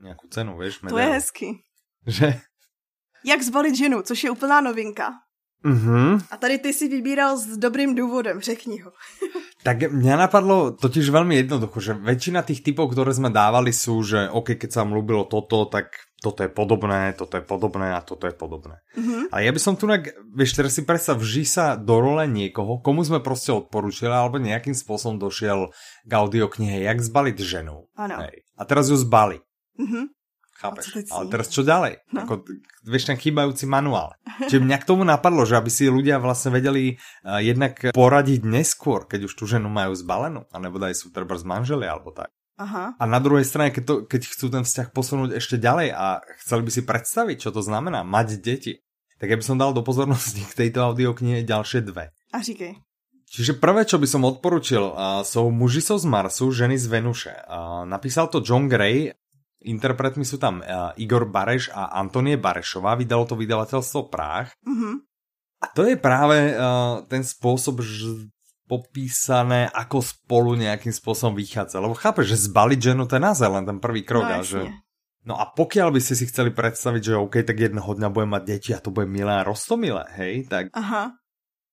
nejakú 0.00 0.26
cenu, 0.32 0.56
vieš. 0.56 0.80
Medailu. 0.82 0.96
To 0.96 1.02
je 1.04 1.10
hezky. 1.16 1.48
Že? 2.08 2.28
Jak 3.24 3.40
zvolit 3.42 3.76
ženu, 3.76 4.02
což 4.02 4.24
je 4.24 4.30
úplná 4.32 4.60
novinka. 4.60 5.12
Mm-hmm. 5.60 6.32
A 6.32 6.36
tady 6.36 6.58
ty 6.58 6.72
si 6.72 6.88
vybíral 6.88 7.36
s 7.36 7.56
dobrým 7.56 7.94
důvodem, 7.94 8.40
řekni 8.40 8.80
ho. 8.80 8.92
tak 9.66 9.92
mňa 9.92 10.16
napadlo 10.16 10.72
totiž 10.72 11.12
veľmi 11.12 11.36
jednoducho, 11.44 11.84
že 11.84 11.92
väčšina 12.00 12.40
tých 12.40 12.64
typov, 12.64 12.96
ktoré 12.96 13.12
sme 13.12 13.28
dávali 13.28 13.68
sú, 13.68 14.00
že 14.00 14.32
OK, 14.32 14.56
keď 14.56 14.68
sa 14.72 14.80
vám 14.80 14.96
ľúbilo 14.96 15.28
toto, 15.28 15.68
tak 15.68 15.92
toto 16.24 16.44
je 16.44 16.48
podobné, 16.48 17.12
toto 17.12 17.36
je 17.36 17.44
podobné 17.44 17.92
a 17.92 18.00
toto 18.00 18.24
je 18.24 18.32
podobné. 18.32 18.80
Mm-hmm. 18.96 19.28
A 19.28 19.36
ja 19.44 19.52
by 19.52 19.60
som 19.60 19.76
tu, 19.76 19.84
vieš, 20.32 20.56
teraz 20.56 20.72
si 20.72 20.84
predstav, 20.88 21.20
vží 21.20 21.44
sa 21.44 21.76
do 21.76 22.00
role 22.00 22.24
niekoho, 22.24 22.80
komu 22.80 23.04
sme 23.04 23.20
proste 23.20 23.52
odporúčili, 23.52 24.08
alebo 24.08 24.40
nejakým 24.40 24.72
spôsobom 24.72 25.20
došiel 25.20 25.76
k 26.08 26.12
audioknihe, 26.12 26.88
jak 26.88 27.04
zbaliť 27.04 27.36
ženu. 27.36 27.84
Ano. 28.00 28.16
A 28.56 28.62
teraz 28.64 28.88
ju 28.88 28.96
zbali. 28.96 29.44
Mm-hmm. 29.80 30.04
Chápeš? 30.60 31.08
Ale 31.08 31.24
teraz 31.32 31.48
čo 31.48 31.64
ďalej? 31.64 32.04
No. 32.12 32.28
Ako, 32.28 32.44
vieš, 32.84 33.08
ten 33.08 33.16
chýbajúci 33.16 33.64
manuál. 33.64 34.12
Čiže 34.44 34.60
mňa 34.60 34.76
k 34.76 34.88
tomu 34.92 35.08
napadlo, 35.08 35.48
že 35.48 35.56
aby 35.56 35.72
si 35.72 35.88
ľudia 35.88 36.20
vlastne 36.20 36.52
vedeli 36.52 37.00
uh, 37.24 37.40
jednak 37.40 37.96
poradiť 37.96 38.44
neskôr, 38.44 39.08
keď 39.08 39.24
už 39.24 39.32
tú 39.40 39.48
ženu 39.48 39.72
majú 39.72 39.96
zbalenú, 39.96 40.44
anebo 40.52 40.76
daj 40.76 41.00
sú 41.00 41.08
treba 41.08 41.40
z 41.40 41.48
manželi 41.48 41.88
alebo 41.88 42.12
tak. 42.12 42.28
Aha. 42.60 42.92
A 43.00 43.04
na 43.08 43.24
druhej 43.24 43.48
strane, 43.48 43.72
keď, 43.72 43.84
to, 43.88 43.94
keď 44.04 44.20
chcú 44.36 44.46
ten 44.52 44.68
vzťah 44.68 44.92
posunúť 44.92 45.40
ešte 45.40 45.56
ďalej 45.56 45.96
a 45.96 46.20
chceli 46.44 46.68
by 46.68 46.70
si 46.76 46.82
predstaviť, 46.84 47.36
čo 47.48 47.50
to 47.56 47.64
znamená 47.64 48.04
mať 48.04 48.36
deti, 48.36 48.84
tak 49.16 49.32
ja 49.32 49.40
by 49.40 49.44
som 49.44 49.56
dal 49.56 49.72
do 49.72 49.80
pozornosti 49.80 50.44
k 50.44 50.68
tejto 50.68 50.92
audioknihe 50.92 51.40
ďalšie 51.40 51.88
dve. 51.88 52.12
A 52.36 52.44
říkej. 52.44 52.76
Čiže 53.30 53.56
prvé, 53.56 53.88
čo 53.88 53.96
by 53.96 54.04
som 54.04 54.28
odporučil, 54.28 54.92
uh, 54.92 55.24
sú 55.24 55.48
muži 55.48 55.80
z 55.80 56.04
Marsu, 56.04 56.52
ženy 56.52 56.76
z 56.76 56.84
Venuše. 56.84 57.32
Uh, 57.48 57.88
napísal 57.88 58.28
to 58.28 58.44
John 58.44 58.68
Gray 58.68 59.16
Interpretmi 59.60 60.24
sú 60.24 60.40
tam 60.40 60.64
uh, 60.64 60.96
Igor 60.96 61.28
Bareš 61.28 61.68
a 61.76 61.92
Antonie 62.00 62.40
Barešová, 62.40 62.96
vydalo 62.96 63.28
to 63.28 63.36
vydavateľstvo 63.36 64.08
Práh. 64.08 64.48
Mm-hmm. 64.64 64.94
A 65.60 65.66
to 65.76 65.84
je 65.84 65.96
práve 66.00 66.56
uh, 66.56 67.04
ten 67.04 67.20
spôsob 67.20 67.84
že 67.84 68.32
popísané, 68.70 69.66
ako 69.74 69.98
spolu 69.98 70.54
nejakým 70.54 70.94
spôsobom 70.94 71.34
vychádza. 71.34 71.82
Lebo 71.82 71.98
chápeš, 71.98 72.32
že 72.32 72.46
zbaliť 72.46 72.78
ženu 72.78 73.02
to 73.04 73.18
je 73.18 73.26
naozaj 73.26 73.50
len 73.50 73.64
ten 73.66 73.78
prvý 73.82 74.06
krok. 74.06 74.30
No, 74.30 74.38
a 74.38 74.46
že... 74.46 74.70
no 75.26 75.34
a 75.34 75.50
pokiaľ 75.50 75.90
by 75.90 76.00
ste 76.00 76.14
si 76.14 76.24
chceli 76.30 76.54
predstaviť, 76.54 77.02
že 77.02 77.18
OK, 77.18 77.42
tak 77.42 77.58
jedného 77.58 77.90
dňa 77.90 78.08
budem 78.14 78.30
mať 78.30 78.42
deti 78.46 78.70
a 78.70 78.78
to 78.78 78.94
bude 78.94 79.10
milé 79.10 79.42
a 79.42 79.44
roztomilé, 79.44 80.06
hej, 80.16 80.46
tak 80.46 80.70
Aha. 80.72 81.19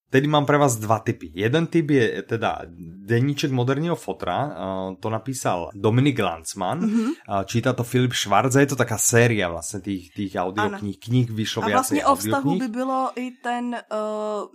Tedy 0.10 0.28
mám 0.28 0.46
pre 0.46 0.58
vás 0.58 0.76
dva 0.76 1.00
typy. 1.00 1.32
Jeden 1.36 1.68
typ 1.68 1.90
je 1.90 2.24
teda 2.24 2.62
denníček 3.06 3.52
moderního 3.52 3.96
fotra, 3.96 4.56
to 5.00 5.10
napísal 5.10 5.70
Dominik 5.76 6.20
Lanzmann, 6.20 6.80
mm-hmm. 6.80 7.46
číta 7.46 7.74
to 7.74 7.84
Filip 7.84 8.14
Schwarz, 8.14 8.56
je 8.56 8.66
to 8.66 8.76
taká 8.76 8.98
séria 8.98 9.50
vlastně 9.50 9.80
tých, 9.80 10.14
tých 10.14 10.36
audiokníh, 10.36 10.98
knih 11.00 11.30
vyšlo 11.30 11.64
A 11.64 11.70
vlastně 11.70 12.06
o 12.06 12.16
vztahu 12.16 12.60
by 12.60 12.68
bylo 12.68 13.12
i 13.16 13.32
ten, 13.32 13.66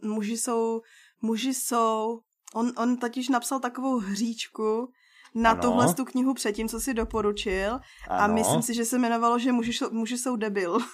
uh, 0.02 0.10
muži 0.10 0.36
jsou, 0.36 0.80
muži 1.22 1.54
jsou, 1.54 2.20
on, 2.54 2.72
on 2.78 2.96
totiž 2.96 3.28
napsal 3.28 3.60
takovou 3.60 3.98
hříčku, 3.98 4.88
na 5.34 5.50
ano. 5.50 5.62
tuhle 5.62 5.94
tu 5.94 6.04
knihu 6.04 6.34
předtím, 6.34 6.68
co 6.68 6.80
si 6.80 6.94
doporučil. 6.94 7.72
Ano. 7.72 7.80
A 8.08 8.26
myslím 8.26 8.62
si, 8.62 8.74
že 8.74 8.84
se 8.84 8.96
jmenovalo, 8.96 9.38
že 9.38 9.52
muži, 9.52 9.72
muži 9.90 10.18
jsou 10.18 10.36
debil. 10.36 10.78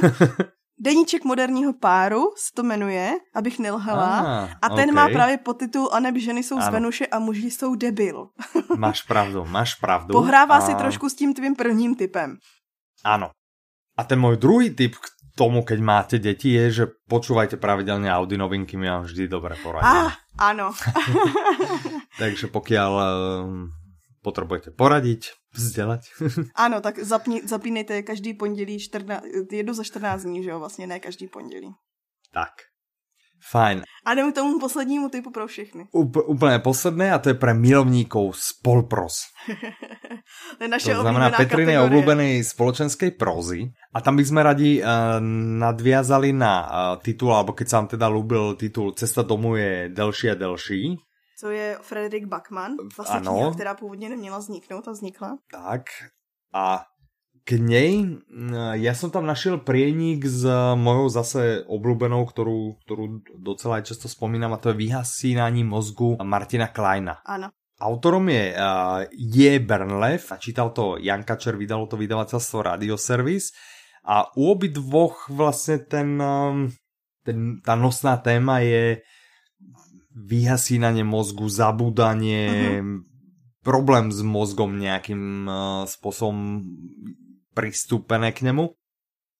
Deníček 0.80 1.24
moderního 1.24 1.72
páru 1.72 2.20
se 2.36 2.50
to 2.54 2.62
jmenuje, 2.62 3.12
abych 3.34 3.58
nelhala. 3.58 4.18
Ah, 4.18 4.48
a 4.62 4.68
ten 4.68 4.90
okay. 4.90 4.94
má 4.94 5.08
právě 5.08 5.36
podtitul 5.38 5.90
A 5.92 5.98
ženy 6.16 6.42
jsou 6.42 6.56
ano. 6.56 6.66
z 6.66 6.68
Venuše 6.68 7.06
a 7.06 7.18
muži 7.18 7.50
jsou 7.50 7.74
debil. 7.74 8.28
máš 8.76 9.02
pravdu, 9.02 9.44
máš 9.44 9.74
pravdu. 9.74 10.12
Pohrává 10.12 10.56
a... 10.56 10.60
si 10.60 10.74
trošku 10.74 11.08
s 11.08 11.14
tím 11.14 11.34
tvým 11.34 11.56
prvním 11.56 11.94
typem. 11.94 12.36
Ano. 13.04 13.30
A 13.98 14.04
ten 14.04 14.20
můj 14.20 14.36
druhý 14.36 14.70
typ 14.70 14.94
k 14.94 15.06
tomu, 15.38 15.62
keď 15.62 15.80
máte 15.80 16.18
deti, 16.18 16.50
je, 16.50 16.70
že 16.70 16.84
počúvajte 17.08 17.56
pravidelně 17.56 18.12
Audi 18.12 18.38
novinky, 18.38 18.76
my 18.76 18.90
vám 18.90 19.02
vždy 19.02 19.28
dobré 19.28 19.56
poradíme. 19.62 20.10
Ah, 20.10 20.12
ano. 20.38 20.74
Takže 22.18 22.46
pokiaľ 22.46 22.92
potrebujete 24.28 24.70
poradiť, 24.76 25.32
vzdělat. 25.56 26.00
ano, 26.54 26.80
tak 26.80 26.98
zapni, 27.00 27.40
zapínejte 27.48 28.02
každý 28.02 28.34
pondělí 28.34 28.78
14, 28.78 29.24
jednu 29.52 29.74
za 29.74 29.84
14 29.84 30.22
dní, 30.22 30.44
že 30.44 30.50
jo, 30.50 30.58
vlastně 30.58 30.86
ne 30.86 31.00
každý 31.00 31.26
pondělí. 31.26 31.72
Tak. 32.32 32.52
Fajn. 33.50 33.82
A 34.06 34.14
jdeme 34.14 34.32
k 34.32 34.34
tomu 34.34 34.60
poslednímu 34.60 35.08
typu 35.08 35.30
pro 35.30 35.46
všechny. 35.46 35.86
Up, 35.94 36.16
úplne 36.26 36.58
posledné 36.58 37.14
a 37.14 37.22
to 37.22 37.30
je 37.30 37.38
pre 37.38 37.54
milovníkov 37.54 38.34
spolpros. 38.34 39.30
to 40.58 40.60
je 40.66 40.68
naše 40.68 40.90
to 40.90 41.06
znamená 41.06 41.30
Petriny 41.30 41.78
obľúbenej 41.78 42.42
spoločenskej 42.42 43.14
prózy. 43.14 43.70
A 43.94 44.02
tam 44.02 44.18
by 44.18 44.24
sme 44.26 44.42
radi 44.42 44.82
uh, 44.82 45.22
nadviazali 45.62 46.34
na 46.34 46.54
uh, 46.66 46.70
titul, 46.98 47.30
alebo 47.30 47.54
keď 47.54 47.66
sa 47.70 47.76
vám 47.78 47.88
teda 47.94 48.06
ľúbil 48.10 48.58
titul 48.58 48.92
Cesta 48.98 49.22
domů 49.22 49.56
je 49.56 49.88
delší 49.94 50.30
a 50.30 50.34
delší. 50.34 50.98
Co 51.38 51.50
je 51.50 51.78
Frederick 51.82 52.26
Backman, 52.26 52.76
vlastně 52.96 53.20
kniha, 53.20 53.50
která 53.54 53.74
původně 53.74 54.08
neměla 54.08 54.38
vzniknout 54.38 54.88
a 54.88 54.90
vznikla. 54.90 55.38
Tak. 55.50 55.82
A 56.54 56.82
k 57.44 57.56
nej. 57.56 58.20
Ja 58.76 58.92
som 58.92 59.08
tam 59.08 59.24
našiel 59.24 59.62
prienik 59.64 60.26
s 60.26 60.44
mojou 60.76 61.08
zase 61.08 61.64
obľúbenou, 61.64 62.28
ktorú, 62.28 62.76
ktorú 62.84 63.24
docela 63.40 63.80
aj 63.80 63.88
často 63.88 64.04
spomínam, 64.04 64.52
a 64.52 64.60
to 64.60 64.68
je 64.68 64.84
vyhasínání 64.84 65.64
mozgu 65.64 66.20
Martina 66.20 66.68
Kleina. 66.68 67.24
Áno. 67.24 67.48
Autorom 67.80 68.28
je 68.28 68.52
uh, 68.52 69.06
J. 69.14 69.62
Bernlev 69.64 70.28
čítal 70.42 70.76
to 70.76 71.00
Jan 71.00 71.24
Kačer, 71.24 71.56
vydalo 71.56 71.86
to 71.86 71.96
vydavateľstvo 71.96 72.58
Radioservis 72.74 73.54
a 74.04 74.28
u 74.36 74.50
obi 74.50 74.68
dvoch 74.68 75.30
vlastne 75.30 75.86
ten, 75.86 76.20
um, 76.20 76.68
ten, 77.24 77.62
tá 77.64 77.78
nosná 77.78 78.18
téma 78.20 78.60
je 78.60 79.00
vyhasínanie 80.18 81.06
mozgu, 81.06 81.46
zabúdanie, 81.46 82.82
uh-huh. 82.82 83.06
problém 83.62 84.10
s 84.10 84.18
mozgom 84.26 84.74
nejakým 84.74 85.46
uh, 85.46 85.54
spôsobom 85.86 86.66
pristúpené 87.54 88.34
k 88.34 88.50
nemu. 88.50 88.74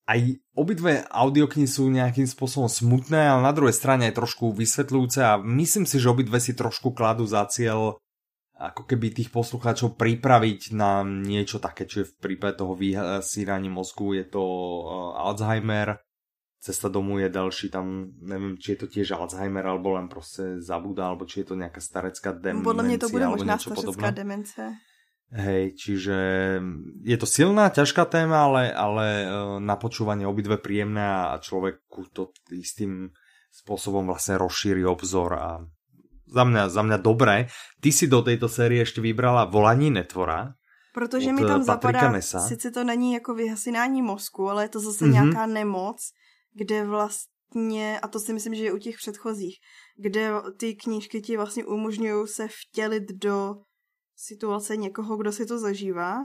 Aj 0.08 0.20
obidve 0.56 1.04
audioknihy 1.04 1.68
sú 1.68 1.92
nejakým 1.92 2.24
spôsobom 2.24 2.70
smutné, 2.70 3.28
ale 3.28 3.44
na 3.44 3.52
druhej 3.52 3.76
strane 3.76 4.08
aj 4.08 4.16
trošku 4.16 4.56
vysvetľujúce 4.56 5.20
a 5.20 5.36
myslím 5.36 5.84
si, 5.84 6.00
že 6.00 6.08
obidve 6.08 6.40
si 6.40 6.56
trošku 6.56 6.96
kladú 6.96 7.28
za 7.28 7.44
cieľ 7.44 8.00
ako 8.58 8.90
keby 8.90 9.14
tých 9.14 9.30
poslucháčov 9.30 9.94
pripraviť 9.94 10.74
na 10.74 11.06
niečo 11.06 11.62
také, 11.62 11.86
čo 11.86 12.02
je 12.02 12.10
v 12.10 12.18
prípade 12.18 12.58
toho 12.58 12.74
vysíraní 12.74 13.70
mozgu, 13.70 14.18
je 14.18 14.24
to 14.26 14.42
uh, 14.42 15.22
Alzheimer, 15.28 16.02
cesta 16.60 16.88
domů 16.88 17.18
je 17.18 17.28
další, 17.28 17.70
tam 17.70 18.10
nevím, 18.20 18.58
či 18.58 18.72
je 18.72 18.76
to 18.76 18.86
tiež 18.86 19.10
Alzheimer, 19.14 19.66
alebo 19.66 19.90
len 19.90 20.08
prostě 20.08 20.42
zabúda, 20.58 21.06
alebo 21.06 21.24
či 21.24 21.40
je 21.40 21.44
to 21.44 21.54
nejaká 21.54 21.80
starecká 21.80 22.32
demencia. 22.32 22.66
Podľa 22.66 22.82
mňa 22.82 22.98
to 22.98 23.08
bude 23.08 23.26
možná 23.26 23.54
starecká 23.58 24.10
demencia. 24.10 24.74
Hej, 25.28 25.76
čiže 25.76 26.16
je 27.04 27.16
to 27.20 27.28
silná, 27.28 27.68
ťažká 27.68 28.08
téma, 28.08 28.48
ale, 28.48 28.72
ale 28.72 29.06
e, 29.06 29.26
na 29.60 29.76
počúvanie 29.76 30.24
obidve 30.24 30.56
príjemné 30.56 31.04
a 31.04 31.36
človeku 31.36 32.08
to 32.16 32.32
istým 32.48 33.12
spôsobom 33.52 34.08
vlastne 34.08 34.40
rozšíri 34.40 34.88
obzor 34.88 35.36
a 35.36 35.68
za 36.32 36.44
mňa, 36.48 36.72
za 36.72 36.80
mňa 36.80 36.98
dobré. 37.04 37.52
Ty 37.80 37.90
si 37.92 38.08
do 38.08 38.24
tejto 38.24 38.48
série 38.48 38.80
ešte 38.80 39.04
vybrala 39.04 39.48
Volaní 39.48 39.92
netvora. 39.92 40.56
Protože 40.96 41.32
mi 41.32 41.44
tam 41.44 41.62
zapadá, 41.62 42.10
Nesa. 42.10 42.40
sice 42.40 42.70
to 42.70 42.84
není 42.84 43.12
jako 43.12 43.34
vyhasinání 43.34 44.02
mozku, 44.02 44.50
ale 44.50 44.64
je 44.64 44.68
to 44.68 44.80
zase 44.80 45.04
mm-hmm. 45.04 45.12
nějaká 45.12 45.46
nemoc, 45.46 46.00
kde 46.58 46.84
vlastně, 46.84 48.00
a 48.00 48.08
to 48.08 48.20
si 48.20 48.32
myslím, 48.32 48.54
že 48.54 48.64
je 48.64 48.72
u 48.72 48.78
těch 48.78 48.96
předchozích, 48.96 49.56
kde 49.96 50.30
ty 50.58 50.74
knížky 50.74 51.20
ti 51.20 51.36
vlastně 51.36 51.64
umožňují 51.64 52.28
se 52.28 52.48
vtělit 52.48 53.12
do 53.12 53.54
situace 54.16 54.76
někoho, 54.76 55.16
kdo 55.16 55.32
si 55.32 55.46
to 55.46 55.58
zažívá 55.58 56.16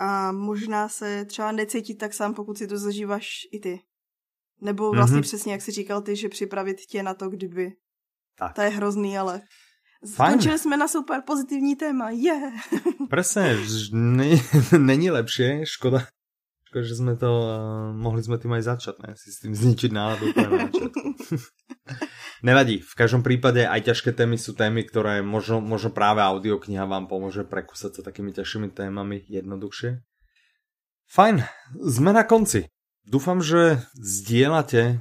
a 0.00 0.32
možná 0.32 0.88
se 0.88 1.24
třeba 1.24 1.52
necítit 1.52 1.98
tak 1.98 2.14
sám, 2.14 2.34
pokud 2.34 2.58
si 2.58 2.66
to 2.66 2.78
zažíváš 2.78 3.28
i 3.52 3.60
ty. 3.60 3.80
Nebo 4.60 4.90
vlastně 4.90 5.18
mm-hmm. 5.18 5.22
přesně, 5.22 5.52
jak 5.52 5.62
si 5.62 5.72
říkal 5.72 6.02
ty, 6.02 6.16
že 6.16 6.28
připravit 6.28 6.80
tě 6.80 7.02
na 7.02 7.14
to, 7.14 7.28
kdyby. 7.28 7.72
Tak. 8.38 8.54
To 8.54 8.60
je 8.60 8.68
hrozný, 8.68 9.18
ale 9.18 9.42
Skončili 10.04 10.58
jsme 10.58 10.76
na 10.76 10.88
super 10.88 11.22
pozitivní 11.26 11.76
téma, 11.76 12.10
je. 12.10 12.18
Yeah. 12.18 12.52
Presne, 13.10 13.56
není 14.78 15.10
lepšie, 15.10 15.66
škoda, 15.66 16.06
škoda, 16.74 16.90
že 16.90 16.98
sme 16.98 17.14
to, 17.14 17.30
uh, 17.30 17.94
mohli 17.94 18.18
sme 18.18 18.34
tým 18.34 18.58
aj 18.58 18.62
začať, 18.74 18.94
ne? 19.06 19.14
si 19.14 19.30
s 19.30 19.38
tým 19.38 19.54
zničiť 19.54 19.90
náladu 19.94 20.34
na 20.34 20.66
Nevadí, 22.48 22.82
v 22.82 22.94
každom 22.98 23.22
prípade 23.22 23.62
aj 23.62 23.94
ťažké 23.94 24.10
témy 24.10 24.34
sú 24.34 24.58
témy, 24.58 24.82
ktoré 24.84 25.22
možno, 25.22 25.62
možno 25.62 25.94
práve 25.94 26.20
audiokniha 26.20 26.84
vám 26.84 27.06
pomôže 27.06 27.46
prekúsať 27.46 27.90
sa 27.94 28.02
takými 28.02 28.34
ťažšími 28.34 28.74
témami 28.74 29.22
jednoduchšie. 29.30 30.02
Fajn, 31.08 31.46
sme 31.78 32.10
na 32.10 32.26
konci. 32.26 32.68
Dúfam, 33.06 33.38
že 33.38 33.80
zdieľate 33.96 34.98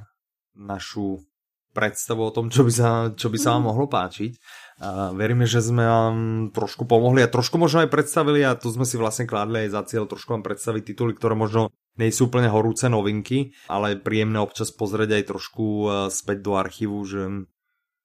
našu 0.53 1.26
predstavu 1.74 2.21
o 2.30 2.32
tom, 2.32 2.53
čo 2.53 2.63
by 2.63 2.71
sa, 2.71 2.89
čo 3.17 3.28
by 3.34 3.38
sa 3.41 3.57
vám 3.57 3.74
mohlo 3.74 3.89
páčiť. 3.89 4.38
A 4.82 5.13
veríme, 5.13 5.45
že 5.45 5.61
sme 5.61 5.86
vám 5.86 6.17
trošku 6.49 6.89
pomohli 6.89 7.21
a 7.21 7.30
trošku 7.30 7.61
možno 7.61 7.86
aj 7.86 7.93
predstavili 7.93 8.41
a 8.41 8.57
tu 8.57 8.74
sme 8.74 8.89
si 8.89 8.97
vlastne 8.97 9.30
kládli 9.30 9.67
aj 9.67 9.69
za 9.69 9.82
cieľ 9.86 10.09
trošku 10.09 10.34
vám 10.34 10.41
predstaviť 10.41 10.93
tituly, 10.93 11.13
ktoré 11.13 11.38
možno 11.38 11.69
nejsú 11.93 12.26
úplne 12.26 12.49
horúce 12.49 12.89
novinky, 12.89 13.53
ale 13.69 13.93
je 13.93 14.03
príjemné 14.03 14.41
občas 14.41 14.74
pozrieť 14.74 15.21
aj 15.21 15.24
trošku 15.30 15.65
e, 15.65 15.88
späť 16.09 16.38
do 16.41 16.57
archívu, 16.57 16.97
že 17.05 17.21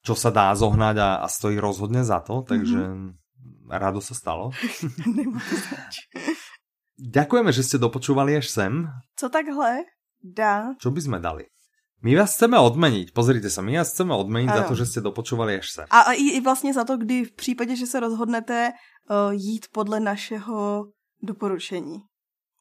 čo 0.05 0.15
sa 0.15 0.29
dá 0.29 0.53
zohnať 0.53 0.97
a, 1.01 1.11
a 1.25 1.27
stojí 1.27 1.57
rozhodne 1.57 2.05
za 2.05 2.21
to, 2.21 2.45
takže 2.45 2.79
mm-hmm. 2.79 3.73
rado 3.73 4.05
sa 4.05 4.13
stalo. 4.13 4.53
Ďakujeme, 6.99 7.51
že 7.55 7.63
ste 7.65 7.79
dopočúvali 7.79 8.37
až 8.37 8.51
sem. 8.51 8.91
Co 9.15 9.27
takhle 9.31 9.87
dá? 10.21 10.75
Čo 10.83 10.91
by 10.91 11.01
sme 11.01 11.19
dali? 11.23 11.47
My 11.99 12.15
vás 12.15 12.39
chceme 12.39 12.55
odmeniť, 12.63 13.11
pozrite 13.11 13.51
sa, 13.51 13.59
my 13.59 13.75
vás 13.75 13.91
chceme 13.91 14.15
odmeniť 14.15 14.55
ano. 14.55 14.59
za 14.63 14.71
to, 14.71 14.79
že 14.79 14.87
ste 14.87 15.03
dopočúvali 15.03 15.59
až 15.59 15.67
sem. 15.67 15.83
A, 15.91 16.15
i, 16.15 16.39
i 16.39 16.41
vlastně 16.41 16.75
za 16.75 16.87
to, 16.87 16.97
kdy 16.97 17.25
v 17.25 17.33
případě, 17.33 17.77
že 17.77 17.87
se 17.87 18.01
rozhodnete 18.01 18.71
uh, 18.71 18.75
jít 19.35 19.67
podle 19.73 20.01
našeho 20.01 20.87
doporučení. 21.23 21.99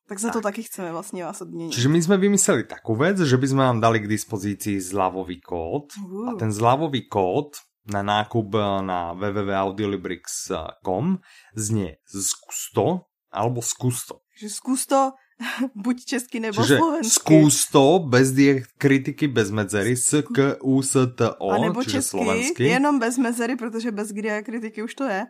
Tak 0.10 0.20
za 0.20 0.28
tak. 0.28 0.34
to 0.34 0.42
taky 0.42 0.64
chceme 0.64 0.92
vlastně 0.92 1.24
vás 1.24 1.42
odměnit. 1.42 1.74
Čiže 1.74 1.90
my 1.90 2.02
jsme 2.02 2.18
vymysleli 2.18 2.64
takú 2.64 2.96
vec, 2.96 3.20
že 3.20 3.38
by 3.38 3.48
sme 3.48 3.64
vám 3.68 3.82
dali 3.84 4.00
k 4.00 4.08
dispozícii 4.08 4.80
zľavový 4.80 5.44
kód. 5.44 5.92
Uh. 6.00 6.32
A 6.32 6.40
ten 6.40 6.48
zľavový 6.48 7.12
kód 7.12 7.60
na 7.92 8.00
nákup 8.04 8.56
na 8.82 9.14
www.audiolibrix.com 9.14 11.18
znie 11.56 11.96
zkusto 12.08 13.00
alebo 13.32 13.62
skusto. 13.62 14.20
Že 14.40 14.50
skusto 14.50 15.12
buď 15.76 16.06
česky 16.06 16.40
nebo 16.40 16.62
Čiže 16.62 16.78
slovensky. 16.78 17.14
Skústo, 17.14 18.00
bez 18.00 18.34
kritiky, 18.78 19.28
bez 19.28 19.52
medzery, 19.52 19.94
s 19.94 20.22
k 20.26 20.58
u 20.62 20.82
s 20.82 20.98
t 21.14 21.30
o, 21.30 21.50
A 21.52 21.58
nebo 21.58 21.84
česky, 21.84 22.02
slovensky. 22.02 22.64
jenom 22.64 23.00
bez 23.00 23.18
medzery, 23.18 23.56
protože 23.56 23.92
bez 23.92 24.12
kritiky 24.44 24.84
už 24.84 24.94
to 24.96 25.04
je. 25.04 25.26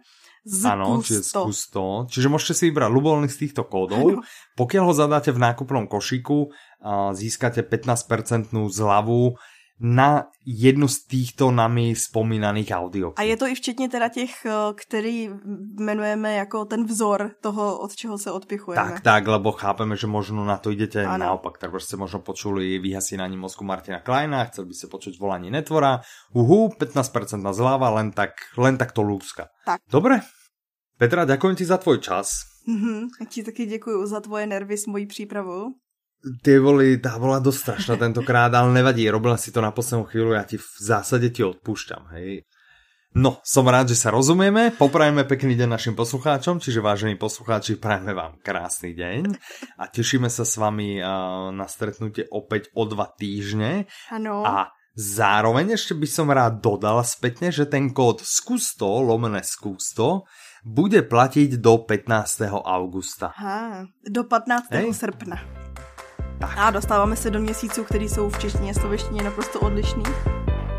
Áno, 0.63 1.03
čiže 1.03 1.27
skús 1.27 1.67
to. 1.67 2.07
Čiže 2.07 2.31
môžete 2.31 2.53
si 2.55 2.63
vybrať 2.71 2.87
ľubovoľný 2.87 3.27
z 3.27 3.37
týchto 3.43 3.67
kódov. 3.67 3.99
Ano. 3.99 4.23
Pokiaľ 4.55 4.83
ho 4.87 4.93
zadáte 4.95 5.35
v 5.35 5.43
nákupnom 5.43 5.91
košíku, 5.91 6.55
získate 7.11 7.67
15% 7.67 8.55
zľavu 8.55 9.35
na 9.79 10.33
jednu 10.41 10.87
z 10.87 10.97
týchto 11.05 11.53
nami 11.53 11.93
spomínaných 11.93 12.71
audio. 12.73 13.13
A 13.15 13.21
je 13.21 13.37
to 13.37 13.45
i 13.47 13.55
včetně 13.55 13.89
teda 13.89 14.09
těch, 14.09 14.45
eh, 14.45 14.51
který 14.75 15.29
jmenujeme 15.79 16.33
jako 16.33 16.65
ten 16.65 16.85
vzor 16.85 17.31
toho, 17.41 17.79
od 17.79 17.95
čeho 17.95 18.17
se 18.17 18.31
odpichujeme. 18.31 18.91
Tak, 18.91 19.01
tak, 19.01 19.27
lebo 19.27 19.51
chápeme, 19.51 19.97
že 19.97 20.07
možno 20.07 20.45
na 20.45 20.57
to 20.57 20.71
idete 20.71 21.05
ano. 21.05 21.17
naopak. 21.17 21.57
Tak 21.57 21.71
ste 21.77 21.97
možno 21.97 22.19
počuli 22.25 22.79
vyhasínanie 22.81 23.37
mozgu 23.37 23.65
Martina 23.65 24.01
Kleina, 24.01 24.45
chceli 24.49 24.73
by 24.73 24.73
ste 24.73 24.87
počuť 24.89 25.13
volanie 25.21 25.53
netvora. 25.53 26.01
Uhu, 26.33 26.73
15% 26.73 27.43
na 27.43 27.53
zľava, 27.53 27.93
len 28.01 28.09
tak, 28.11 28.33
len 28.57 28.77
tak 28.77 28.91
to 28.91 29.05
lúska. 29.05 29.53
Tak. 29.65 29.81
Dobre. 29.89 30.25
Petra, 30.97 31.29
ďakujem 31.29 31.55
ti 31.55 31.65
za 31.65 31.77
tvoj 31.77 32.01
čas. 32.01 32.41
Mm-hmm. 32.67 33.29
Ti 33.29 33.43
taky 33.43 33.65
děkuji 33.65 34.05
za 34.07 34.19
tvoje 34.19 34.47
nervy 34.47 34.77
s 34.77 34.85
mojí 34.85 35.05
přípravou. 35.05 35.77
Tie 36.17 36.57
boli, 36.57 36.97
tá 36.97 37.15
bola 37.21 37.37
dosť 37.37 37.59
strašná 37.61 37.95
tentokrát, 37.95 38.49
ale 38.49 38.73
nevadí, 38.73 39.05
robila 39.05 39.37
si 39.37 39.53
to 39.53 39.61
na 39.61 39.69
poslednú 39.69 40.09
chvíľu, 40.09 40.33
ja 40.33 40.43
ti 40.43 40.57
v 40.57 40.69
zásade 40.81 41.29
ti 41.29 41.45
odpúšťam, 41.45 42.09
hej. 42.17 42.43
No, 43.17 43.41
som 43.41 43.65
rád, 43.65 43.89
že 43.89 43.97
sa 43.97 44.13
rozumieme, 44.13 44.69
poprajeme 44.77 45.25
pekný 45.25 45.57
deň 45.57 45.69
našim 45.73 45.95
poslucháčom, 45.97 46.61
čiže 46.61 46.85
vážení 46.85 47.17
poslucháči, 47.17 47.81
prajeme 47.81 48.13
vám 48.13 48.37
krásny 48.45 48.93
deň 48.93 49.33
a 49.79 49.89
tešíme 49.89 50.29
sa 50.29 50.45
s 50.45 50.53
vami 50.59 51.01
uh, 51.01 51.49
na 51.49 51.65
stretnutie 51.65 52.29
opäť 52.29 52.69
o 52.77 52.85
dva 52.85 53.09
týždne. 53.09 53.89
Ano. 54.13 54.45
A 54.45 54.69
zároveň 54.93 55.73
ešte 55.73 55.97
by 55.97 56.07
som 56.09 56.29
rád 56.29 56.61
dodal 56.61 57.01
spätne, 57.01 57.49
že 57.49 57.65
ten 57.65 57.89
kód 57.89 58.21
skústo, 58.21 58.85
lomené 58.85 59.41
skústo, 59.41 60.27
bude 60.61 61.01
platiť 61.01 61.57
do 61.57 61.87
15. 61.89 62.53
augusta. 62.53 63.33
Aha, 63.33 63.87
do 64.03 64.29
15. 64.29 64.77
Hej. 64.77 64.93
srpna. 64.93 65.41
Tak. 66.39 66.53
A 66.57 66.71
dostáváme 66.71 67.15
se 67.15 67.29
do 67.31 67.39
měsíců, 67.39 67.83
které 67.83 68.03
jsou 68.05 68.29
v 68.29 68.39
češtině 68.39 68.71
a 68.71 68.79
slovenštině 68.79 69.23
naprosto 69.23 69.59
odlišný. 69.59 70.03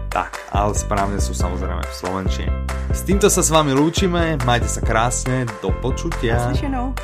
Tak, 0.08 0.40
ale 0.56 0.72
správne 0.72 1.20
sú 1.20 1.36
samozrejme 1.36 1.84
v 1.84 1.94
Slovenčine. 1.94 2.50
S 2.88 3.04
týmto 3.04 3.28
sa 3.28 3.44
s 3.44 3.52
vami 3.52 3.76
lúčime, 3.76 4.40
majte 4.48 4.64
sa 4.64 4.80
krásne, 4.80 5.44
do 5.60 5.68
počutia. 5.84 6.40
Naslyšenou. 6.48 6.96